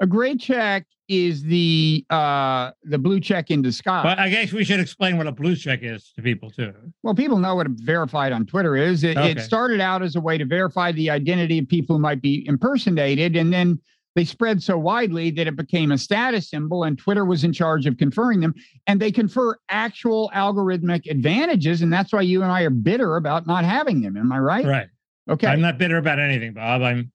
A 0.02 0.06
gray 0.06 0.36
check 0.36 0.86
is 1.08 1.42
the 1.42 2.06
uh 2.10 2.72
the 2.84 2.98
blue 2.98 3.22
check 3.22 3.50
in 3.50 3.62
disguise. 3.62 4.04
Well, 4.04 4.16
I 4.20 4.28
guess 4.28 4.52
we 4.52 4.66
should 4.66 4.82
explain 4.82 5.16
what 5.16 5.26
a 5.26 5.32
blue 5.32 5.56
check 5.56 5.84
is 5.84 6.12
to 6.18 6.22
people 6.22 6.52
too. 6.52 6.74
Well, 7.02 7.16
people 7.16 7.38
know 7.38 7.56
what 7.56 7.68
a 7.68 7.74
verified 7.74 8.34
on 8.34 8.46
Twitter 8.46 8.76
is. 8.76 9.06
It, 9.06 9.16
it 9.18 9.40
started 9.40 9.80
out 9.80 10.04
as 10.04 10.18
a 10.18 10.22
way 10.22 10.38
to 10.38 10.44
verify 10.44 10.92
the 10.92 11.10
identity 11.10 11.60
of 11.60 11.70
people 11.70 11.96
who 11.96 12.02
might 12.02 12.22
be 12.22 12.46
impersonated, 12.46 13.38
and 13.38 13.54
then 13.54 13.80
they 14.16 14.26
spread 14.26 14.62
so 14.62 14.78
widely 14.78 15.32
that 15.32 15.48
it 15.48 15.56
became 15.56 15.92
a 15.92 15.98
status 15.98 16.50
symbol, 16.50 16.84
and 16.84 16.98
Twitter 16.98 17.26
was 17.26 17.44
in 17.44 17.52
charge 17.52 17.86
of 17.86 17.98
conferring 17.98 18.42
them. 18.42 18.54
And 18.86 19.00
they 19.00 19.12
confer 19.12 19.58
actual 19.70 20.32
algorithmic 20.36 21.10
advantages, 21.10 21.82
and 21.82 21.92
that's 21.92 22.14
why 22.14 22.22
you 22.22 22.44
and 22.44 22.52
I 22.52 22.62
are 22.62 22.70
bitter 22.70 23.16
about 23.16 23.48
not 23.48 23.66
having 23.66 24.02
them. 24.02 24.18
Am 24.18 24.32
I 24.32 24.40
right? 24.40 24.66
Right. 24.66 24.88
Okay. 25.30 25.48
I'm 25.48 25.62
not 25.62 25.78
bitter 25.78 25.98
about 25.98 26.20
anything, 26.20 26.54
Bob. 26.54 26.82
I'm 26.82 27.12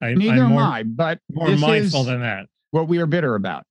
I, 0.00 0.14
Neither 0.14 0.32
I'm 0.32 0.38
am 0.40 0.48
more, 0.50 0.62
I, 0.62 0.82
but 0.82 1.20
more 1.30 1.48
mindful 1.56 2.02
than 2.04 2.20
that. 2.20 2.46
what 2.72 2.88
we 2.88 2.98
are 2.98 3.06
bitter 3.06 3.36
about. 3.36 3.64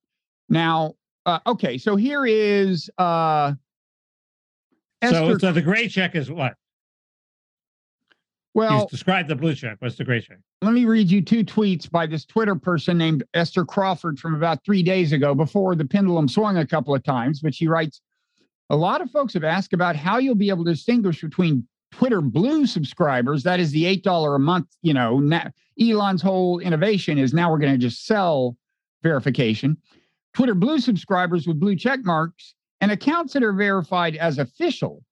Now, 0.47 0.93
uh, 1.25 1.39
okay, 1.45 1.77
so 1.77 1.97
here 1.97 2.25
is 2.25 2.89
uh, 2.97 3.53
So, 5.03 5.37
so 5.37 5.51
the 5.51 5.61
gray 5.61 5.87
check 5.89 6.15
is 6.15 6.31
what? 6.31 6.53
Well, 8.53 8.81
you 8.81 8.87
described 8.89 9.29
the 9.29 9.35
blue 9.35 9.55
check. 9.55 9.77
What's 9.79 9.95
the 9.95 10.03
gray 10.03 10.21
check? 10.21 10.37
let 10.61 10.73
me 10.73 10.85
read 10.85 11.09
you 11.09 11.21
two 11.21 11.43
tweets 11.43 11.89
by 11.89 12.05
this 12.05 12.25
Twitter 12.25 12.55
person 12.55 12.97
named 12.97 13.23
Esther 13.33 13.65
Crawford 13.65 14.19
from 14.19 14.35
about 14.35 14.63
three 14.63 14.83
days 14.83 15.11
ago 15.11 15.33
before 15.33 15.75
the 15.75 15.85
pendulum 15.85 16.27
swung 16.27 16.57
a 16.57 16.67
couple 16.67 16.93
of 16.93 17.03
times. 17.03 17.39
But 17.41 17.55
she 17.55 17.67
writes 17.67 18.01
A 18.69 18.75
lot 18.75 19.01
of 19.01 19.09
folks 19.11 19.33
have 19.33 19.43
asked 19.43 19.73
about 19.73 19.95
how 19.95 20.17
you'll 20.17 20.35
be 20.35 20.49
able 20.49 20.65
to 20.65 20.71
distinguish 20.71 21.21
between 21.21 21.67
Twitter 21.91 22.21
Blue 22.21 22.65
subscribers, 22.65 23.43
that 23.43 23.59
is 23.59 23.71
the 23.71 23.83
$8 23.97 24.35
a 24.35 24.39
month, 24.39 24.67
you 24.81 24.93
know, 24.93 25.21
Elon's 25.79 26.21
whole 26.21 26.59
innovation 26.59 27.17
is 27.17 27.33
now 27.33 27.51
we're 27.51 27.59
going 27.59 27.73
to 27.73 27.77
just 27.77 28.05
sell 28.05 28.55
verification. 29.03 29.77
Twitter 30.33 30.55
Blue 30.55 30.79
subscribers 30.79 31.47
with 31.47 31.59
blue 31.59 31.75
check 31.75 31.99
marks 32.03 32.55
and 32.79 32.91
accounts 32.91 33.33
that 33.33 33.43
are 33.43 33.53
verified 33.53 34.15
as 34.15 34.37
official, 34.37 35.03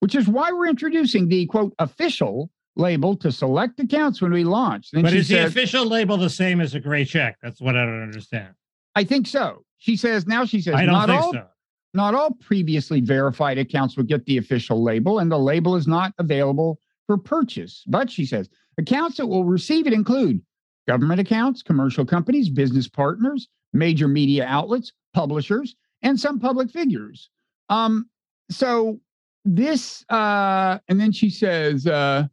which 0.00 0.14
is 0.14 0.26
why 0.26 0.50
we're 0.50 0.68
introducing 0.68 1.28
the 1.28 1.46
quote 1.46 1.74
official 1.78 2.50
label 2.76 3.16
to 3.16 3.30
select 3.30 3.78
accounts 3.80 4.22
when 4.22 4.32
we 4.32 4.44
launch. 4.44 4.90
Then 4.90 5.02
But 5.02 5.12
she 5.12 5.18
is 5.18 5.28
the 5.28 5.44
official 5.46 5.86
label 5.86 6.16
the 6.16 6.30
same 6.30 6.60
as 6.60 6.74
a 6.74 6.80
gray 6.80 7.04
check? 7.04 7.36
That's 7.42 7.60
what 7.60 7.76
I 7.76 7.84
don't 7.84 8.02
understand. 8.02 8.54
I 8.94 9.04
think 9.04 9.26
so. 9.26 9.64
She 9.78 9.96
says 9.96 10.26
now 10.26 10.44
she 10.44 10.60
says 10.60 10.74
I 10.74 10.84
don't 10.84 10.92
not 10.94 11.08
think 11.08 11.22
all 11.22 11.32
so. 11.32 11.46
not 11.94 12.14
all 12.14 12.30
previously 12.40 13.00
verified 13.00 13.58
accounts 13.58 13.96
will 13.96 14.04
get 14.04 14.24
the 14.26 14.38
official 14.38 14.82
label, 14.82 15.18
and 15.18 15.30
the 15.30 15.38
label 15.38 15.76
is 15.76 15.86
not 15.86 16.12
available 16.18 16.78
for 17.06 17.18
purchase. 17.18 17.84
But 17.86 18.10
she 18.10 18.24
says 18.24 18.48
accounts 18.78 19.16
that 19.16 19.26
will 19.26 19.44
receive 19.44 19.86
it 19.86 19.92
include 19.92 20.40
government 20.86 21.20
accounts, 21.20 21.62
commercial 21.62 22.04
companies, 22.04 22.48
business 22.48 22.88
partners, 22.88 23.48
major 23.72 24.08
media 24.08 24.44
outlets, 24.46 24.92
publishers, 25.14 25.74
and 26.02 26.18
some 26.18 26.38
public 26.38 26.70
figures. 26.70 27.30
Um, 27.68 28.08
so 28.50 29.00
this, 29.44 30.04
uh, 30.08 30.78
and 30.88 31.00
then 31.00 31.12
she 31.12 31.30
says, 31.30 31.86
uh, 31.86 32.26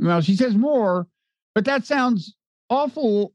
well, 0.00 0.20
she 0.20 0.34
says 0.36 0.54
more, 0.54 1.06
but 1.54 1.64
that 1.64 1.84
sounds 1.84 2.34
awful, 2.68 3.32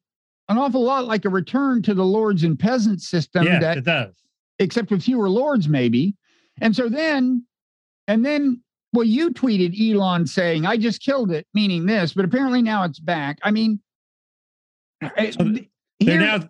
an 0.49 0.58
awful 0.58 0.84
lot 0.84 1.06
like 1.06 1.25
a 1.25 1.30
return 1.30 1.82
to 1.84 1.93
the 1.93 2.06
lords 2.06 2.43
and 2.43 2.58
peasants 2.60 3.08
system 3.08 3.45
yes, 3.45 3.62
that 3.62 3.78
it 3.78 3.86
does. 3.86 4.13
except 4.60 4.91
with 4.91 5.04
fewer 5.04 5.30
lords, 5.30 5.67
maybe. 5.67 6.15
And 6.62 6.75
so 6.75 6.89
then, 6.89 7.45
and 8.08 8.25
then, 8.25 8.62
well, 8.93 9.06
you 9.06 9.32
tweeted 9.32 9.75
Elon 9.80 10.25
saying, 10.25 10.65
I 10.65 10.78
just 10.78 11.01
killed 11.01 11.32
it, 11.32 11.45
meaning 11.54 11.86
this, 11.86 12.13
but 12.13 12.23
apparently 12.25 12.62
now 12.62 12.84
it's 12.84 12.99
back. 12.99 13.39
I 13.43 13.51
mean, 13.51 13.80
So 15.01 15.10
eh, 15.17 15.32
here- 15.32 15.65
They're 15.99 16.19
now 16.19 16.49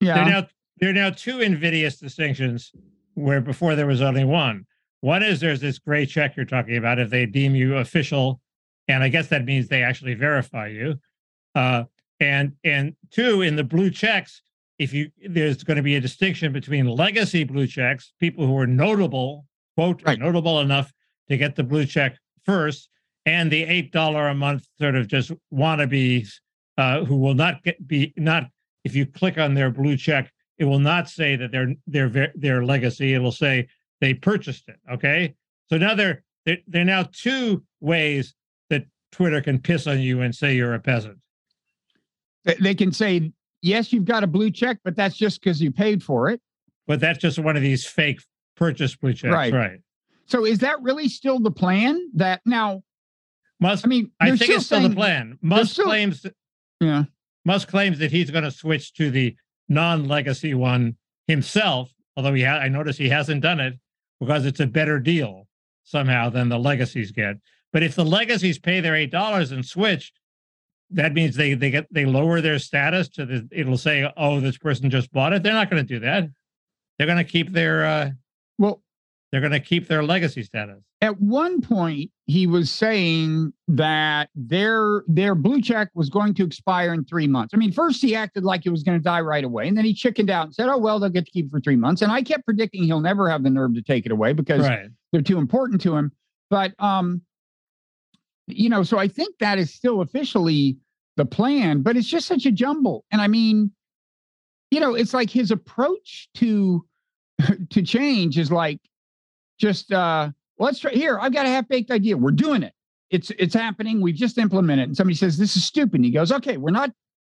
yeah, 0.00 0.14
There 0.14 0.22
are 0.24 0.30
now 0.42 0.46
there 0.78 0.90
are 0.90 0.92
now 0.92 1.10
two 1.10 1.40
invidious 1.40 1.96
distinctions 1.98 2.70
where 3.14 3.40
before 3.40 3.74
there 3.74 3.86
was 3.86 4.02
only 4.02 4.24
one. 4.24 4.66
One 5.00 5.22
is 5.22 5.40
there's 5.40 5.60
this 5.60 5.78
gray 5.78 6.04
check 6.04 6.36
you're 6.36 6.44
talking 6.44 6.76
about 6.76 6.98
if 6.98 7.08
they 7.08 7.24
deem 7.24 7.54
you 7.54 7.76
official, 7.76 8.40
and 8.88 9.02
I 9.02 9.08
guess 9.08 9.28
that 9.28 9.44
means 9.44 9.68
they 9.68 9.82
actually 9.82 10.14
verify 10.14 10.68
you. 10.68 10.96
Uh, 11.54 11.84
and 12.20 12.52
and 12.64 12.94
two 13.10 13.42
in 13.42 13.56
the 13.56 13.64
blue 13.64 13.90
checks, 13.90 14.42
if 14.78 14.92
you 14.92 15.10
there's 15.28 15.62
going 15.64 15.76
to 15.76 15.82
be 15.82 15.96
a 15.96 16.00
distinction 16.00 16.52
between 16.52 16.86
legacy 16.86 17.44
blue 17.44 17.66
checks, 17.66 18.12
people 18.20 18.46
who 18.46 18.56
are 18.58 18.66
notable, 18.66 19.46
quote 19.76 20.02
Right. 20.04 20.18
notable 20.18 20.60
enough 20.60 20.92
to 21.28 21.36
get 21.36 21.56
the 21.56 21.64
blue 21.64 21.84
check 21.84 22.16
first, 22.44 22.88
and 23.26 23.50
the 23.50 23.64
eight 23.64 23.92
dollar 23.92 24.28
a 24.28 24.34
month 24.34 24.66
sort 24.78 24.94
of 24.94 25.08
just 25.08 25.32
wannabes 25.52 26.28
uh, 26.78 27.04
who 27.04 27.16
will 27.16 27.34
not 27.34 27.62
get 27.64 27.86
be 27.86 28.12
not 28.16 28.44
if 28.84 28.94
you 28.94 29.04
click 29.04 29.36
on 29.36 29.54
their 29.54 29.70
blue 29.70 29.96
check, 29.96 30.32
it 30.58 30.64
will 30.64 30.78
not 30.78 31.08
say 31.08 31.36
that 31.36 31.50
they're 31.50 31.74
they're 31.86 32.32
their 32.34 32.64
legacy. 32.64 33.14
It'll 33.14 33.32
say 33.32 33.68
they 34.00 34.14
purchased 34.14 34.68
it. 34.68 34.76
Okay, 34.90 35.34
so 35.68 35.76
now 35.76 35.94
there 35.94 36.22
there 36.46 36.58
there 36.66 36.82
are 36.82 36.84
now 36.86 37.08
two 37.12 37.64
ways 37.80 38.34
Twitter 39.16 39.40
can 39.40 39.58
piss 39.58 39.86
on 39.86 39.98
you 39.98 40.20
and 40.20 40.34
say 40.34 40.54
you're 40.54 40.74
a 40.74 40.78
peasant. 40.78 41.16
they- 42.44 42.74
can 42.74 42.92
say, 42.92 43.32
yes, 43.62 43.90
you've 43.92 44.04
got 44.04 44.22
a 44.22 44.26
blue 44.26 44.50
check, 44.50 44.78
but 44.84 44.94
that's 44.94 45.16
just 45.16 45.40
because 45.40 45.60
you 45.60 45.72
paid 45.72 46.02
for 46.02 46.28
it. 46.28 46.40
But 46.86 47.00
that's 47.00 47.18
just 47.18 47.38
one 47.38 47.56
of 47.56 47.62
these 47.62 47.84
fake 47.86 48.20
purchase 48.56 48.94
blue 48.94 49.14
checks, 49.14 49.32
Right. 49.32 49.52
right? 49.52 49.80
So 50.26 50.44
is 50.44 50.58
that 50.58 50.80
really 50.82 51.08
still 51.08 51.40
the 51.40 51.50
plan? 51.50 51.98
That 52.14 52.42
now, 52.44 52.82
Musk, 53.58 53.86
I 53.86 53.88
mean, 53.88 54.10
I 54.20 54.36
think 54.36 54.42
it's 54.50 54.66
still 54.66 54.78
saying- 54.80 54.90
the 54.90 54.94
plan. 54.96 55.38
Musk 55.40 55.72
still- 55.72 55.86
claims 55.86 56.20
that 56.22 56.34
Yeah. 56.80 57.04
Musk 57.46 57.68
claims 57.68 57.98
that 58.00 58.12
he's 58.12 58.30
going 58.30 58.44
to 58.44 58.50
switch 58.50 58.92
to 58.94 59.10
the 59.10 59.34
non-legacy 59.68 60.52
one 60.52 60.98
himself, 61.26 61.90
although 62.16 62.34
he 62.34 62.42
ha- 62.42 62.58
I 62.58 62.68
notice 62.68 62.98
he 62.98 63.08
hasn't 63.08 63.40
done 63.40 63.60
it 63.60 63.78
because 64.20 64.44
it's 64.44 64.60
a 64.60 64.66
better 64.66 65.00
deal 65.00 65.48
somehow 65.84 66.28
than 66.28 66.50
the 66.50 66.58
legacies 66.58 67.12
get. 67.12 67.36
But 67.76 67.82
if 67.82 67.94
the 67.94 68.06
legacies 68.06 68.58
pay 68.58 68.80
their 68.80 68.94
eight 68.94 69.10
dollars 69.10 69.52
and 69.52 69.62
switch, 69.62 70.10
that 70.88 71.12
means 71.12 71.36
they 71.36 71.52
they 71.52 71.70
get 71.70 71.86
they 71.92 72.06
lower 72.06 72.40
their 72.40 72.58
status 72.58 73.06
to 73.10 73.26
the 73.26 73.46
it'll 73.52 73.76
say, 73.76 74.10
oh, 74.16 74.40
this 74.40 74.56
person 74.56 74.88
just 74.88 75.12
bought 75.12 75.34
it. 75.34 75.42
They're 75.42 75.52
not 75.52 75.68
going 75.68 75.86
to 75.86 75.94
do 75.94 76.00
that. 76.00 76.26
They're 76.96 77.06
going 77.06 77.18
to 77.18 77.30
keep 77.30 77.52
their 77.52 77.84
uh 77.84 78.10
Well, 78.56 78.80
they're 79.30 79.42
going 79.42 79.52
to 79.52 79.60
keep 79.60 79.88
their 79.88 80.02
legacy 80.02 80.42
status. 80.42 80.78
at 81.02 81.20
one 81.20 81.60
point 81.60 82.10
he 82.24 82.46
was 82.46 82.70
saying 82.70 83.52
that 83.68 84.30
their 84.34 85.02
their 85.06 85.34
blue 85.34 85.60
check 85.60 85.90
was 85.92 86.08
going 86.08 86.32
to 86.32 86.46
expire 86.46 86.94
in 86.94 87.04
three 87.04 87.26
months. 87.26 87.52
I 87.52 87.58
mean, 87.58 87.72
first 87.72 88.00
he 88.00 88.16
acted 88.16 88.42
like 88.42 88.64
it 88.64 88.70
was 88.70 88.84
going 88.84 88.98
to 88.98 89.04
die 89.04 89.20
right 89.20 89.44
away, 89.44 89.68
and 89.68 89.76
then 89.76 89.84
he 89.84 89.92
chickened 89.92 90.30
out 90.30 90.46
and 90.46 90.54
said, 90.54 90.70
"Oh 90.70 90.78
well, 90.78 90.98
they'll 90.98 91.10
get 91.10 91.26
to 91.26 91.30
keep 91.30 91.48
it 91.48 91.50
for 91.50 91.60
three 91.60 91.76
months." 91.76 92.00
And 92.00 92.10
I 92.10 92.22
kept 92.22 92.46
predicting 92.46 92.84
he'll 92.84 93.00
never 93.00 93.28
have 93.28 93.42
the 93.42 93.50
nerve 93.50 93.74
to 93.74 93.82
take 93.82 94.06
it 94.06 94.12
away 94.12 94.32
because 94.32 94.66
Right. 94.66 94.88
they're 95.12 95.20
too 95.20 95.36
important 95.36 95.82
to 95.82 95.94
him. 95.94 96.10
But 96.48 96.72
um, 96.78 97.20
you 98.46 98.68
know, 98.68 98.82
so 98.82 98.98
I 98.98 99.08
think 99.08 99.38
that 99.38 99.58
is 99.58 99.72
still 99.72 100.00
officially 100.00 100.76
the 101.16 101.24
plan, 101.24 101.82
but 101.82 101.96
it's 101.96 102.08
just 102.08 102.26
such 102.26 102.46
a 102.46 102.52
jumble. 102.52 103.04
And 103.10 103.20
I 103.20 103.28
mean, 103.28 103.72
you 104.70 104.80
know, 104.80 104.94
it's 104.94 105.14
like 105.14 105.30
his 105.30 105.50
approach 105.50 106.28
to 106.34 106.84
to 107.70 107.82
change 107.82 108.38
is 108.38 108.50
like 108.50 108.80
just 109.58 109.92
uh 109.92 110.30
let's 110.58 110.78
try 110.78 110.92
here. 110.92 111.18
I've 111.20 111.32
got 111.32 111.46
a 111.46 111.50
half-baked 111.50 111.90
idea. 111.90 112.16
We're 112.16 112.30
doing 112.30 112.62
it. 112.62 112.72
It's 113.10 113.30
it's 113.38 113.54
happening. 113.54 114.00
We've 114.00 114.14
just 114.14 114.38
implemented 114.38 114.84
it. 114.84 114.88
And 114.88 114.96
somebody 114.96 115.16
says, 115.16 115.38
This 115.38 115.56
is 115.56 115.64
stupid. 115.64 115.96
And 115.96 116.04
he 116.04 116.10
goes, 116.10 116.32
Okay, 116.32 116.56
we're 116.56 116.70
not, 116.70 116.90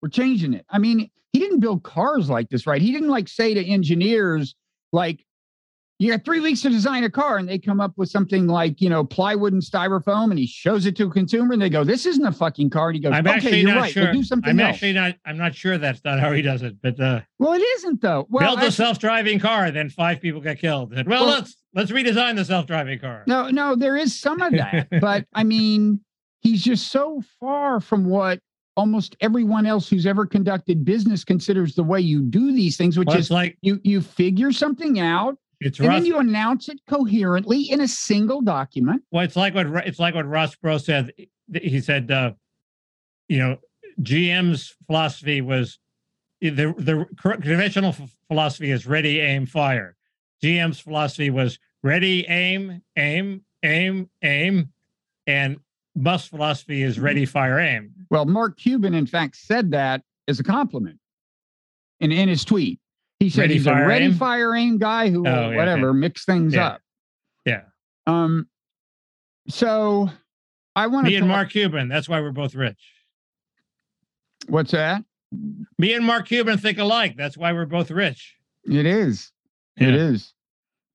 we're 0.02 0.10
changing 0.10 0.54
it. 0.54 0.66
I 0.70 0.80
mean, 0.80 1.10
he 1.34 1.40
didn't 1.40 1.60
build 1.60 1.84
cars 1.84 2.30
like 2.30 2.50
this, 2.50 2.66
right? 2.66 2.82
He 2.82 2.92
didn't 2.92 3.10
like 3.10 3.28
say 3.28 3.54
to 3.54 3.66
engineers, 3.66 4.56
like, 4.92 5.26
you 6.00 6.12
got 6.12 6.24
three 6.24 6.40
weeks 6.40 6.62
to 6.62 6.70
design 6.70 7.04
a 7.06 7.10
car, 7.10 7.38
and 7.38 7.50
they 7.50 7.58
come 7.58 7.80
up 7.82 7.94
with 7.98 8.10
something 8.10 8.46
like, 8.46 8.82
you 8.82 8.90
know, 8.90 9.04
plywood 9.04 9.54
and 9.54 9.62
styrofoam, 9.62 10.30
and 10.30 10.38
he 10.38 10.46
shows 10.46 10.86
it 10.86 10.96
to 10.98 11.08
a 11.08 11.10
consumer, 11.10 11.54
and 11.54 11.62
they 11.62 11.70
go, 11.70 11.84
This 11.84 12.06
isn't 12.06 12.24
a 12.26 12.32
fucking 12.32 12.70
car. 12.70 12.90
And 12.90 12.96
he 12.98 13.02
goes, 13.02 13.14
I'm 13.14 13.26
Okay, 13.26 13.36
actually 13.36 13.62
you're 13.62 13.74
not 13.74 13.82
right. 13.82 13.92
sure. 13.92 14.04
We'll 14.04 14.14
do 14.14 14.24
something 14.24 14.50
I'm 14.52 14.60
else. 14.60 14.76
actually 14.76 14.94
not 14.94 15.16
I'm 15.26 15.38
not 15.38 15.56
sure 15.56 15.78
that's 15.80 16.04
not 16.06 16.20
how 16.20 16.32
he 16.34 16.42
does 16.44 16.62
it, 16.62 16.76
but 16.84 17.00
uh 17.00 17.22
well, 17.40 17.54
it 17.54 17.62
isn't 17.78 18.02
though. 18.02 18.28
Well, 18.30 18.42
build 18.50 18.60
a 18.60 18.62
actually- 18.68 18.72
self-driving 18.76 19.40
car, 19.40 19.72
then 19.72 19.90
five 19.90 20.22
people 20.22 20.40
get 20.42 20.60
killed. 20.60 20.94
Well, 20.94 21.04
Well- 21.08 21.26
let's 21.26 21.56
let's 21.74 21.92
redesign 21.92 22.36
the 22.36 22.46
self-driving 22.46 23.00
car. 23.00 23.24
No, 23.26 23.50
no, 23.50 23.76
there 23.76 23.96
is 23.98 24.20
some 24.20 24.42
of 24.42 24.54
that, 24.54 24.88
but 25.02 25.26
I 25.34 25.44
mean, 25.44 26.00
he's 26.42 26.64
just 26.64 26.92
so 26.92 27.24
far 27.40 27.80
from 27.80 28.06
what 28.06 28.40
almost 28.76 29.16
everyone 29.22 29.66
else 29.66 29.90
who's 29.90 30.06
ever 30.06 30.24
conducted 30.28 30.86
business 30.86 31.24
considers 31.24 31.74
the 31.74 31.82
way 31.84 32.00
you 32.00 32.22
do 32.22 32.52
these 32.52 32.78
things, 32.78 33.00
which 33.00 33.08
Well, 33.08 33.18
is 33.18 33.32
like 33.32 33.58
you 33.62 33.80
you 33.84 34.02
figure 34.02 34.52
something 34.52 35.00
out 35.00 35.36
it's 35.60 35.80
and 35.80 35.88
Ross. 35.88 35.98
then 35.98 36.06
you 36.06 36.20
announce 36.20 36.70
it 36.70 36.80
coherently 36.88 37.64
in 37.64 37.82
a 37.82 37.88
single 37.88 38.42
document. 38.42 39.04
Well, 39.12 39.24
it's 39.24 39.36
like 39.36 39.56
what 39.56 39.68
it's 39.88 40.00
like 40.00 40.16
what 40.16 40.28
Ross 40.28 40.56
Perot 40.56 40.84
said. 40.84 41.12
He 41.54 41.80
said, 41.80 42.12
uh, 42.12 42.34
you 43.28 43.40
know, 43.40 43.58
GM's 44.02 44.76
philosophy 44.86 45.42
was 45.42 45.80
the 46.42 46.52
the 46.52 47.06
conventional 47.18 47.94
ph- 47.94 48.10
philosophy 48.28 48.72
is 48.72 48.86
ready, 48.86 49.20
aim, 49.20 49.46
fire. 49.46 49.96
GM's 50.44 50.80
philosophy 50.80 51.30
was 51.30 51.58
ready, 51.82 52.26
aim, 52.28 52.82
aim, 52.96 53.44
aim, 53.64 54.10
aim, 54.22 54.70
and 55.26 55.58
Musk's 55.96 56.30
philosophy 56.30 56.84
is 56.84 57.00
ready, 57.00 57.26
fire, 57.26 57.60
aim. 57.60 57.92
Well, 58.12 58.26
Mark 58.26 58.58
Cuban, 58.58 58.94
in 58.94 59.08
fact, 59.08 59.36
said 59.36 59.72
that 59.72 60.04
as 60.28 60.40
a 60.40 60.44
compliment 60.44 61.00
in, 62.00 62.12
in 62.12 62.30
his 62.30 62.46
tweet. 62.46 62.80
He 63.20 63.30
said 63.30 63.42
Ready, 63.42 63.54
he's 63.56 63.66
fire, 63.66 63.84
a 63.84 63.88
ready 63.88 64.06
aim? 64.06 64.14
fire 64.14 64.56
aim 64.56 64.78
guy 64.78 65.10
who 65.10 65.26
Oh, 65.28 65.50
yeah, 65.50 65.56
whatever 65.56 65.94
mix 65.94 66.24
things 66.26 66.54
Yeah. 66.54 66.68
up. 66.68 66.82
Yeah, 67.46 67.62
Um, 68.06 68.48
so 69.48 70.10
I 70.76 70.88
want 70.88 71.06
to. 71.06 71.12
me 71.12 71.16
and 71.18 71.28
Mark 71.28 71.50
Cuban. 71.50 71.88
That's 71.88 72.08
why 72.10 72.20
we're 72.22 72.32
both 72.32 72.54
rich. 72.56 72.78
What's 74.48 74.72
that? 74.72 75.04
Me 75.78 75.94
and 75.94 76.06
Mark 76.06 76.28
Cuban 76.28 76.58
think 76.58 76.78
alike. 76.78 77.16
That's 77.18 77.38
why 77.38 77.54
we're 77.54 77.66
both 77.66 77.90
rich. 77.90 78.36
It 78.66 78.86
is. 78.86 79.32
It 79.78 79.90
Yeah. 79.90 79.96
is. 79.96 80.34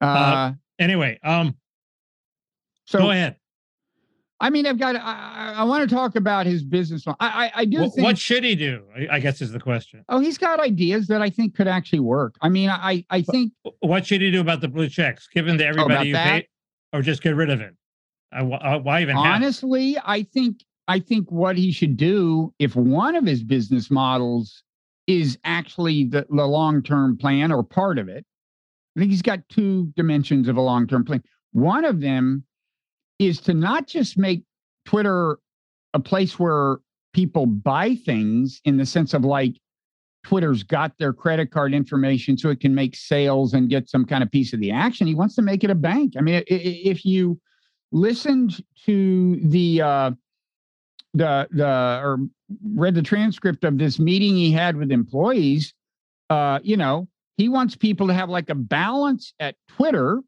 Uh, 0.00 0.52
Anyway, 0.78 1.18
um, 1.22 1.56
so 2.86 2.98
go 2.98 3.10
ahead. 3.10 3.36
I 4.42 4.50
mean, 4.50 4.66
I've 4.66 4.78
got. 4.78 4.96
I, 4.96 5.54
I, 5.58 5.64
want 5.64 5.88
to 5.88 5.94
talk 5.94 6.16
about 6.16 6.46
his 6.46 6.64
business. 6.64 7.06
model. 7.06 7.16
I, 7.20 7.46
I, 7.46 7.60
I 7.60 7.64
do 7.64 7.80
What, 7.82 7.92
think. 7.94 8.04
what 8.04 8.18
should 8.18 8.42
he 8.42 8.56
do? 8.56 8.82
I, 9.10 9.20
guess 9.20 9.40
is 9.40 9.52
the 9.52 9.60
question. 9.60 10.04
oh, 10.08 10.18
he's 10.18 10.36
got 10.36 10.58
ideas 10.58 11.06
that 11.06 11.22
I 11.22 11.30
think 11.30 11.54
could 11.54 11.68
actually 11.68 12.00
work. 12.00 12.34
I 12.42 12.48
mean, 12.48 12.68
I, 12.68 13.04
I 13.08 13.22
think 13.22 13.52
What 13.80 14.04
should 14.04 14.20
he 14.20 14.32
do 14.32 14.40
about 14.40 14.60
the 14.60 14.66
blue 14.68 14.88
checks? 14.88 15.28
Given 15.32 15.58
to 15.58 15.64
everybody 15.64 15.94
Oh, 15.94 16.02
you 16.02 16.12
that? 16.14 16.42
pay, 16.42 16.48
or 16.92 17.02
just 17.02 17.22
get 17.22 17.36
rid 17.36 17.50
of 17.50 17.60
it? 17.60 17.74
I, 18.32 18.40
uh, 18.40 18.78
why 18.80 19.02
even 19.02 19.16
honestly, 19.16 19.96
I 20.04 20.24
think 20.24 20.64
I 20.88 20.98
think 20.98 21.30
what 21.30 21.56
he 21.56 21.70
should 21.70 21.96
do 21.96 22.52
if 22.58 22.74
one 22.74 23.14
of 23.14 23.24
his 23.24 23.44
business 23.44 23.90
models 23.90 24.64
is 25.06 25.38
actually 25.44 26.04
the, 26.04 26.26
the 26.28 26.46
long 26.46 26.82
term 26.82 27.16
plan 27.16 27.52
or 27.52 27.62
part 27.62 27.98
of 27.98 28.08
it. 28.08 28.26
I 28.96 29.00
think 29.00 29.12
he's 29.12 29.22
got 29.22 29.48
two 29.48 29.92
dimensions 29.96 30.48
of 30.48 30.56
a 30.56 30.60
long 30.60 30.88
term 30.88 31.04
plan. 31.04 31.22
One 31.52 31.84
of 31.84 32.00
them 32.00 32.44
is 33.26 33.40
to 33.40 33.54
not 33.54 33.86
just 33.86 34.16
make 34.18 34.44
Twitter 34.84 35.38
a 35.94 36.00
place 36.00 36.38
where 36.38 36.78
people 37.12 37.46
buy 37.46 37.94
things 37.94 38.60
in 38.64 38.76
the 38.76 38.86
sense 38.86 39.14
of 39.14 39.24
like 39.24 39.54
Twitter's 40.24 40.62
got 40.62 40.96
their 40.98 41.12
credit 41.12 41.50
card 41.50 41.74
information 41.74 42.38
so 42.38 42.48
it 42.48 42.60
can 42.60 42.74
make 42.74 42.94
sales 42.94 43.54
and 43.54 43.68
get 43.68 43.88
some 43.88 44.04
kind 44.04 44.22
of 44.22 44.30
piece 44.30 44.52
of 44.52 44.60
the 44.60 44.70
action. 44.70 45.06
He 45.06 45.14
wants 45.14 45.34
to 45.34 45.42
make 45.42 45.64
it 45.64 45.70
a 45.70 45.74
bank. 45.74 46.14
I 46.16 46.20
mean, 46.20 46.42
if 46.46 47.04
you 47.04 47.40
listened 47.90 48.62
to 48.86 49.36
the 49.42 49.82
uh, 49.82 50.10
the 51.14 51.48
the 51.50 52.00
or 52.02 52.18
read 52.74 52.94
the 52.94 53.02
transcript 53.02 53.64
of 53.64 53.78
this 53.78 53.98
meeting 53.98 54.36
he 54.36 54.52
had 54.52 54.76
with 54.76 54.92
employees, 54.92 55.74
uh, 56.30 56.60
you 56.62 56.76
know, 56.76 57.08
he 57.36 57.48
wants 57.48 57.74
people 57.74 58.06
to 58.06 58.14
have 58.14 58.28
like 58.28 58.48
a 58.48 58.54
balance 58.54 59.34
at 59.40 59.56
Twitter, 59.68 60.20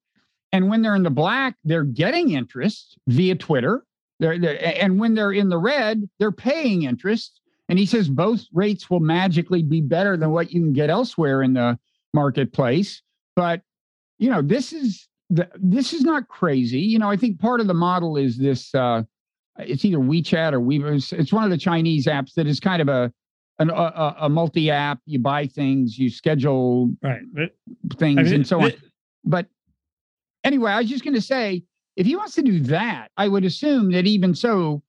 and 0.54 0.68
when 0.68 0.82
they're 0.82 0.94
in 0.96 1.02
the 1.02 1.10
black, 1.10 1.56
they're 1.64 1.84
getting 1.84 2.30
interest 2.30 2.96
via 3.08 3.34
Twitter. 3.34 3.84
They're, 4.20 4.38
they're- 4.38 4.58
and 4.80 4.98
when 4.98 5.14
they're 5.14 5.32
in 5.32 5.48
the 5.48 5.58
red, 5.58 6.08
they're 6.18 6.32
paying 6.32 6.84
interest. 6.84 7.40
And 7.68 7.78
he 7.78 7.86
says 7.86 8.08
both 8.08 8.44
rates 8.52 8.88
will 8.90 9.00
magically 9.00 9.62
be 9.62 9.80
better 9.80 10.16
than 10.16 10.30
what 10.30 10.52
you 10.52 10.60
can 10.60 10.72
get 10.72 10.90
elsewhere 10.90 11.42
in 11.42 11.54
the 11.54 11.78
marketplace. 12.12 13.02
But 13.36 13.62
you 14.18 14.30
know, 14.30 14.42
this 14.42 14.72
is 14.72 15.08
the, 15.30 15.48
this 15.56 15.92
is 15.92 16.02
not 16.02 16.28
crazy. 16.28 16.78
You 16.80 16.98
know, 16.98 17.10
I 17.10 17.16
think 17.16 17.40
part 17.40 17.60
of 17.60 17.66
the 17.66 17.74
model 17.74 18.16
is 18.16 18.38
this. 18.38 18.74
Uh, 18.74 19.02
it's 19.58 19.84
either 19.84 19.98
WeChat 19.98 20.52
or 20.52 20.60
Weibo. 20.60 21.12
It's, 21.12 21.32
one 21.32 21.44
of 21.44 21.50
the 21.50 21.56
Chinese 21.58 22.06
apps 22.06 22.34
that 22.34 22.46
is 22.46 22.60
kind 22.60 22.80
of 22.82 22.88
a 22.88 23.12
an, 23.58 23.70
a, 23.70 23.74
a- 23.74 24.16
a 24.22 24.28
multi 24.28 24.70
app. 24.70 24.98
You 25.06 25.18
buy 25.18 25.46
things, 25.46 25.98
you 25.98 26.10
schedule 26.10 26.90
Right. 27.02 27.22
Things, 27.96 28.18
I 28.18 28.22
mean, 28.24 28.34
and 28.34 28.46
so 28.46 28.60
on. 28.60 28.70
th- 28.70 28.82
But 29.24 29.46
anyway, 30.44 30.70
I 30.72 30.80
was 30.80 30.88
just 30.88 31.04
going 31.04 31.14
to 31.14 31.20
say, 31.20 31.64
if 31.96 32.06
he 32.06 32.16
wants 32.16 32.34
to 32.34 32.42
do 32.42 32.60
that, 32.60 33.10
I 33.16 33.28
would 33.28 33.44
assume 33.44 33.90
that 33.92 34.06
even 34.06 34.34
so, 34.34 34.82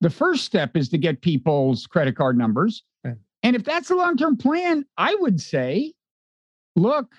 the 0.00 0.10
first 0.10 0.44
step 0.44 0.76
is 0.76 0.88
to 0.90 0.98
get 0.98 1.20
people's 1.20 1.86
credit 1.86 2.16
card 2.16 2.36
numbers. 2.36 2.82
Yeah. 3.04 3.14
And 3.42 3.56
if 3.56 3.64
that's 3.64 3.90
a 3.90 3.94
long 3.94 4.16
term 4.16 4.36
plan, 4.36 4.84
I 4.96 5.14
would 5.20 5.40
say, 5.40 5.92
look, 6.76 7.12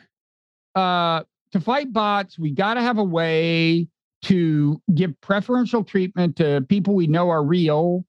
uh, 0.75 1.23
to 1.51 1.59
fight 1.59 1.91
bots, 1.93 2.39
we 2.39 2.51
got 2.51 2.75
to 2.75 2.81
have 2.81 2.97
a 2.97 3.03
way 3.03 3.87
to 4.23 4.81
give 4.93 5.19
preferential 5.21 5.83
treatment 5.83 6.35
to 6.37 6.65
people 6.69 6.93
we 6.93 7.07
know 7.07 7.29
are 7.29 7.43
real 7.43 8.05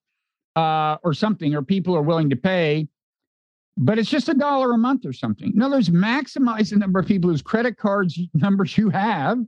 uh, 0.56 0.96
or 1.02 1.14
something, 1.14 1.54
or 1.54 1.62
people 1.62 1.96
are 1.96 2.02
willing 2.02 2.30
to 2.30 2.36
pay. 2.36 2.86
But 3.78 3.98
it's 3.98 4.10
just 4.10 4.28
a 4.28 4.34
dollar 4.34 4.72
a 4.72 4.78
month 4.78 5.06
or 5.06 5.14
something. 5.14 5.52
In 5.54 5.62
other 5.62 5.76
words, 5.76 5.88
maximize 5.88 6.70
the 6.70 6.76
number 6.76 7.00
of 7.00 7.06
people 7.06 7.30
whose 7.30 7.40
credit 7.40 7.78
cards 7.78 8.20
numbers 8.34 8.76
you 8.76 8.90
have, 8.90 9.38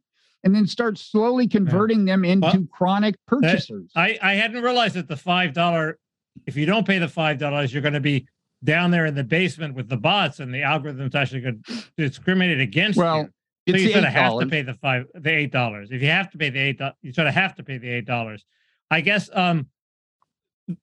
and 0.44 0.54
then 0.54 0.66
start 0.66 0.98
slowly 0.98 1.48
converting 1.48 2.04
them 2.04 2.24
into 2.24 2.46
Well, 2.46 2.66
chronic 2.70 3.16
purchasers. 3.26 3.90
I 3.96 4.18
I 4.22 4.34
hadn't 4.34 4.62
realized 4.62 4.94
that 4.94 5.08
the 5.08 5.16
five 5.16 5.52
dollar. 5.52 5.98
If 6.46 6.56
you 6.56 6.66
don't 6.66 6.86
pay 6.86 6.98
the 6.98 7.08
five 7.08 7.38
dollars, 7.38 7.72
you're 7.72 7.82
going 7.82 7.94
to 7.94 8.00
be 8.00 8.26
down 8.62 8.90
there 8.90 9.06
in 9.06 9.14
the 9.14 9.24
basement 9.24 9.74
with 9.74 9.88
the 9.88 9.96
bots, 9.96 10.40
and 10.40 10.52
the 10.52 10.62
algorithm's 10.62 11.14
actually 11.14 11.40
going 11.40 11.62
to 11.66 11.84
discriminate 11.96 12.60
against 12.60 12.98
well, 12.98 13.18
you. 13.18 13.28
So 13.68 13.76
you 13.76 13.92
sort 13.92 14.04
of 14.04 14.12
have 14.12 14.40
to 14.40 14.46
pay 14.46 14.62
the 14.62 14.74
five, 14.74 15.06
the 15.14 15.30
eight 15.30 15.50
dollars. 15.50 15.90
If 15.90 16.02
you 16.02 16.08
have 16.08 16.30
to 16.32 16.38
pay 16.38 16.50
the 16.50 16.60
eight, 16.60 16.80
you 17.00 17.12
sort 17.12 17.26
of 17.26 17.34
have 17.34 17.54
to 17.56 17.62
pay 17.62 17.78
the 17.78 17.88
eight 17.88 18.04
dollars. 18.04 18.44
I 18.90 19.00
guess 19.00 19.30
um, 19.32 19.68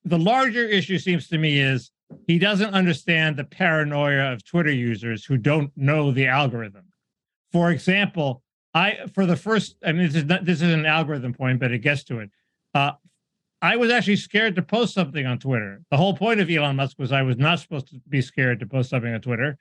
the 0.03 0.17
larger 0.17 0.65
issue 0.65 0.97
seems 0.97 1.27
to 1.27 1.37
me 1.37 1.59
is 1.59 1.91
he 2.27 2.39
doesn't 2.39 2.73
understand 2.73 3.37
the 3.37 3.43
paranoia 3.43 4.33
of 4.33 4.43
Twitter 4.43 4.71
users 4.71 5.23
who 5.23 5.37
don't 5.37 5.71
know 5.77 6.11
the 6.11 6.27
algorithm. 6.27 6.85
For 7.51 7.71
example, 7.71 8.40
I 8.73 8.99
for 9.13 9.25
the 9.25 9.35
first, 9.35 9.75
I 9.85 9.91
mean, 9.91 10.05
this 10.07 10.15
is 10.15 10.25
not 10.25 10.45
this 10.45 10.61
is 10.61 10.73
an 10.73 10.85
algorithm 10.85 11.33
point, 11.33 11.59
but 11.59 11.71
it 11.71 11.79
gets 11.79 12.03
to 12.05 12.19
it. 12.19 12.29
Uh, 12.73 12.91
I 13.61 13.75
was 13.75 13.91
actually 13.91 14.15
scared 14.15 14.55
to 14.55 14.61
post 14.61 14.93
something 14.93 15.25
on 15.25 15.37
Twitter. 15.39 15.81
The 15.91 15.97
whole 15.97 16.15
point 16.15 16.39
of 16.39 16.49
Elon 16.49 16.75
Musk 16.77 16.97
was 16.97 17.11
I 17.11 17.21
was 17.21 17.37
not 17.37 17.59
supposed 17.59 17.89
to 17.89 18.01
be 18.09 18.21
scared 18.21 18.59
to 18.61 18.65
post 18.65 18.89
something 18.89 19.13
on 19.13 19.21
Twitter, 19.21 19.57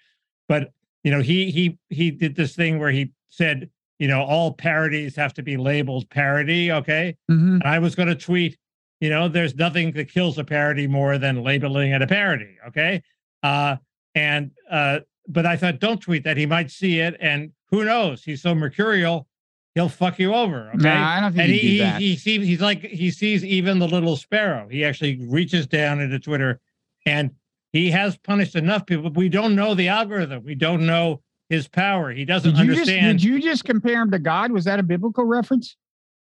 but 0.49 0.73
you 1.05 1.11
know, 1.11 1.21
he 1.21 1.51
he 1.51 1.79
he 1.89 2.11
did 2.11 2.37
this 2.37 2.55
thing 2.55 2.79
where 2.79 2.91
he 2.91 3.13
said, 3.31 3.69
you 3.99 4.07
know, 4.09 4.23
all 4.23 4.53
parodies 4.53 5.17
have 5.17 5.35
to 5.35 5.43
be 5.43 5.57
labeled 5.57 6.09
parody. 6.11 6.71
Okay, 6.73 7.17
Mhm. 7.31 7.55
and 7.55 7.63
I 7.65 7.79
was 7.79 7.95
going 7.95 8.09
to 8.09 8.15
tweet, 8.15 8.57
you 9.01 9.11
know, 9.11 9.29
there's 9.29 9.55
nothing 9.57 9.93
that 9.93 10.11
kills 10.13 10.39
a 10.39 10.45
parody 10.45 10.87
more 10.87 11.19
than 11.19 11.43
labeling 11.43 11.91
it 11.93 12.01
a 12.03 12.07
parody. 12.07 12.57
Okay. 12.69 13.03
Uh, 13.43 13.77
and, 14.15 14.51
uh, 14.71 15.01
but 15.29 15.47
I 15.47 15.57
thought, 15.57 15.79
don't 15.79 16.01
tweet 16.01 16.25
that. 16.25 16.37
He 16.37 16.47
might 16.47 16.71
see 16.71 16.99
it. 17.01 17.17
And 17.21 17.53
who 17.71 17.85
knows? 17.85 18.25
He's 18.25 18.43
so 18.43 18.55
mercurial, 18.55 19.27
he'll 19.75 19.89
fuck 19.89 20.19
you 20.19 20.35
over. 20.35 20.69
Okay. 20.75 20.79
Nah, 20.89 21.09
I 21.17 21.21
don't 21.21 21.33
think 21.33 21.43
and 21.45 21.53
he, 21.53 21.61
do 21.61 21.67
he, 21.69 21.79
that. 21.79 22.01
he 22.01 22.17
sees, 22.17 22.47
he's 22.47 22.61
like, 22.61 22.83
he 22.83 23.11
sees 23.11 23.45
even 23.45 23.79
the 23.79 23.89
little 23.89 24.17
sparrow. 24.17 24.69
He 24.69 24.85
actually 24.85 25.21
reaches 25.29 25.67
down 25.67 26.01
into 26.01 26.19
Twitter 26.19 26.61
and 27.07 27.31
he 27.73 27.91
has 27.93 28.17
punished 28.17 28.57
enough 28.57 28.87
people. 28.87 29.11
We 29.11 29.29
don't 29.29 29.55
know 29.55 29.75
the 29.75 29.89
algorithm. 29.89 30.43
We 30.45 30.55
don't 30.57 30.85
know 30.87 31.23
his 31.49 31.69
power. 31.69 32.11
He 32.11 32.25
doesn't 32.25 32.57
Did 32.57 32.61
you, 32.61 32.67
just, 32.75 32.81
understand. 32.91 33.19
did 33.19 33.25
you 33.25 33.41
just 33.41 33.65
compare 33.65 34.03
him 34.03 34.11
to 34.11 34.19
God? 34.19 34.51
Was 34.53 34.65
that 34.65 34.79
a 34.81 34.83
biblical 34.83 35.25
reference? 35.25 35.77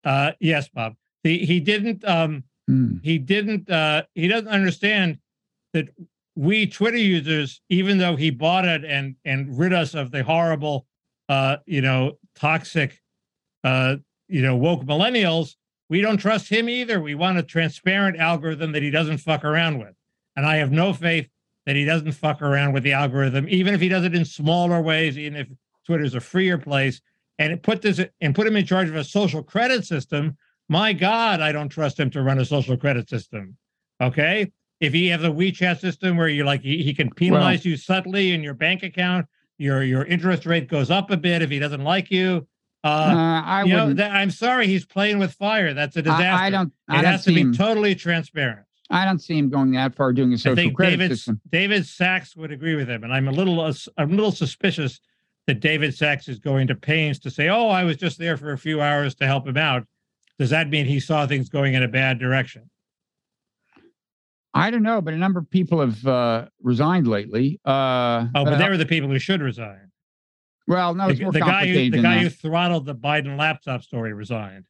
uh, 0.04 0.32
yes, 0.40 0.68
Bob. 0.68 0.94
He, 1.22 1.38
he 1.46 1.60
didn't, 1.60 2.04
um, 2.04 2.44
Hmm. 2.68 2.96
he 3.04 3.18
didn't 3.18 3.70
uh 3.70 4.02
he 4.16 4.26
doesn't 4.26 4.48
understand 4.48 5.18
that 5.72 5.86
we 6.36 6.66
twitter 6.66 6.96
users 6.96 7.60
even 7.68 7.98
though 7.98 8.16
he 8.16 8.30
bought 8.30 8.64
it 8.64 8.84
and 8.84 9.16
and 9.24 9.58
rid 9.58 9.72
us 9.72 9.94
of 9.94 10.10
the 10.10 10.22
horrible 10.22 10.86
uh 11.28 11.56
you 11.66 11.80
know 11.80 12.12
toxic 12.34 13.00
uh 13.64 13.96
you 14.28 14.42
know 14.42 14.56
woke 14.56 14.82
millennials 14.84 15.56
we 15.88 16.00
don't 16.00 16.18
trust 16.18 16.48
him 16.48 16.68
either 16.68 17.00
we 17.00 17.14
want 17.14 17.38
a 17.38 17.42
transparent 17.42 18.18
algorithm 18.18 18.72
that 18.72 18.82
he 18.82 18.90
doesn't 18.90 19.18
fuck 19.18 19.44
around 19.44 19.78
with 19.78 19.94
and 20.36 20.46
i 20.46 20.56
have 20.56 20.70
no 20.70 20.92
faith 20.92 21.28
that 21.64 21.74
he 21.74 21.84
doesn't 21.84 22.12
fuck 22.12 22.42
around 22.42 22.72
with 22.72 22.82
the 22.82 22.92
algorithm 22.92 23.46
even 23.48 23.74
if 23.74 23.80
he 23.80 23.88
does 23.88 24.04
it 24.04 24.14
in 24.14 24.24
smaller 24.24 24.80
ways 24.80 25.18
even 25.18 25.38
if 25.38 25.48
twitter's 25.84 26.14
a 26.14 26.20
freer 26.20 26.58
place 26.58 27.00
and 27.38 27.52
it 27.52 27.62
put 27.62 27.82
this 27.82 28.00
and 28.20 28.34
put 28.34 28.46
him 28.46 28.56
in 28.56 28.66
charge 28.66 28.88
of 28.88 28.96
a 28.96 29.04
social 29.04 29.42
credit 29.42 29.84
system 29.84 30.36
my 30.68 30.92
God, 30.92 31.40
I 31.40 31.52
don't 31.52 31.68
trust 31.68 31.98
him 31.98 32.10
to 32.10 32.22
run 32.22 32.38
a 32.38 32.44
social 32.44 32.76
credit 32.76 33.08
system. 33.08 33.56
Okay. 34.00 34.50
If 34.80 34.92
he 34.92 35.08
has 35.08 35.22
a 35.24 35.28
WeChat 35.28 35.80
system 35.80 36.16
where 36.16 36.28
you 36.28 36.44
like 36.44 36.62
he, 36.62 36.82
he 36.82 36.92
can 36.92 37.10
penalize 37.10 37.64
you 37.64 37.76
subtly 37.76 38.32
in 38.32 38.42
your 38.42 38.54
bank 38.54 38.82
account, 38.82 39.26
your 39.58 39.82
your 39.82 40.04
interest 40.04 40.44
rate 40.46 40.68
goes 40.68 40.90
up 40.90 41.10
a 41.10 41.16
bit 41.16 41.40
if 41.42 41.50
he 41.50 41.58
doesn't 41.58 41.82
like 41.84 42.10
you. 42.10 42.46
Uh, 42.84 42.88
Uh, 42.88 43.42
I 43.44 43.62
you 43.64 43.72
know, 43.74 43.92
that, 43.94 44.12
I'm 44.12 44.30
sorry, 44.30 44.66
he's 44.66 44.84
playing 44.84 45.18
with 45.18 45.32
fire. 45.32 45.72
That's 45.74 45.96
a 45.96 46.02
disaster. 46.02 46.24
I, 46.24 46.46
I 46.46 46.50
don't. 46.50 46.72
I 46.88 46.98
it 46.98 47.02
don't 47.02 47.10
has 47.12 47.24
to 47.24 47.32
be 47.32 47.40
him. 47.40 47.54
totally 47.54 47.94
transparent. 47.94 48.60
I 48.90 49.04
don't 49.04 49.18
see 49.18 49.36
him 49.38 49.48
going 49.48 49.72
that 49.72 49.94
far 49.96 50.12
doing 50.12 50.30
a 50.32 50.34
I 50.34 50.36
social 50.36 50.56
think 50.56 50.76
credit 50.76 50.98
David 50.98 51.16
system. 51.16 51.40
David 51.50 51.86
Sacks 51.86 52.36
would 52.36 52.52
agree 52.52 52.76
with 52.76 52.88
him, 52.88 53.02
and 53.02 53.12
I'm 53.12 53.26
a 53.28 53.32
little 53.32 53.60
us- 53.60 53.88
I'm 53.96 54.12
a 54.12 54.14
little 54.14 54.30
suspicious 54.30 55.00
that 55.46 55.60
David 55.60 55.94
Sacks 55.96 56.28
is 56.28 56.38
going 56.38 56.66
to 56.68 56.74
pains 56.74 57.18
to 57.20 57.30
say, 57.30 57.48
"Oh, 57.48 57.68
I 57.68 57.82
was 57.84 57.96
just 57.96 58.18
there 58.18 58.36
for 58.36 58.52
a 58.52 58.58
few 58.58 58.80
hours 58.82 59.14
to 59.16 59.26
help 59.26 59.48
him 59.48 59.56
out." 59.56 59.86
Does 60.38 60.50
that 60.50 60.68
mean 60.68 60.84
he 60.86 61.00
saw 61.00 61.26
things 61.26 61.48
going 61.48 61.72
in 61.74 61.82
a 61.82 61.88
bad 61.88 62.18
direction? 62.18 62.68
I 64.56 64.70
don't 64.70 64.82
know, 64.82 65.00
but 65.00 65.12
a 65.14 65.16
number 65.16 65.38
of 65.38 65.50
people 65.50 65.80
have 65.80 66.06
uh, 66.06 66.46
resigned 66.62 67.06
lately. 67.06 67.60
Uh, 67.64 68.26
Oh, 68.34 68.44
but 68.44 68.54
uh, 68.54 68.58
they 68.58 68.68
were 68.68 68.76
the 68.76 68.86
people 68.86 69.08
who 69.08 69.18
should 69.18 69.42
resign. 69.42 69.90
well, 70.66 70.94
no, 70.94 71.12
the, 71.12 71.22
more 71.22 71.32
the 71.32 71.40
guy 71.40 71.66
who 71.66 71.90
the 71.90 72.02
guy 72.02 72.14
that. 72.16 72.22
who 72.22 72.28
throttled 72.30 72.86
the 72.86 72.94
Biden 72.94 73.36
laptop 73.38 73.82
story 73.82 74.12
resigned. 74.12 74.64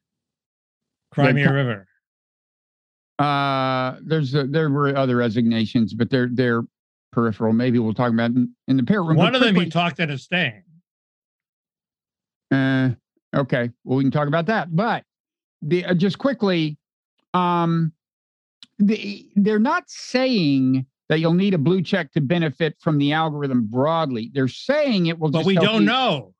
Crimea 1.11 1.47
co- 1.47 1.53
River. 1.53 1.87
Uh, 3.17 3.97
there's 4.03 4.35
uh 4.35 4.45
there 4.47 4.69
were 4.69 4.95
other 4.95 5.15
resignations, 5.15 5.93
but 5.93 6.09
they're 6.09 6.29
they're 6.31 6.63
peripheral. 7.11 7.53
Maybe 7.53 7.79
we'll 7.79 7.93
talk 7.93 8.11
about 8.11 8.31
in, 8.31 8.53
in 8.67 8.77
the 8.77 8.83
pair 8.83 9.01
room. 9.03 9.17
One 9.17 9.33
of 9.33 9.41
them 9.41 9.55
he 9.55 9.61
quickly- 9.61 9.71
talked 9.71 9.99
of 9.99 10.21
staying. 10.21 10.63
Uh, 12.51 12.91
okay. 13.35 13.71
Well, 13.83 13.97
we 13.97 14.03
can 14.03 14.11
talk 14.11 14.27
about 14.27 14.45
that. 14.47 14.75
But 14.75 15.03
the 15.61 15.85
uh, 15.85 15.93
just 15.93 16.17
quickly, 16.17 16.77
um, 17.33 17.91
the 18.79 19.29
they're 19.35 19.59
not 19.59 19.83
saying 19.87 20.85
that 21.09 21.19
you'll 21.19 21.33
need 21.33 21.53
a 21.53 21.57
blue 21.57 21.81
check 21.81 22.11
to 22.11 22.21
benefit 22.21 22.75
from 22.79 22.97
the 22.97 23.13
algorithm 23.13 23.65
broadly. 23.67 24.29
They're 24.33 24.47
saying 24.47 25.07
it 25.07 25.19
will. 25.19 25.31
But 25.31 25.39
just 25.39 25.47
we 25.47 25.55
don't 25.55 25.81
you- 25.81 25.87
know. 25.87 26.33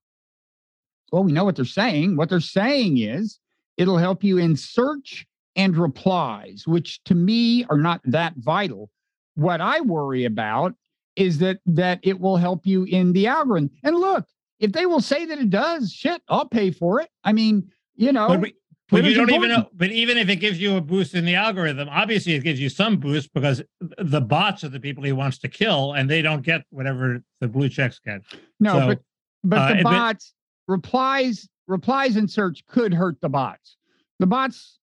Well, 1.11 1.23
we 1.23 1.31
know 1.31 1.45
what 1.45 1.55
they're 1.55 1.65
saying. 1.65 2.17
What 2.17 2.29
they're 2.29 2.41
saying 2.41 2.97
is 2.97 3.39
it'll 3.77 3.97
help 3.97 4.23
you 4.25 4.37
in 4.37 4.57
search 4.57 5.25
and 5.55 5.77
replies, 5.77 6.63
which 6.67 7.01
to 7.05 7.15
me 7.15 7.63
are 7.69 7.77
not 7.77 8.01
that 8.03 8.33
vital. 8.35 8.89
What 9.35 9.61
I 9.61 9.79
worry 9.81 10.25
about 10.25 10.73
is 11.15 11.37
that 11.39 11.59
that 11.65 11.99
it 12.03 12.19
will 12.19 12.37
help 12.37 12.67
you 12.67 12.83
in 12.83 13.13
the 13.13 13.27
algorithm. 13.27 13.71
And 13.83 13.95
look, 13.95 14.25
if 14.59 14.71
they 14.71 14.85
will 14.85 14.99
say 14.99 15.25
that 15.25 15.39
it 15.39 15.49
does, 15.49 15.91
shit, 15.91 16.21
I'll 16.27 16.47
pay 16.47 16.71
for 16.71 16.99
it. 16.99 17.09
I 17.23 17.31
mean, 17.31 17.71
you 17.95 18.11
know, 18.11 18.37
we, 18.37 18.53
but 18.89 19.03
you 19.03 19.13
don't 19.15 19.31
even 19.31 19.49
know. 19.49 19.69
But 19.73 19.91
even 19.91 20.17
if 20.17 20.29
it 20.29 20.37
gives 20.37 20.59
you 20.59 20.77
a 20.77 20.81
boost 20.81 21.13
in 21.13 21.25
the 21.25 21.35
algorithm, 21.35 21.89
obviously 21.89 22.33
it 22.33 22.43
gives 22.43 22.59
you 22.59 22.69
some 22.69 22.97
boost 22.97 23.33
because 23.33 23.61
the 23.97 24.21
bots 24.21 24.63
are 24.63 24.69
the 24.69 24.79
people 24.79 25.03
he 25.03 25.11
wants 25.11 25.37
to 25.39 25.47
kill, 25.47 25.93
and 25.93 26.09
they 26.09 26.21
don't 26.21 26.41
get 26.41 26.61
whatever 26.69 27.21
the 27.41 27.47
blue 27.47 27.69
checks 27.69 27.99
get. 28.03 28.21
no, 28.59 28.73
so, 28.79 28.87
but 28.87 28.99
but 29.43 29.59
uh, 29.59 29.67
the 29.69 29.83
but- 29.83 29.91
bots 29.91 30.33
replies 30.67 31.47
replies 31.67 32.15
and 32.15 32.29
search 32.31 32.65
could 32.67 32.93
hurt 32.93 33.19
the 33.21 33.29
bots. 33.29 33.75
The 34.19 34.25
bots, 34.27 34.79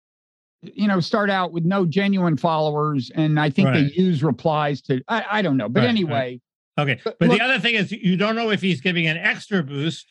you 0.62 0.88
know, 0.88 0.98
start 1.00 1.30
out 1.30 1.52
with 1.52 1.64
no 1.64 1.84
genuine 1.86 2.36
followers, 2.36 3.10
and 3.14 3.38
I 3.38 3.50
think 3.50 3.72
they 3.72 3.90
use 3.94 4.22
replies 4.22 4.80
to. 4.82 5.02
I, 5.08 5.24
I 5.30 5.42
don't 5.42 5.56
know, 5.56 5.68
but 5.68 5.80
Right, 5.80 5.86
right. 5.86 5.90
anyway. 5.90 6.40
Okay, 6.78 6.98
But 7.04 7.18
but 7.18 7.28
look- 7.28 7.38
the 7.38 7.44
other 7.44 7.58
thing 7.58 7.74
is 7.74 7.92
you 7.92 8.16
don't 8.16 8.34
know 8.34 8.50
if 8.50 8.62
he's 8.62 8.80
giving 8.80 9.06
an 9.06 9.18
extra 9.18 9.62
boost 9.62 10.06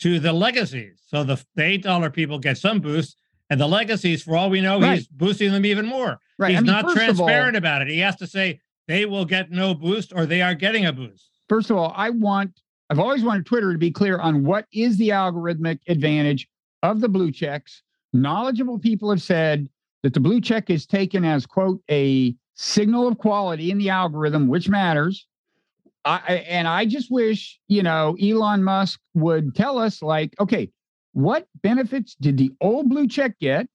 to 0.00 0.20
the 0.20 0.32
legacies. 0.32 1.00
So 1.06 1.24
the 1.24 1.42
the 1.54 1.62
eight 1.64 1.82
dollar 1.82 2.10
people 2.10 2.38
get 2.38 2.58
some 2.58 2.80
boost, 2.80 3.16
and 3.50 3.60
the 3.60 3.66
legacies, 3.66 4.22
for 4.22 4.36
all 4.36 4.48
we 4.48 4.60
know, 4.60 4.80
Right. 4.80 4.98
he's 4.98 5.08
boosting 5.08 5.50
them 5.52 5.66
even 5.66 5.84
more. 5.86 6.18
Right. 6.38 6.50
He's 6.50 6.58
I 6.58 6.60
mean, 6.62 6.66
not 6.72 6.84
of 6.84 6.88
all- 6.90 6.94
transparent 6.94 7.56
about 7.56 7.82
it. 7.82 7.88
He 7.88 7.98
has 7.98 8.16
to 8.16 8.26
say 8.26 8.60
they 8.88 9.04
will 9.04 9.24
get 9.24 9.50
no 9.50 9.74
boost 9.74 10.12
or 10.14 10.24
they 10.24 10.40
are 10.40 10.54
getting 10.54 10.86
a 10.86 10.92
boost. 10.92 11.28
First 11.48 11.70
of 11.70 11.76
all, 11.76 11.92
I 11.96 12.10
want, 12.10 12.60
I've 12.88 12.98
always 13.00 13.22
wanted 13.24 13.44
Twitter 13.46 13.72
to 13.72 13.78
be 13.78 13.90
clear 13.90 14.18
on 14.18 14.44
what 14.44 14.66
is 14.72 14.96
the 14.96 15.08
algorithmic 15.10 15.80
advantage 15.88 16.48
of 16.82 17.00
the 17.00 17.08
blue 17.08 17.30
checks. 17.32 17.82
Knowledgeable 18.12 18.78
people 18.78 19.10
have 19.10 19.20
said 19.22 19.68
that 20.02 20.14
the 20.14 20.20
blue 20.20 20.40
check 20.40 20.70
is 20.70 20.86
taken 20.86 21.24
as, 21.24 21.44
quote, 21.44 21.82
a 21.90 22.34
signal 22.54 23.06
of 23.08 23.18
quality 23.18 23.70
in 23.70 23.78
the 23.78 23.90
algorithm, 23.90 24.48
which 24.48 24.68
matters. 24.68 25.26
I- 26.04 26.44
and 26.48 26.66
I 26.66 26.86
just 26.86 27.10
wish, 27.10 27.60
you 27.68 27.82
know, 27.82 28.16
Elon 28.20 28.64
Musk 28.64 29.00
would 29.14 29.54
tell 29.54 29.78
us, 29.78 30.00
like, 30.02 30.34
okay, 30.40 30.70
what 31.12 31.46
benefits 31.62 32.14
did 32.20 32.36
the 32.36 32.52
old 32.60 32.88
blue 32.88 33.08
check 33.08 33.38
get? 33.40 33.66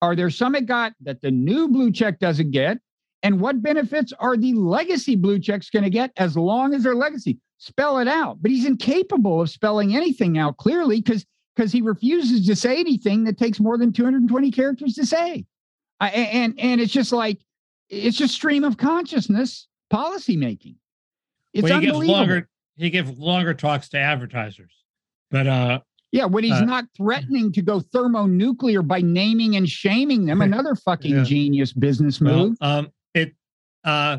Are 0.00 0.16
there 0.16 0.30
some 0.30 0.54
it 0.54 0.66
got 0.66 0.92
that 1.02 1.20
the 1.22 1.30
new 1.30 1.68
blue 1.68 1.92
check 1.92 2.18
doesn't 2.18 2.50
get? 2.50 2.78
And 3.22 3.40
what 3.40 3.62
benefits 3.62 4.12
are 4.18 4.36
the 4.36 4.52
legacy 4.54 5.14
blue 5.14 5.38
checks 5.38 5.70
going 5.70 5.84
to 5.84 5.90
get 5.90 6.10
as 6.16 6.36
long 6.36 6.74
as 6.74 6.82
they're 6.82 6.94
legacy? 6.94 7.38
Spell 7.58 7.98
it 7.98 8.08
out. 8.08 8.38
But 8.42 8.50
he's 8.50 8.66
incapable 8.66 9.42
of 9.42 9.50
spelling 9.50 9.94
anything 9.94 10.38
out 10.38 10.56
clearly 10.56 11.00
because 11.00 11.24
because 11.54 11.70
he 11.70 11.82
refuses 11.82 12.46
to 12.46 12.56
say 12.56 12.80
anything 12.80 13.24
that 13.24 13.38
takes 13.38 13.60
more 13.60 13.76
than 13.76 13.92
220 13.92 14.50
characters 14.50 14.94
to 14.94 15.06
say. 15.06 15.44
I, 16.00 16.08
and 16.08 16.58
and 16.58 16.80
it's 16.80 16.92
just 16.92 17.12
like 17.12 17.38
it's 17.88 18.16
just 18.16 18.34
stream 18.34 18.64
of 18.64 18.76
consciousness 18.76 19.68
policy 19.90 20.36
making. 20.36 20.76
It's 21.52 21.62
well, 21.62 21.74
he 21.74 21.86
gives 21.86 21.92
unbelievable. 21.92 22.18
longer. 22.18 22.48
He 22.76 22.90
gives 22.90 23.16
longer 23.18 23.54
talks 23.54 23.90
to 23.90 23.98
advertisers, 23.98 24.72
but 25.30 25.46
uh, 25.46 25.80
Yeah, 26.12 26.26
when 26.26 26.44
he's 26.44 26.52
Uh, 26.52 26.64
not 26.66 26.84
threatening 26.94 27.50
to 27.52 27.62
go 27.62 27.80
thermonuclear 27.80 28.82
by 28.82 29.00
naming 29.00 29.56
and 29.56 29.66
shaming 29.68 30.26
them, 30.26 30.42
another 30.42 30.74
fucking 30.74 31.14
Yeah. 31.16 31.24
genius 31.24 31.72
business 31.72 32.20
well, 32.20 32.48
move. 32.50 32.56
um, 32.60 32.88
it 33.14 33.34
uh, 33.84 34.18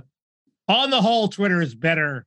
on 0.68 0.90
the 0.90 1.02
whole, 1.02 1.28
Twitter 1.28 1.62
is 1.62 1.76
better 1.76 2.26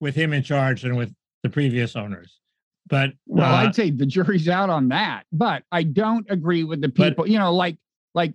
with 0.00 0.14
him 0.14 0.32
in 0.32 0.42
charge 0.42 0.82
than 0.82 0.96
with 0.96 1.14
the 1.42 1.50
previous 1.50 1.94
owners. 1.94 2.40
But 2.88 3.12
Well, 3.26 3.44
uh, 3.52 3.64
I'd 3.64 3.74
say 3.74 3.90
the 3.90 4.06
jury's 4.06 4.48
out 4.48 4.70
on 4.70 4.88
that, 4.88 5.26
but 5.30 5.62
I 5.70 5.82
don't 5.82 6.26
agree 6.30 6.64
with 6.64 6.80
the 6.80 6.88
But- 6.88 7.10
people. 7.10 7.28
you 7.28 7.38
know, 7.38 7.54
like 7.54 7.76
like 8.14 8.34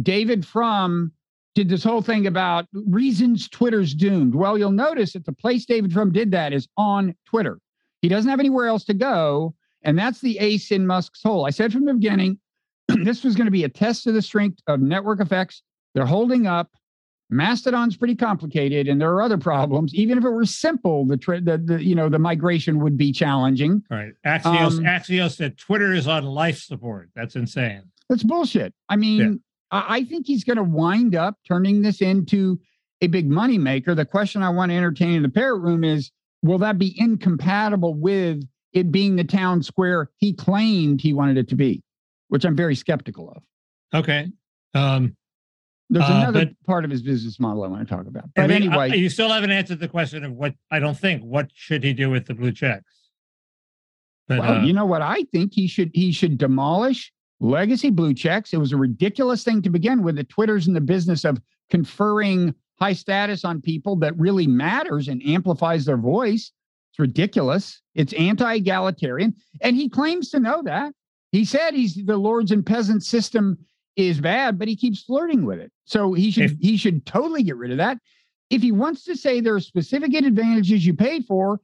David 0.00 0.46
Frum 0.46 1.12
did 1.54 1.68
this 1.68 1.84
whole 1.84 2.00
thing 2.00 2.26
about 2.26 2.66
reasons 2.72 3.46
Twitter's 3.46 3.92
doomed. 3.94 4.34
Well, 4.34 4.56
you'll 4.56 4.72
notice 4.72 5.12
that 5.12 5.26
the 5.26 5.34
place 5.34 5.66
David 5.66 5.92
Frum 5.92 6.12
did 6.12 6.30
that 6.30 6.54
is 6.54 6.66
on 6.78 7.14
Twitter. 7.26 7.58
He 8.00 8.08
doesn't 8.08 8.30
have 8.30 8.40
anywhere 8.40 8.66
else 8.68 8.84
to 8.86 8.94
go, 8.94 9.54
and 9.84 9.98
that's 9.98 10.20
the 10.20 10.38
ace 10.38 10.70
in 10.70 10.86
Musk's 10.86 11.22
hole. 11.22 11.46
I 11.46 11.50
said 11.50 11.72
from 11.72 11.84
the 11.84 11.94
beginning, 11.94 12.38
this 12.88 13.24
was 13.24 13.34
going 13.34 13.46
to 13.46 13.52
be 13.52 13.64
a 13.64 13.68
test 13.68 14.06
of 14.06 14.14
the 14.14 14.22
strength 14.22 14.60
of 14.66 14.80
network 14.80 15.20
effects. 15.20 15.62
They're 15.94 16.06
holding 16.06 16.46
up. 16.46 16.70
Mastodon's 17.30 17.96
pretty 17.96 18.14
complicated, 18.14 18.88
and 18.88 19.00
there 19.00 19.10
are 19.10 19.22
other 19.22 19.38
problems. 19.38 19.94
Even 19.94 20.18
if 20.18 20.24
it 20.24 20.30
were 20.30 20.44
simple, 20.44 21.06
the, 21.06 21.16
tra- 21.16 21.40
the, 21.40 21.56
the 21.56 21.82
you 21.82 21.94
know 21.94 22.10
the 22.10 22.18
migration 22.18 22.78
would 22.80 22.98
be 22.98 23.10
challenging. 23.10 23.82
all 23.90 23.96
right, 23.96 24.12
Axios 24.26 24.78
um, 24.78 24.84
Axios 24.84 25.36
said 25.36 25.56
Twitter 25.56 25.94
is 25.94 26.06
on 26.06 26.24
life 26.24 26.58
support. 26.58 27.08
That's 27.14 27.34
insane. 27.34 27.84
That's 28.10 28.22
bullshit. 28.22 28.74
I 28.90 28.96
mean, 28.96 29.40
I, 29.70 29.96
I 29.96 30.04
think 30.04 30.26
he's 30.26 30.44
going 30.44 30.58
to 30.58 30.62
wind 30.62 31.14
up 31.14 31.36
turning 31.48 31.80
this 31.80 32.02
into 32.02 32.60
a 33.00 33.06
big 33.06 33.30
money 33.30 33.56
maker. 33.56 33.94
The 33.94 34.04
question 34.04 34.42
I 34.42 34.50
want 34.50 34.70
to 34.70 34.76
entertain 34.76 35.14
in 35.14 35.22
the 35.22 35.30
parrot 35.30 35.60
room 35.60 35.84
is 35.84 36.10
will 36.42 36.58
that 36.58 36.78
be 36.78 36.94
incompatible 36.98 37.94
with 37.94 38.42
it 38.72 38.90
being 38.92 39.16
the 39.16 39.24
town 39.24 39.62
square 39.62 40.10
he 40.16 40.32
claimed 40.32 41.00
he 41.00 41.12
wanted 41.12 41.36
it 41.38 41.48
to 41.48 41.56
be, 41.56 41.82
which 42.28 42.44
I'm 42.44 42.56
very 42.56 42.74
skeptical 42.74 43.30
of. 43.30 43.42
Okay. 44.00 44.28
Um, 44.74 45.16
There's 45.90 46.06
Uh, 46.08 46.22
another 46.22 46.46
but- 46.46 46.54
part 46.66 46.84
of 46.86 46.90
his 46.90 47.02
business 47.02 47.38
model 47.38 47.64
I 47.64 47.66
want 47.68 47.86
to 47.86 47.94
talk 47.94 48.06
about. 48.06 48.24
I 48.24 48.46
But 48.46 48.48
mean, 48.48 48.62
uh, 48.72 48.78
anyway, 48.80 48.96
you 48.98 49.10
still 49.10 49.28
haven't 49.28 49.50
answered 49.50 49.78
the 49.78 49.88
question 49.88 50.24
of 50.24 50.32
what 50.32 50.54
I 50.70 50.78
don't 50.78 50.96
think. 50.96 51.22
What 51.22 51.50
should 51.52 51.84
he 51.84 51.92
do 51.92 52.08
with 52.08 52.24
the 52.26 52.32
blue 52.34 52.50
checks? 52.52 53.10
But 54.26 54.38
well, 54.38 54.52
uh, 54.60 54.64
you 54.64 54.72
know 54.72 54.86
what 54.86 55.02
I 55.02 55.24
think 55.32 55.52
he 55.52 55.66
should 55.66 55.90
he 55.92 56.10
should 56.10 56.38
demolish 56.38 57.12
legacy 57.40 57.90
blue 57.90 58.14
checks. 58.14 58.54
It 58.54 58.56
was 58.56 58.72
a 58.72 58.76
ridiculous 58.78 59.44
thing 59.44 59.60
to 59.62 59.68
begin 59.70 60.02
with. 60.02 60.16
The 60.16 60.24
Twitter's 60.24 60.66
in 60.66 60.72
the 60.72 60.80
business 60.80 61.24
of 61.26 61.38
conferring 61.68 62.54
high 62.80 62.94
status 62.94 63.44
on 63.44 63.60
people 63.60 63.94
that 63.96 64.16
really 64.18 64.46
matters 64.46 65.08
and 65.08 65.22
amplifies 65.26 65.84
their 65.84 65.98
voice. 65.98 66.52
It's 66.92 66.98
ridiculous. 66.98 67.80
It's 67.94 68.12
anti-egalitarian, 68.12 69.34
and 69.62 69.76
he 69.76 69.88
claims 69.88 70.30
to 70.30 70.40
know 70.40 70.62
that. 70.64 70.92
He 71.30 71.44
said 71.46 71.72
he's 71.74 71.94
the 71.94 72.16
lords 72.18 72.50
and 72.52 72.64
peasants 72.64 73.08
system 73.08 73.56
is 73.96 74.20
bad, 74.20 74.58
but 74.58 74.68
he 74.68 74.76
keeps 74.76 75.02
flirting 75.02 75.46
with 75.46 75.58
it. 75.58 75.72
So 75.86 76.12
he 76.12 76.30
should 76.30 76.44
If- 76.44 76.58
he 76.60 76.76
should 76.76 77.06
totally 77.06 77.42
get 77.42 77.56
rid 77.56 77.70
of 77.70 77.78
that. 77.78 77.98
If 78.50 78.60
he 78.60 78.72
wants 78.72 79.04
to 79.04 79.16
say 79.16 79.40
there 79.40 79.54
are 79.54 79.60
specific 79.60 80.12
advantages 80.14 80.84
you 80.84 80.92
pay 80.94 81.20
for, 81.20 81.60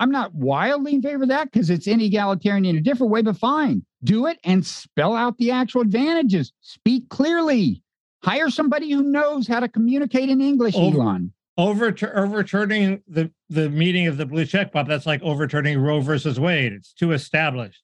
I'm 0.00 0.10
not 0.10 0.34
wildly 0.34 0.94
in 0.94 1.02
favor 1.02 1.22
of 1.22 1.28
that 1.28 1.52
because 1.52 1.70
it's 1.70 1.86
inegalitarian 1.86 2.66
in 2.66 2.76
a 2.76 2.80
different 2.80 3.12
way, 3.12 3.22
but 3.22 3.36
fine. 3.36 3.84
Do 4.02 4.26
it 4.26 4.40
and 4.42 4.66
spell 4.66 5.14
out 5.14 5.38
the 5.38 5.52
actual 5.52 5.82
advantages. 5.82 6.52
Speak 6.60 7.08
clearly. 7.08 7.84
Hire 8.24 8.50
somebody 8.50 8.90
who 8.90 9.04
knows 9.04 9.46
how 9.46 9.60
to 9.60 9.68
communicate 9.68 10.28
in 10.28 10.40
English, 10.40 10.74
Over- 10.74 10.96
Elon. 11.00 11.32
Overtur- 11.58 12.14
overturning 12.16 13.02
the 13.06 13.30
the 13.50 13.68
meeting 13.68 14.06
of 14.06 14.16
the 14.16 14.26
blue 14.26 14.44
check 14.46 14.72
pop 14.72 14.86
that's 14.88 15.06
like 15.06 15.22
overturning 15.22 15.78
Roe 15.78 16.00
versus 16.00 16.38
Wade. 16.40 16.72
It's 16.72 16.92
too 16.92 17.12
established. 17.12 17.82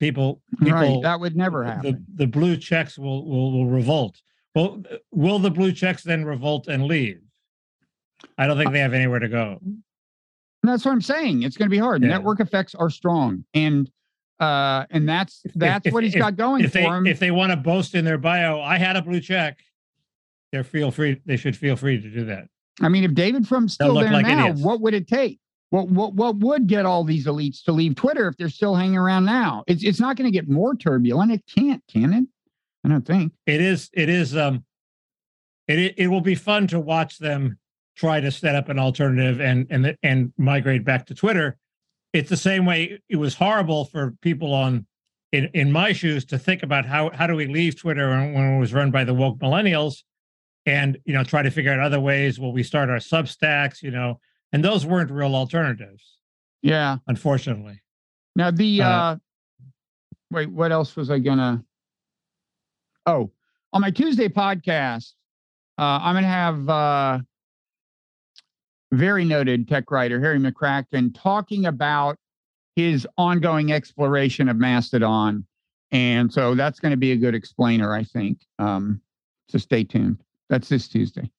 People, 0.00 0.40
people 0.60 0.72
right. 0.72 1.02
That 1.02 1.18
would 1.18 1.36
never 1.36 1.64
happen. 1.64 2.06
the 2.14 2.26
blue 2.28 2.56
checks 2.56 2.96
will, 2.98 3.28
will 3.28 3.50
will 3.52 3.66
revolt. 3.66 4.20
Well, 4.54 4.82
will 5.10 5.38
the 5.40 5.50
blue 5.50 5.72
checks 5.72 6.02
then 6.04 6.24
revolt 6.24 6.68
and 6.68 6.84
leave? 6.84 7.20
I 8.36 8.46
don't 8.46 8.56
think 8.56 8.72
they 8.72 8.78
have 8.80 8.94
anywhere 8.94 9.18
to 9.18 9.28
go. 9.28 9.60
That's 10.62 10.84
what 10.84 10.92
I'm 10.92 11.00
saying. 11.00 11.42
It's 11.42 11.56
going 11.56 11.68
to 11.68 11.70
be 11.70 11.78
hard. 11.78 12.02
Yeah. 12.02 12.08
Network 12.08 12.40
effects 12.40 12.74
are 12.74 12.90
strong. 12.90 13.44
And 13.54 13.90
uh 14.40 14.86
and 14.90 15.08
that's 15.08 15.42
that's 15.56 15.86
if- 15.86 15.92
what 15.92 16.04
he's 16.04 16.14
if- 16.14 16.20
got 16.20 16.36
going 16.36 16.62
If 16.64 16.70
for 16.72 16.78
they 16.78 16.84
him. 16.84 17.06
if 17.06 17.18
they 17.18 17.32
want 17.32 17.50
to 17.50 17.56
boast 17.56 17.96
in 17.96 18.04
their 18.04 18.18
bio, 18.18 18.60
I 18.60 18.78
had 18.78 18.94
a 18.96 19.02
blue 19.02 19.20
check. 19.20 19.58
they're 20.52 20.62
feel 20.64 20.92
free. 20.92 21.20
They 21.26 21.36
should 21.36 21.56
feel 21.56 21.74
free 21.74 22.00
to 22.00 22.08
do 22.08 22.24
that. 22.26 22.46
I 22.80 22.88
mean, 22.88 23.04
if 23.04 23.14
David 23.14 23.46
Frum's 23.46 23.74
still 23.74 23.94
there 23.94 24.10
like 24.12 24.26
now, 24.26 24.52
what 24.52 24.80
would 24.80 24.94
it 24.94 25.08
take? 25.08 25.40
What 25.70 25.88
what 25.88 26.14
what 26.14 26.36
would 26.36 26.66
get 26.66 26.86
all 26.86 27.04
these 27.04 27.26
elites 27.26 27.62
to 27.64 27.72
leave 27.72 27.94
Twitter 27.94 28.28
if 28.28 28.36
they're 28.36 28.48
still 28.48 28.74
hanging 28.74 28.96
around 28.96 29.24
now? 29.26 29.64
It's 29.66 29.84
it's 29.84 30.00
not 30.00 30.16
going 30.16 30.30
to 30.30 30.36
get 30.36 30.48
more 30.48 30.74
turbulent. 30.74 31.32
It 31.32 31.44
can't, 31.46 31.82
can 31.92 32.14
it? 32.14 32.24
I 32.84 32.88
don't 32.88 33.06
think. 33.06 33.32
It 33.46 33.60
is. 33.60 33.90
It 33.92 34.08
is. 34.08 34.36
Um, 34.36 34.64
it 35.66 35.94
it- 35.98 36.08
will 36.08 36.22
be 36.22 36.34
fun 36.34 36.66
to 36.68 36.80
watch 36.80 37.18
them 37.18 37.58
try 37.96 38.20
to 38.20 38.30
set 38.30 38.54
up 38.54 38.68
an 38.70 38.78
alternative 38.78 39.40
and 39.40 39.66
and 39.68 39.96
and 40.02 40.32
migrate 40.38 40.84
back 40.84 41.04
to 41.06 41.14
Twitter. 41.14 41.58
It's 42.14 42.30
the 42.30 42.36
same 42.36 42.64
way 42.64 43.00
it 43.10 43.16
was 43.16 43.34
horrible 43.34 43.84
for 43.84 44.14
people 44.22 44.54
on 44.54 44.86
in 45.32 45.50
in 45.52 45.70
my 45.70 45.92
shoes 45.92 46.24
to 46.26 46.38
think 46.38 46.62
about 46.62 46.86
how 46.86 47.10
how 47.10 47.26
do 47.26 47.34
we 47.34 47.46
leave 47.46 47.78
Twitter 47.78 48.08
when 48.08 48.54
it 48.54 48.58
was 48.58 48.72
run 48.72 48.90
by 48.90 49.04
the 49.04 49.12
woke 49.12 49.38
millennials, 49.38 50.02
and 50.66 50.98
you 51.04 51.14
know 51.14 51.24
try 51.24 51.42
to 51.42 51.50
figure 51.50 51.72
out 51.72 51.80
other 51.80 52.00
ways. 52.00 52.38
Will 52.38 52.52
we 52.52 52.62
start 52.62 52.90
our 52.90 52.96
Substacks? 52.98 53.82
You 53.82 53.90
know, 53.90 54.20
and 54.52 54.64
those 54.64 54.84
weren't 54.86 55.10
real 55.10 55.34
alternatives, 55.34 56.18
Yeah. 56.62 56.98
unfortunately. 57.06 57.80
Now 58.36 58.50
the 58.50 58.82
uh, 58.82 58.88
Uh, 58.88 59.16
wait, 60.30 60.50
what 60.50 60.72
else 60.72 60.94
was 60.96 61.10
I 61.10 61.18
gonna? 61.18 61.64
Oh, 63.06 63.30
on 63.72 63.80
my 63.80 63.90
Tuesday 63.90 64.28
podcast, 64.28 65.12
uh, 65.78 65.98
I'm 66.02 66.14
gonna 66.14 66.26
have 66.26 66.68
uh, 66.68 67.18
very 68.92 69.24
noted 69.24 69.68
tech 69.68 69.90
writer 69.90 70.20
Harry 70.20 70.38
McCracken 70.38 71.14
talking 71.14 71.66
about 71.66 72.16
his 72.76 73.06
ongoing 73.16 73.72
exploration 73.72 74.48
of 74.48 74.56
Mastodon, 74.56 75.44
and 75.90 76.32
so 76.32 76.54
that's 76.54 76.78
going 76.80 76.92
to 76.92 76.96
be 76.96 77.12
a 77.12 77.16
good 77.16 77.34
explainer, 77.34 77.92
I 77.94 78.04
think. 78.04 78.38
Um, 78.58 79.00
so 79.48 79.58
stay 79.58 79.82
tuned. 79.84 80.22
That's 80.48 80.68
this 80.68 80.88
Tuesday. 80.88 81.30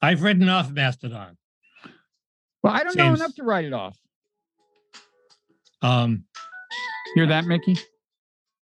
I've 0.00 0.22
written 0.22 0.48
off 0.48 0.70
Mastodon. 0.70 1.36
Well, 2.62 2.72
I 2.72 2.82
don't 2.84 2.96
know 2.96 3.12
enough 3.14 3.34
to 3.36 3.42
write 3.44 3.64
it 3.64 3.72
off. 3.72 3.96
Um, 5.82 6.24
Hear 7.14 7.26
that, 7.26 7.44
Mickey? 7.44 7.76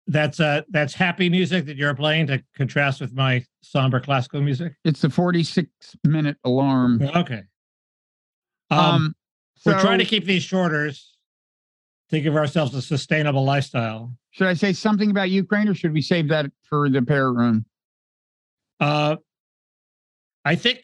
that's 0.07 0.39
uh 0.39 0.61
that's 0.69 0.93
happy 0.93 1.29
music 1.31 1.65
that 1.65 1.77
you're 1.77 1.95
playing 1.95 2.27
to 2.27 2.43
contrast 2.55 3.01
with 3.01 3.11
my 3.13 3.43
somber 3.61 3.99
classical 3.99 4.39
music. 4.41 4.73
It's 4.83 5.01
the 5.01 5.09
46 5.09 5.67
minute 6.03 6.37
alarm. 6.43 7.01
Okay. 7.15 7.41
Um, 8.69 8.79
Um, 8.79 9.15
we're 9.65 9.79
trying 9.79 9.97
to 9.99 10.05
keep 10.05 10.25
these 10.25 10.43
shorters 10.43 11.15
to 12.09 12.19
give 12.21 12.35
ourselves 12.35 12.75
a 12.75 12.81
sustainable 12.83 13.43
lifestyle. 13.43 14.15
Should 14.29 14.47
I 14.47 14.53
say 14.53 14.73
something 14.73 15.09
about 15.09 15.31
Ukraine 15.31 15.67
or 15.67 15.73
should 15.73 15.93
we 15.93 16.01
save 16.01 16.27
that 16.29 16.51
for 16.69 16.87
the 16.87 17.01
parrot 17.01 17.31
room? 17.33 17.65
Uh, 18.79 19.15
I 20.45 20.55
think, 20.55 20.83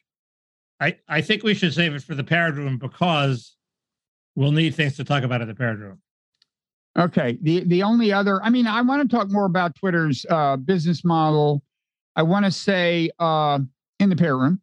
I 0.80 0.97
I 1.07 1.22
think 1.22 1.43
we 1.43 1.53
should 1.53 1.74
save 1.74 1.93
it 1.93 2.01
for 2.01 2.16
the 2.16 2.24
parrot 2.24 2.55
room 2.55 2.78
because 2.78 3.55
we'll 4.36 4.51
need 4.51 4.76
things 4.76 4.97
to 4.97 5.03
talk 5.03 5.24
about 5.24 5.41
at 5.41 5.47
the 5.47 5.55
parrot 5.55 5.80
room. 5.80 6.01
Okay. 6.97 7.38
The 7.41 7.64
the 7.64 7.84
only 7.84 8.12
other, 8.12 8.43
I 8.43 8.49
mean, 8.49 8.68
I 8.68 8.82
want 8.82 9.07
to 9.07 9.16
talk 9.16 9.30
more 9.30 9.45
about 9.45 9.76
Twitter's 9.76 10.26
uh, 10.30 10.57
business 10.57 11.05
model. 11.05 11.64
I 12.16 12.24
want 12.24 12.45
to 12.45 12.51
say 12.51 13.12
uh, 13.20 13.59
in 13.99 14.09
the 14.09 14.16
parrot 14.16 14.38
room. 14.38 14.62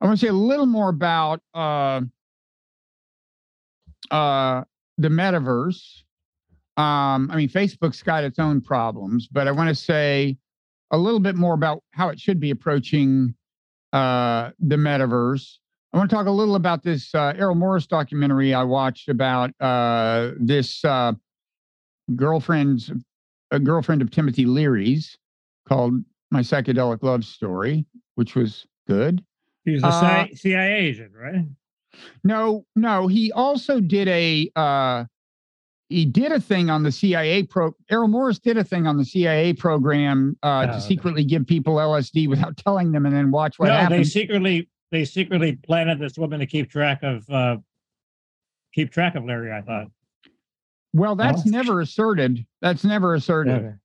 I 0.00 0.06
want 0.06 0.18
to 0.18 0.26
say 0.26 0.30
a 0.30 0.32
little 0.32 0.66
more 0.66 0.88
about 0.88 1.40
uh, 1.54 2.00
uh, 4.10 4.64
the 4.98 5.08
metaverse. 5.08 6.02
Um, 6.76 7.30
I 7.30 7.36
mean, 7.36 7.48
Facebook's 7.48 8.02
got 8.02 8.24
its 8.24 8.38
own 8.38 8.62
problems, 8.62 9.28
but 9.28 9.46
I 9.46 9.52
want 9.52 9.68
to 9.68 9.74
say 9.74 10.38
a 10.90 10.96
little 10.96 11.20
bit 11.20 11.36
more 11.36 11.54
about 11.54 11.82
how 11.90 12.08
it 12.08 12.18
should 12.18 12.40
be 12.40 12.50
approaching 12.50 13.34
uh, 13.92 14.50
the 14.58 14.76
metaverse. 14.76 15.56
I 15.92 15.98
want 15.98 16.08
to 16.08 16.16
talk 16.16 16.26
a 16.26 16.30
little 16.30 16.54
about 16.54 16.82
this 16.82 17.14
uh, 17.14 17.34
Errol 17.36 17.54
Morris 17.54 17.86
documentary 17.86 18.54
I 18.54 18.62
watched 18.64 19.08
about 19.08 19.50
uh, 19.60 20.30
this 20.38 20.84
uh, 20.84 21.12
girlfriend's 22.16 22.90
a 23.50 23.58
girlfriend 23.58 24.00
of 24.00 24.10
Timothy 24.10 24.46
Leary's 24.46 25.18
called 25.68 25.94
My 26.30 26.40
Psychedelic 26.40 27.02
Love 27.02 27.24
Story, 27.24 27.84
which 28.14 28.34
was 28.34 28.66
good. 28.88 29.22
He's 29.66 29.82
a 29.82 29.88
Uh, 29.88 30.00
CIA, 30.00 30.34
CIA 30.34 30.74
agent, 30.86 31.12
right? 31.14 31.44
No, 32.24 32.64
no, 32.74 33.06
he 33.06 33.30
also 33.32 33.78
did 33.80 34.08
a 34.08 34.50
uh 34.56 35.04
he 35.92 36.04
did 36.04 36.32
a 36.32 36.40
thing 36.40 36.70
on 36.70 36.82
the 36.82 36.92
CIA 36.92 37.42
pro 37.44 37.74
Errol 37.90 38.08
Morris 38.08 38.38
did 38.38 38.56
a 38.56 38.64
thing 38.64 38.86
on 38.86 38.96
the 38.96 39.04
CIA 39.04 39.52
program 39.52 40.36
uh 40.42 40.66
Oh, 40.68 40.72
to 40.74 40.80
secretly 40.80 41.24
give 41.24 41.46
people 41.46 41.76
LSD 41.76 42.28
without 42.28 42.56
telling 42.64 42.92
them 42.92 43.06
and 43.06 43.14
then 43.14 43.30
watch 43.30 43.58
what 43.58 43.68
no, 43.68 43.88
they 43.88 44.04
secretly 44.04 44.68
they 44.90 45.04
secretly 45.04 45.56
planted 45.56 45.98
this 45.98 46.16
woman 46.18 46.40
to 46.40 46.46
keep 46.46 46.70
track 46.70 47.02
of 47.02 47.28
uh 47.30 47.56
keep 48.74 48.90
track 48.90 49.14
of 49.14 49.24
Larry. 49.24 49.52
I 49.52 49.62
thought. 49.62 49.88
well, 50.92 51.14
that's 51.14 51.46
never 51.46 51.80
asserted. 51.80 52.44
That's 52.60 52.84
never 52.84 53.14
asserted. 53.14 53.78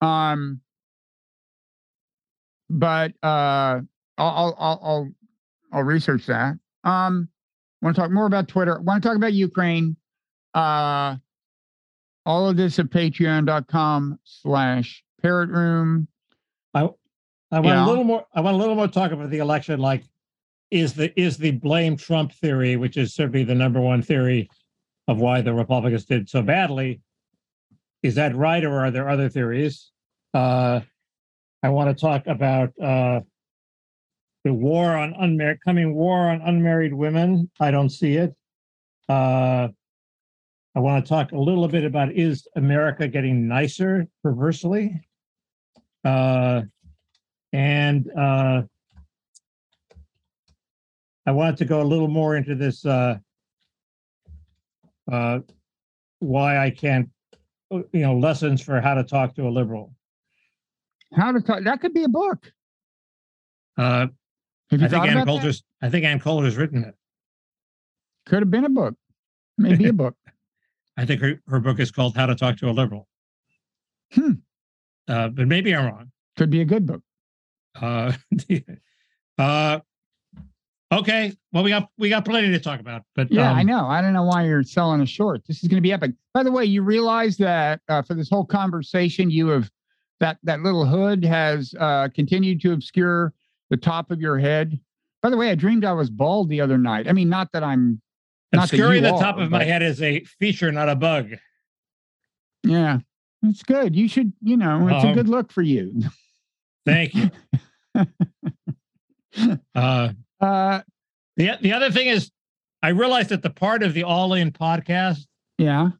Um, 0.00 0.60
but 2.68 3.12
uh, 3.22 3.80
I'll 3.82 3.84
I'll 4.18 4.56
I'll 4.58 4.80
I'll, 4.82 5.08
I'll 5.72 5.82
research 5.82 6.26
that. 6.26 6.54
Um, 6.84 7.28
want 7.82 7.96
to 7.96 8.02
talk 8.02 8.10
more 8.10 8.26
about 8.26 8.48
Twitter. 8.48 8.80
Want 8.80 9.02
to 9.02 9.08
talk 9.08 9.16
about 9.16 9.32
Ukraine. 9.32 9.96
Uh, 10.54 11.16
all 12.26 12.48
of 12.48 12.56
this 12.56 12.78
at 12.78 12.86
patreon.com 12.86 14.18
slash 14.24 15.04
parrot 15.20 15.50
room. 15.50 16.08
I 16.72 16.88
I 17.50 17.60
want 17.60 17.66
Yeah. 17.66 17.84
a 17.84 17.88
little 17.88 18.04
more. 18.04 18.24
I 18.34 18.40
want 18.40 18.54
a 18.54 18.58
little 18.58 18.74
more 18.74 18.88
talk 18.88 19.12
about 19.12 19.30
the 19.30 19.38
election. 19.38 19.80
Like, 19.80 20.04
is 20.70 20.94
the 20.94 21.12
is 21.20 21.36
the 21.36 21.52
blame 21.52 21.96
Trump 21.96 22.32
theory, 22.32 22.76
which 22.76 22.96
is 22.96 23.14
certainly 23.14 23.44
the 23.44 23.54
number 23.54 23.80
one 23.80 24.02
theory 24.02 24.48
of 25.06 25.18
why 25.18 25.40
the 25.42 25.52
Republicans 25.52 26.04
did 26.06 26.28
so 26.28 26.40
badly, 26.42 27.00
is 28.02 28.14
that 28.14 28.34
right, 28.34 28.64
or 28.64 28.80
are 28.80 28.90
there 28.90 29.08
other 29.08 29.28
theories? 29.28 29.90
Uh, 30.32 30.80
I 31.62 31.68
want 31.68 31.96
to 31.96 32.00
talk 32.00 32.26
about 32.26 32.72
uh, 32.80 33.20
the 34.44 34.52
war 34.52 34.96
on 34.96 35.14
unmarried, 35.18 35.58
coming 35.64 35.94
war 35.94 36.30
on 36.30 36.40
unmarried 36.40 36.94
women. 36.94 37.50
I 37.60 37.70
don't 37.70 37.90
see 37.90 38.16
it. 38.16 38.34
Uh, 39.08 39.68
I 40.74 40.80
want 40.80 41.04
to 41.04 41.08
talk 41.08 41.32
a 41.32 41.38
little 41.38 41.68
bit 41.68 41.84
about 41.84 42.12
is 42.12 42.48
America 42.56 43.06
getting 43.06 43.46
nicer 43.46 44.08
perversely? 44.22 45.00
Uh, 46.04 46.62
and 47.52 48.10
uh, 48.18 48.62
I 51.26 51.30
wanted 51.30 51.56
to 51.58 51.64
go 51.64 51.80
a 51.80 51.84
little 51.84 52.08
more 52.08 52.36
into 52.36 52.56
this 52.56 52.84
uh, 52.84 53.18
uh, 55.10 55.38
why 56.18 56.58
I 56.58 56.70
can't, 56.70 57.08
uh, 57.70 57.82
you 57.92 58.00
know, 58.00 58.16
lessons 58.18 58.60
for 58.60 58.80
how 58.80 58.94
to 58.94 59.04
talk 59.04 59.34
to 59.36 59.46
a 59.46 59.50
liberal. 59.50 59.94
How 61.14 61.30
to 61.30 61.40
talk, 61.40 61.62
that 61.62 61.80
could 61.80 61.94
be 61.94 62.02
a 62.02 62.08
book. 62.08 62.52
Uh, 63.78 64.08
Have 64.70 64.80
you 64.80 64.86
I 64.86 64.88
think 64.88 64.90
thought 64.90 65.08
Ann 65.08 65.26
that? 65.26 65.62
I 65.82 65.88
think 65.88 66.04
Ann 66.04 66.18
Coulter's 66.18 66.56
written 66.56 66.82
it. 66.84 66.94
Could 68.26 68.40
have 68.40 68.50
been 68.50 68.64
a 68.64 68.70
book. 68.70 68.94
Maybe 69.56 69.86
a 69.86 69.92
book. 69.92 70.16
I 70.96 71.04
think 71.04 71.20
her, 71.20 71.40
her 71.48 71.60
book 71.60 71.80
is 71.80 71.90
called 71.90 72.16
How 72.16 72.26
to 72.26 72.34
Talk 72.34 72.56
to 72.58 72.68
a 72.68 72.72
Liberal. 72.72 73.08
Hmm. 74.12 74.32
Uh, 75.08 75.28
but 75.28 75.46
maybe 75.48 75.74
I'm 75.74 75.86
wrong. 75.86 76.10
Could 76.36 76.50
be 76.50 76.60
a 76.60 76.64
good 76.64 76.86
book. 76.86 77.02
Uh, 77.80 78.12
uh, 79.38 79.80
okay. 80.92 81.32
Well, 81.52 81.64
we 81.64 81.70
got 81.70 81.88
we 81.98 82.08
got 82.08 82.24
plenty 82.24 82.50
to 82.50 82.60
talk 82.60 82.80
about. 82.80 83.02
But 83.14 83.30
Yeah, 83.30 83.50
um, 83.50 83.58
I 83.58 83.62
know. 83.62 83.86
I 83.86 84.00
don't 84.00 84.12
know 84.12 84.24
why 84.24 84.44
you're 84.46 84.62
selling 84.62 85.00
a 85.00 85.06
short. 85.06 85.42
This 85.46 85.62
is 85.62 85.68
going 85.68 85.76
to 85.76 85.82
be 85.82 85.92
epic. 85.92 86.12
By 86.32 86.42
the 86.42 86.52
way, 86.52 86.64
you 86.64 86.82
realize 86.82 87.36
that 87.38 87.80
uh, 87.88 88.02
for 88.02 88.14
this 88.14 88.30
whole 88.30 88.44
conversation, 88.44 89.30
you 89.30 89.48
have 89.48 89.70
that 90.20 90.38
that 90.44 90.60
little 90.60 90.86
hood 90.86 91.24
has 91.24 91.74
uh, 91.78 92.08
continued 92.14 92.60
to 92.62 92.72
obscure 92.72 93.32
the 93.70 93.76
top 93.76 94.10
of 94.10 94.20
your 94.20 94.38
head. 94.38 94.78
By 95.22 95.30
the 95.30 95.36
way, 95.36 95.50
I 95.50 95.54
dreamed 95.54 95.84
I 95.84 95.92
was 95.92 96.10
bald 96.10 96.50
the 96.50 96.60
other 96.60 96.78
night. 96.78 97.08
I 97.08 97.12
mean, 97.12 97.28
not 97.28 97.50
that 97.52 97.64
I'm 97.64 98.00
not 98.54 98.70
that 98.70 98.74
Obscuring 98.74 99.04
you 99.04 99.10
the 99.10 99.18
top 99.18 99.36
are, 99.36 99.42
of 99.42 99.50
my 99.50 99.64
head 99.64 99.82
is 99.82 100.00
a 100.02 100.20
feature, 100.24 100.70
not 100.72 100.88
a 100.88 100.96
bug. 100.96 101.30
Yeah, 102.62 102.98
it's 103.42 103.62
good. 103.62 103.94
You 103.94 104.08
should, 104.08 104.32
you 104.42 104.56
know, 104.56 104.86
it's 104.88 105.04
a 105.04 105.08
Um, 105.08 105.14
good 105.14 105.28
look 105.28 105.52
for 105.52 105.62
you. 105.62 106.00
Thank 106.86 107.14
you. 107.14 107.30
uh, 109.74 110.08
Uh, 110.40 110.80
the 111.36 111.50
the 111.60 111.72
other 111.72 111.90
thing 111.90 112.08
is, 112.08 112.30
I 112.82 112.88
realized 112.90 113.30
that 113.30 113.42
the 113.42 113.50
part 113.50 113.82
of 113.82 113.94
the 113.94 114.04
All 114.04 114.34
In 114.34 114.50
podcast 114.52 115.26
yeah. 115.58 115.90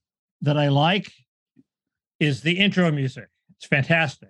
that 0.43 0.57
I 0.59 0.69
like 0.69 1.11
is 2.21 2.43
the 2.43 2.59
intro 2.59 2.91
music. 2.93 3.29
It's 3.57 3.67
fantastic, 3.67 4.29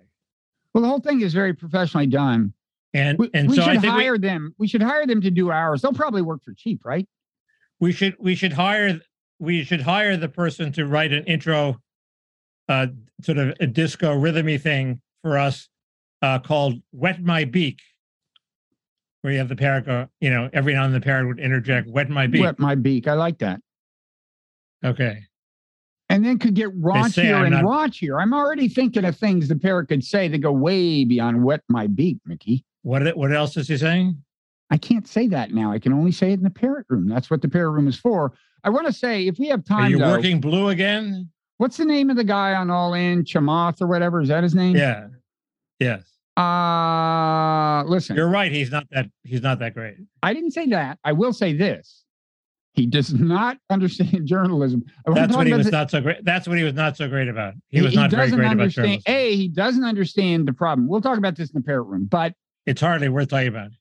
Well, 0.73 0.81
the 0.83 0.87
whole 0.87 0.99
thing 1.01 1.21
is 1.21 1.33
very 1.33 1.53
professionally 1.53 2.07
done. 2.07 2.53
and 2.93 3.17
We, 3.17 3.29
and 3.33 3.49
we 3.49 3.55
so 3.57 3.63
I 3.63 3.73
should 3.73 3.81
think 3.81 3.95
we, 3.95 4.03
hire 4.03 4.17
them. 4.17 4.55
We 4.57 4.67
should 4.67 4.81
hire 4.81 5.05
them 5.05 5.21
to 5.21 5.31
do 5.31 5.51
ours. 5.51 5.81
They'll 5.81 5.93
probably 5.93 6.21
work 6.21 6.43
for 6.43 6.53
cheap, 6.53 6.85
right? 6.85 7.07
We 7.79 7.91
should 7.91 8.15
we 8.19 8.35
should 8.35 8.53
hire 8.53 8.99
we 9.39 9.63
should 9.63 9.81
hire 9.81 10.17
the 10.17 10.29
person 10.29 10.71
to 10.73 10.85
write 10.85 11.11
an 11.11 11.23
intro, 11.25 11.77
uh, 12.69 12.87
sort 13.21 13.37
of 13.37 13.53
a 13.59 13.67
disco 13.67 14.13
rhythmy 14.13 14.57
thing 14.57 15.01
for 15.23 15.37
us, 15.37 15.67
uh, 16.21 16.39
called 16.39 16.75
"Wet 16.91 17.21
My 17.21 17.43
Beak," 17.43 17.79
where 19.21 19.33
you 19.33 19.39
have 19.39 19.49
the 19.49 19.55
parrot 19.55 19.85
go, 19.85 20.07
you 20.21 20.29
know, 20.29 20.49
every 20.53 20.73
now 20.73 20.85
and 20.85 20.93
then 20.93 21.01
the 21.01 21.03
parrot 21.03 21.27
would 21.27 21.39
interject, 21.39 21.89
wet 21.89 22.09
my 22.09 22.27
beak. 22.27 22.41
Wet 22.41 22.59
my 22.59 22.75
beak. 22.75 23.07
I 23.07 23.13
like 23.13 23.39
that. 23.39 23.59
Okay. 24.83 25.23
And 26.09 26.23
then 26.23 26.37
could 26.37 26.53
get 26.53 26.69
raunchier 26.79 27.43
and 27.43 27.51
not- 27.51 27.63
raunchier. 27.63 28.21
I'm 28.21 28.33
already 28.33 28.67
thinking 28.67 29.03
of 29.03 29.17
things 29.17 29.47
the 29.47 29.55
parrot 29.55 29.87
could 29.87 30.03
say 30.03 30.27
that 30.27 30.37
go 30.37 30.51
way 30.51 31.03
beyond 31.05 31.43
wet 31.43 31.61
my 31.67 31.87
beak, 31.87 32.19
Mickey. 32.25 32.63
What 32.83 33.17
what 33.17 33.33
else 33.33 33.57
is 33.57 33.67
he 33.67 33.77
saying? 33.77 34.21
I 34.69 34.77
can't 34.77 35.07
say 35.07 35.27
that 35.27 35.51
now. 35.51 35.71
I 35.71 35.79
can 35.79 35.93
only 35.93 36.11
say 36.11 36.31
it 36.31 36.39
in 36.39 36.43
the 36.43 36.49
parrot 36.49 36.85
room. 36.89 37.07
That's 37.07 37.29
what 37.29 37.41
the 37.41 37.49
parrot 37.49 37.71
room 37.71 37.87
is 37.87 37.97
for. 37.97 38.33
I 38.63 38.69
want 38.69 38.87
to 38.87 38.93
say, 38.93 39.27
if 39.27 39.37
we 39.37 39.47
have 39.49 39.63
time. 39.63 39.85
Are 39.85 39.89
you 39.89 39.99
though, 39.99 40.11
working 40.11 40.41
blue 40.41 40.69
again? 40.69 41.29
what's 41.57 41.77
the 41.77 41.85
name 41.85 42.09
of 42.09 42.17
the 42.17 42.23
guy 42.23 42.53
on 42.53 42.69
All 42.69 42.93
In? 42.93 43.23
Chamath 43.23 43.81
or 43.81 43.87
whatever? 43.87 44.21
Is 44.21 44.29
that 44.29 44.43
his 44.43 44.55
name? 44.55 44.75
Yeah. 44.75 45.07
Yes. 45.79 46.01
Uh 46.37 47.83
listen, 47.85 48.15
You're 48.17 48.27
right. 48.27 48.51
He's 48.51 48.69
not 48.69 48.85
that 48.91 49.09
he's 49.23 49.41
not 49.41 49.59
that 49.59 49.73
great. 49.73 49.95
I 50.21 50.33
didn't 50.33 50.51
say 50.51 50.67
that. 50.67 50.99
I 51.05 51.13
will 51.13 51.31
say 51.31 51.53
this. 51.53 52.03
He 52.73 52.85
does 52.85 53.13
not 53.13 53.57
understand 53.69 54.27
journalism. 54.27 54.83
That's 55.05 55.33
what 55.33 55.47
he 55.47 55.53
was 55.53 55.71
not 55.71 55.89
so 55.89 56.01
great. 56.01 56.25
That's 56.25 56.45
what 56.45 56.57
he 56.57 56.65
was 56.65 56.73
not 56.73 56.97
so 56.97 57.07
great 57.07 57.29
about. 57.29 57.53
He 57.69 57.81
was 57.81 57.95
not 57.95 58.11
very 58.11 58.23
doesn't 58.23 58.37
great 58.37 58.47
about 58.47 58.51
understand. 58.51 58.87
journalism. 59.05 59.13
A, 59.13 59.35
he 59.37 59.47
doesn't 59.47 59.83
understand 59.85 60.45
the 60.45 60.53
problem. 60.53 60.89
We'll 60.89 60.99
talk 61.01 61.17
about 61.17 61.37
this 61.37 61.51
in 61.51 61.61
the 61.61 61.65
parrot 61.65 61.83
room. 61.83 62.03
But 62.03 62.33
It's 62.65 62.81
hardly 62.81 63.07
worth 63.07 63.29
talking 63.29 63.47
about. 63.47 63.71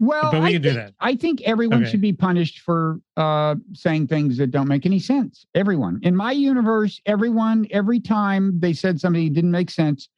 Well, 0.00 0.30
But 0.30 0.42
we 0.42 0.48
I 0.48 0.52
can 0.52 0.62
do 0.62 0.68
think, 0.70 0.80
that. 0.80 0.94
I 1.00 1.14
think 1.16 1.42
everyone 1.42 1.82
Okay. 1.82 1.90
should 1.90 2.00
be 2.00 2.12
punished 2.12 2.60
for 2.60 3.00
uh, 3.16 3.56
saying 3.72 4.06
things 4.08 4.36
that 4.38 4.50
don't 4.50 4.68
make 4.68 4.86
any 4.86 4.98
sense. 4.98 5.44
Everyone 5.54 5.98
in 6.02 6.14
my 6.14 6.32
universe, 6.32 7.00
everyone, 7.06 7.66
every 7.70 8.00
time 8.00 8.58
they 8.60 8.72
said 8.72 9.00
something 9.00 9.24
that 9.24 9.32
didn't 9.34 9.50
make 9.50 9.70
sense, 9.70 10.08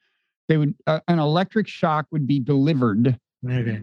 they 0.48 0.56
would 0.56 0.74
uh, 0.86 1.00
an 1.08 1.18
electric 1.18 1.68
shock 1.68 2.06
would 2.10 2.26
be 2.26 2.40
delivered. 2.40 3.18
Okay. 3.48 3.82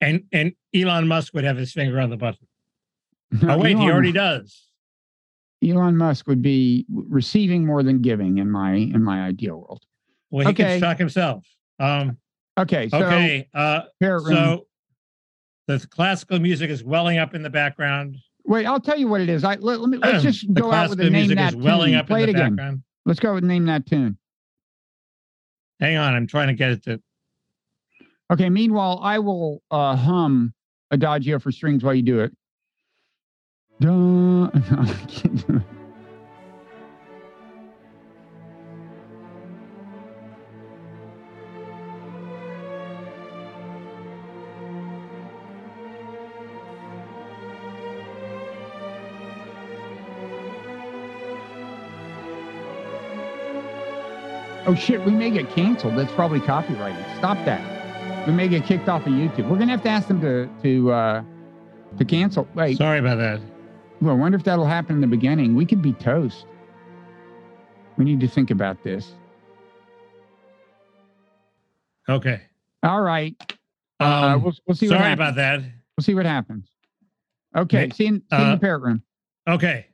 And 0.00 0.24
and 0.32 0.52
Elon 0.74 1.08
Musk 1.08 1.32
would 1.34 1.44
have 1.44 1.56
his 1.56 1.72
finger 1.72 2.00
on 2.00 2.10
the 2.10 2.16
button. 2.16 2.46
Oh 3.42 3.58
wait, 3.58 3.76
he 3.76 3.90
already 3.90 4.12
does. 4.12 4.68
Elon 5.66 5.96
Musk 5.96 6.26
would 6.28 6.42
be 6.42 6.86
receiving 6.90 7.64
more 7.64 7.82
than 7.82 8.00
giving 8.02 8.38
in 8.38 8.50
my 8.50 8.74
in 8.74 9.02
my 9.02 9.24
ideal 9.26 9.56
world. 9.56 9.84
Well, 10.30 10.44
he 10.46 10.52
Okay. 10.52 10.64
can 10.64 10.80
shock 10.80 10.98
himself. 10.98 11.44
Um, 11.78 12.18
Okay, 12.58 12.88
so 12.88 12.98
okay. 13.04 13.48
Uh, 13.52 13.82
so 14.00 14.65
the 15.66 15.84
classical 15.90 16.38
music 16.38 16.70
is 16.70 16.82
welling 16.84 17.18
up 17.18 17.34
in 17.34 17.42
the 17.42 17.50
background. 17.50 18.16
Wait, 18.44 18.64
I'll 18.66 18.80
tell 18.80 18.96
you 18.98 19.08
what 19.08 19.20
it 19.20 19.28
is. 19.28 19.42
I 19.44 19.56
let, 19.56 19.80
let 19.80 19.88
me 19.90 19.98
let's 19.98 20.22
just 20.22 20.46
go 20.54 20.72
out 20.72 20.88
with 20.90 21.00
a 21.00 21.04
name 21.04 21.12
music 21.12 21.36
that 21.38 21.54
is 21.54 21.56
welling 21.56 21.92
tune. 21.92 21.98
up 22.00 22.06
Play 22.06 22.22
in 22.22 22.28
it 22.28 22.32
the 22.32 22.38
again. 22.38 22.56
background. 22.56 22.82
Let's 23.04 23.20
go 23.20 23.34
with 23.34 23.44
name 23.44 23.66
that 23.66 23.86
tune. 23.86 24.18
Hang 25.80 25.96
on, 25.96 26.14
I'm 26.14 26.26
trying 26.26 26.48
to 26.48 26.54
get 26.54 26.70
it 26.70 26.82
to. 26.84 27.00
Okay. 28.32 28.48
Meanwhile, 28.48 29.00
I 29.02 29.18
will 29.18 29.62
uh, 29.70 29.94
hum 29.96 30.52
Adagio 30.90 31.38
for 31.38 31.52
strings 31.52 31.84
while 31.84 31.94
you 31.94 32.02
do 32.02 32.20
it. 32.20 32.32
Dun- 33.80 34.50
No, 34.70 34.80
I 34.82 34.94
can't 35.08 35.46
do 35.46 35.56
it. 35.56 35.62
Oh 54.66 54.74
shit, 54.74 55.04
we 55.04 55.12
may 55.12 55.30
get 55.30 55.48
canceled. 55.50 55.96
That's 55.96 56.12
probably 56.12 56.40
copyrighted. 56.40 57.04
Stop 57.18 57.36
that. 57.44 58.26
We 58.26 58.32
may 58.32 58.48
get 58.48 58.64
kicked 58.64 58.88
off 58.88 59.02
of 59.06 59.12
YouTube. 59.12 59.48
We're 59.48 59.58
gonna 59.58 59.70
have 59.70 59.82
to 59.84 59.88
ask 59.88 60.08
them 60.08 60.20
to 60.22 60.48
to 60.62 60.92
uh 60.92 61.22
to 61.98 62.04
cancel. 62.04 62.48
Wait, 62.54 62.76
Sorry 62.76 62.98
about 62.98 63.16
that. 63.18 63.40
well, 64.00 64.14
I 64.14 64.18
wonder 64.18 64.36
if 64.36 64.44
that'll 64.44 64.66
happen 64.66 64.96
in 64.96 65.00
the 65.00 65.06
beginning. 65.06 65.54
We 65.54 65.64
could 65.66 65.80
be 65.82 65.92
toast. 65.92 66.46
We 67.96 68.04
need 68.04 68.20
to 68.20 68.28
think 68.28 68.50
about 68.50 68.82
this. 68.82 69.12
Okay. 72.08 72.42
All 72.82 73.00
right. 73.02 73.34
Uh, 74.00 74.04
Um, 74.34 74.42
we'll, 74.42 74.54
we'll 74.66 74.74
see 74.76 74.86
what 74.88 74.96
sorry 74.98 75.08
happens. 75.10 75.14
about 75.20 75.34
that. 75.36 75.60
We'll 75.96 76.04
see 76.04 76.14
what 76.14 76.26
happens. 76.26 76.68
Okay. 77.56 77.86
Nick, 77.86 77.94
See 77.94 78.04
you 78.04 78.14
in, 78.14 78.20
see 78.20 78.36
in 78.36 78.40
uh, 78.42 78.50
the 78.56 78.60
parrot 78.60 78.82
room. 78.82 79.02
Okay. 79.48 79.86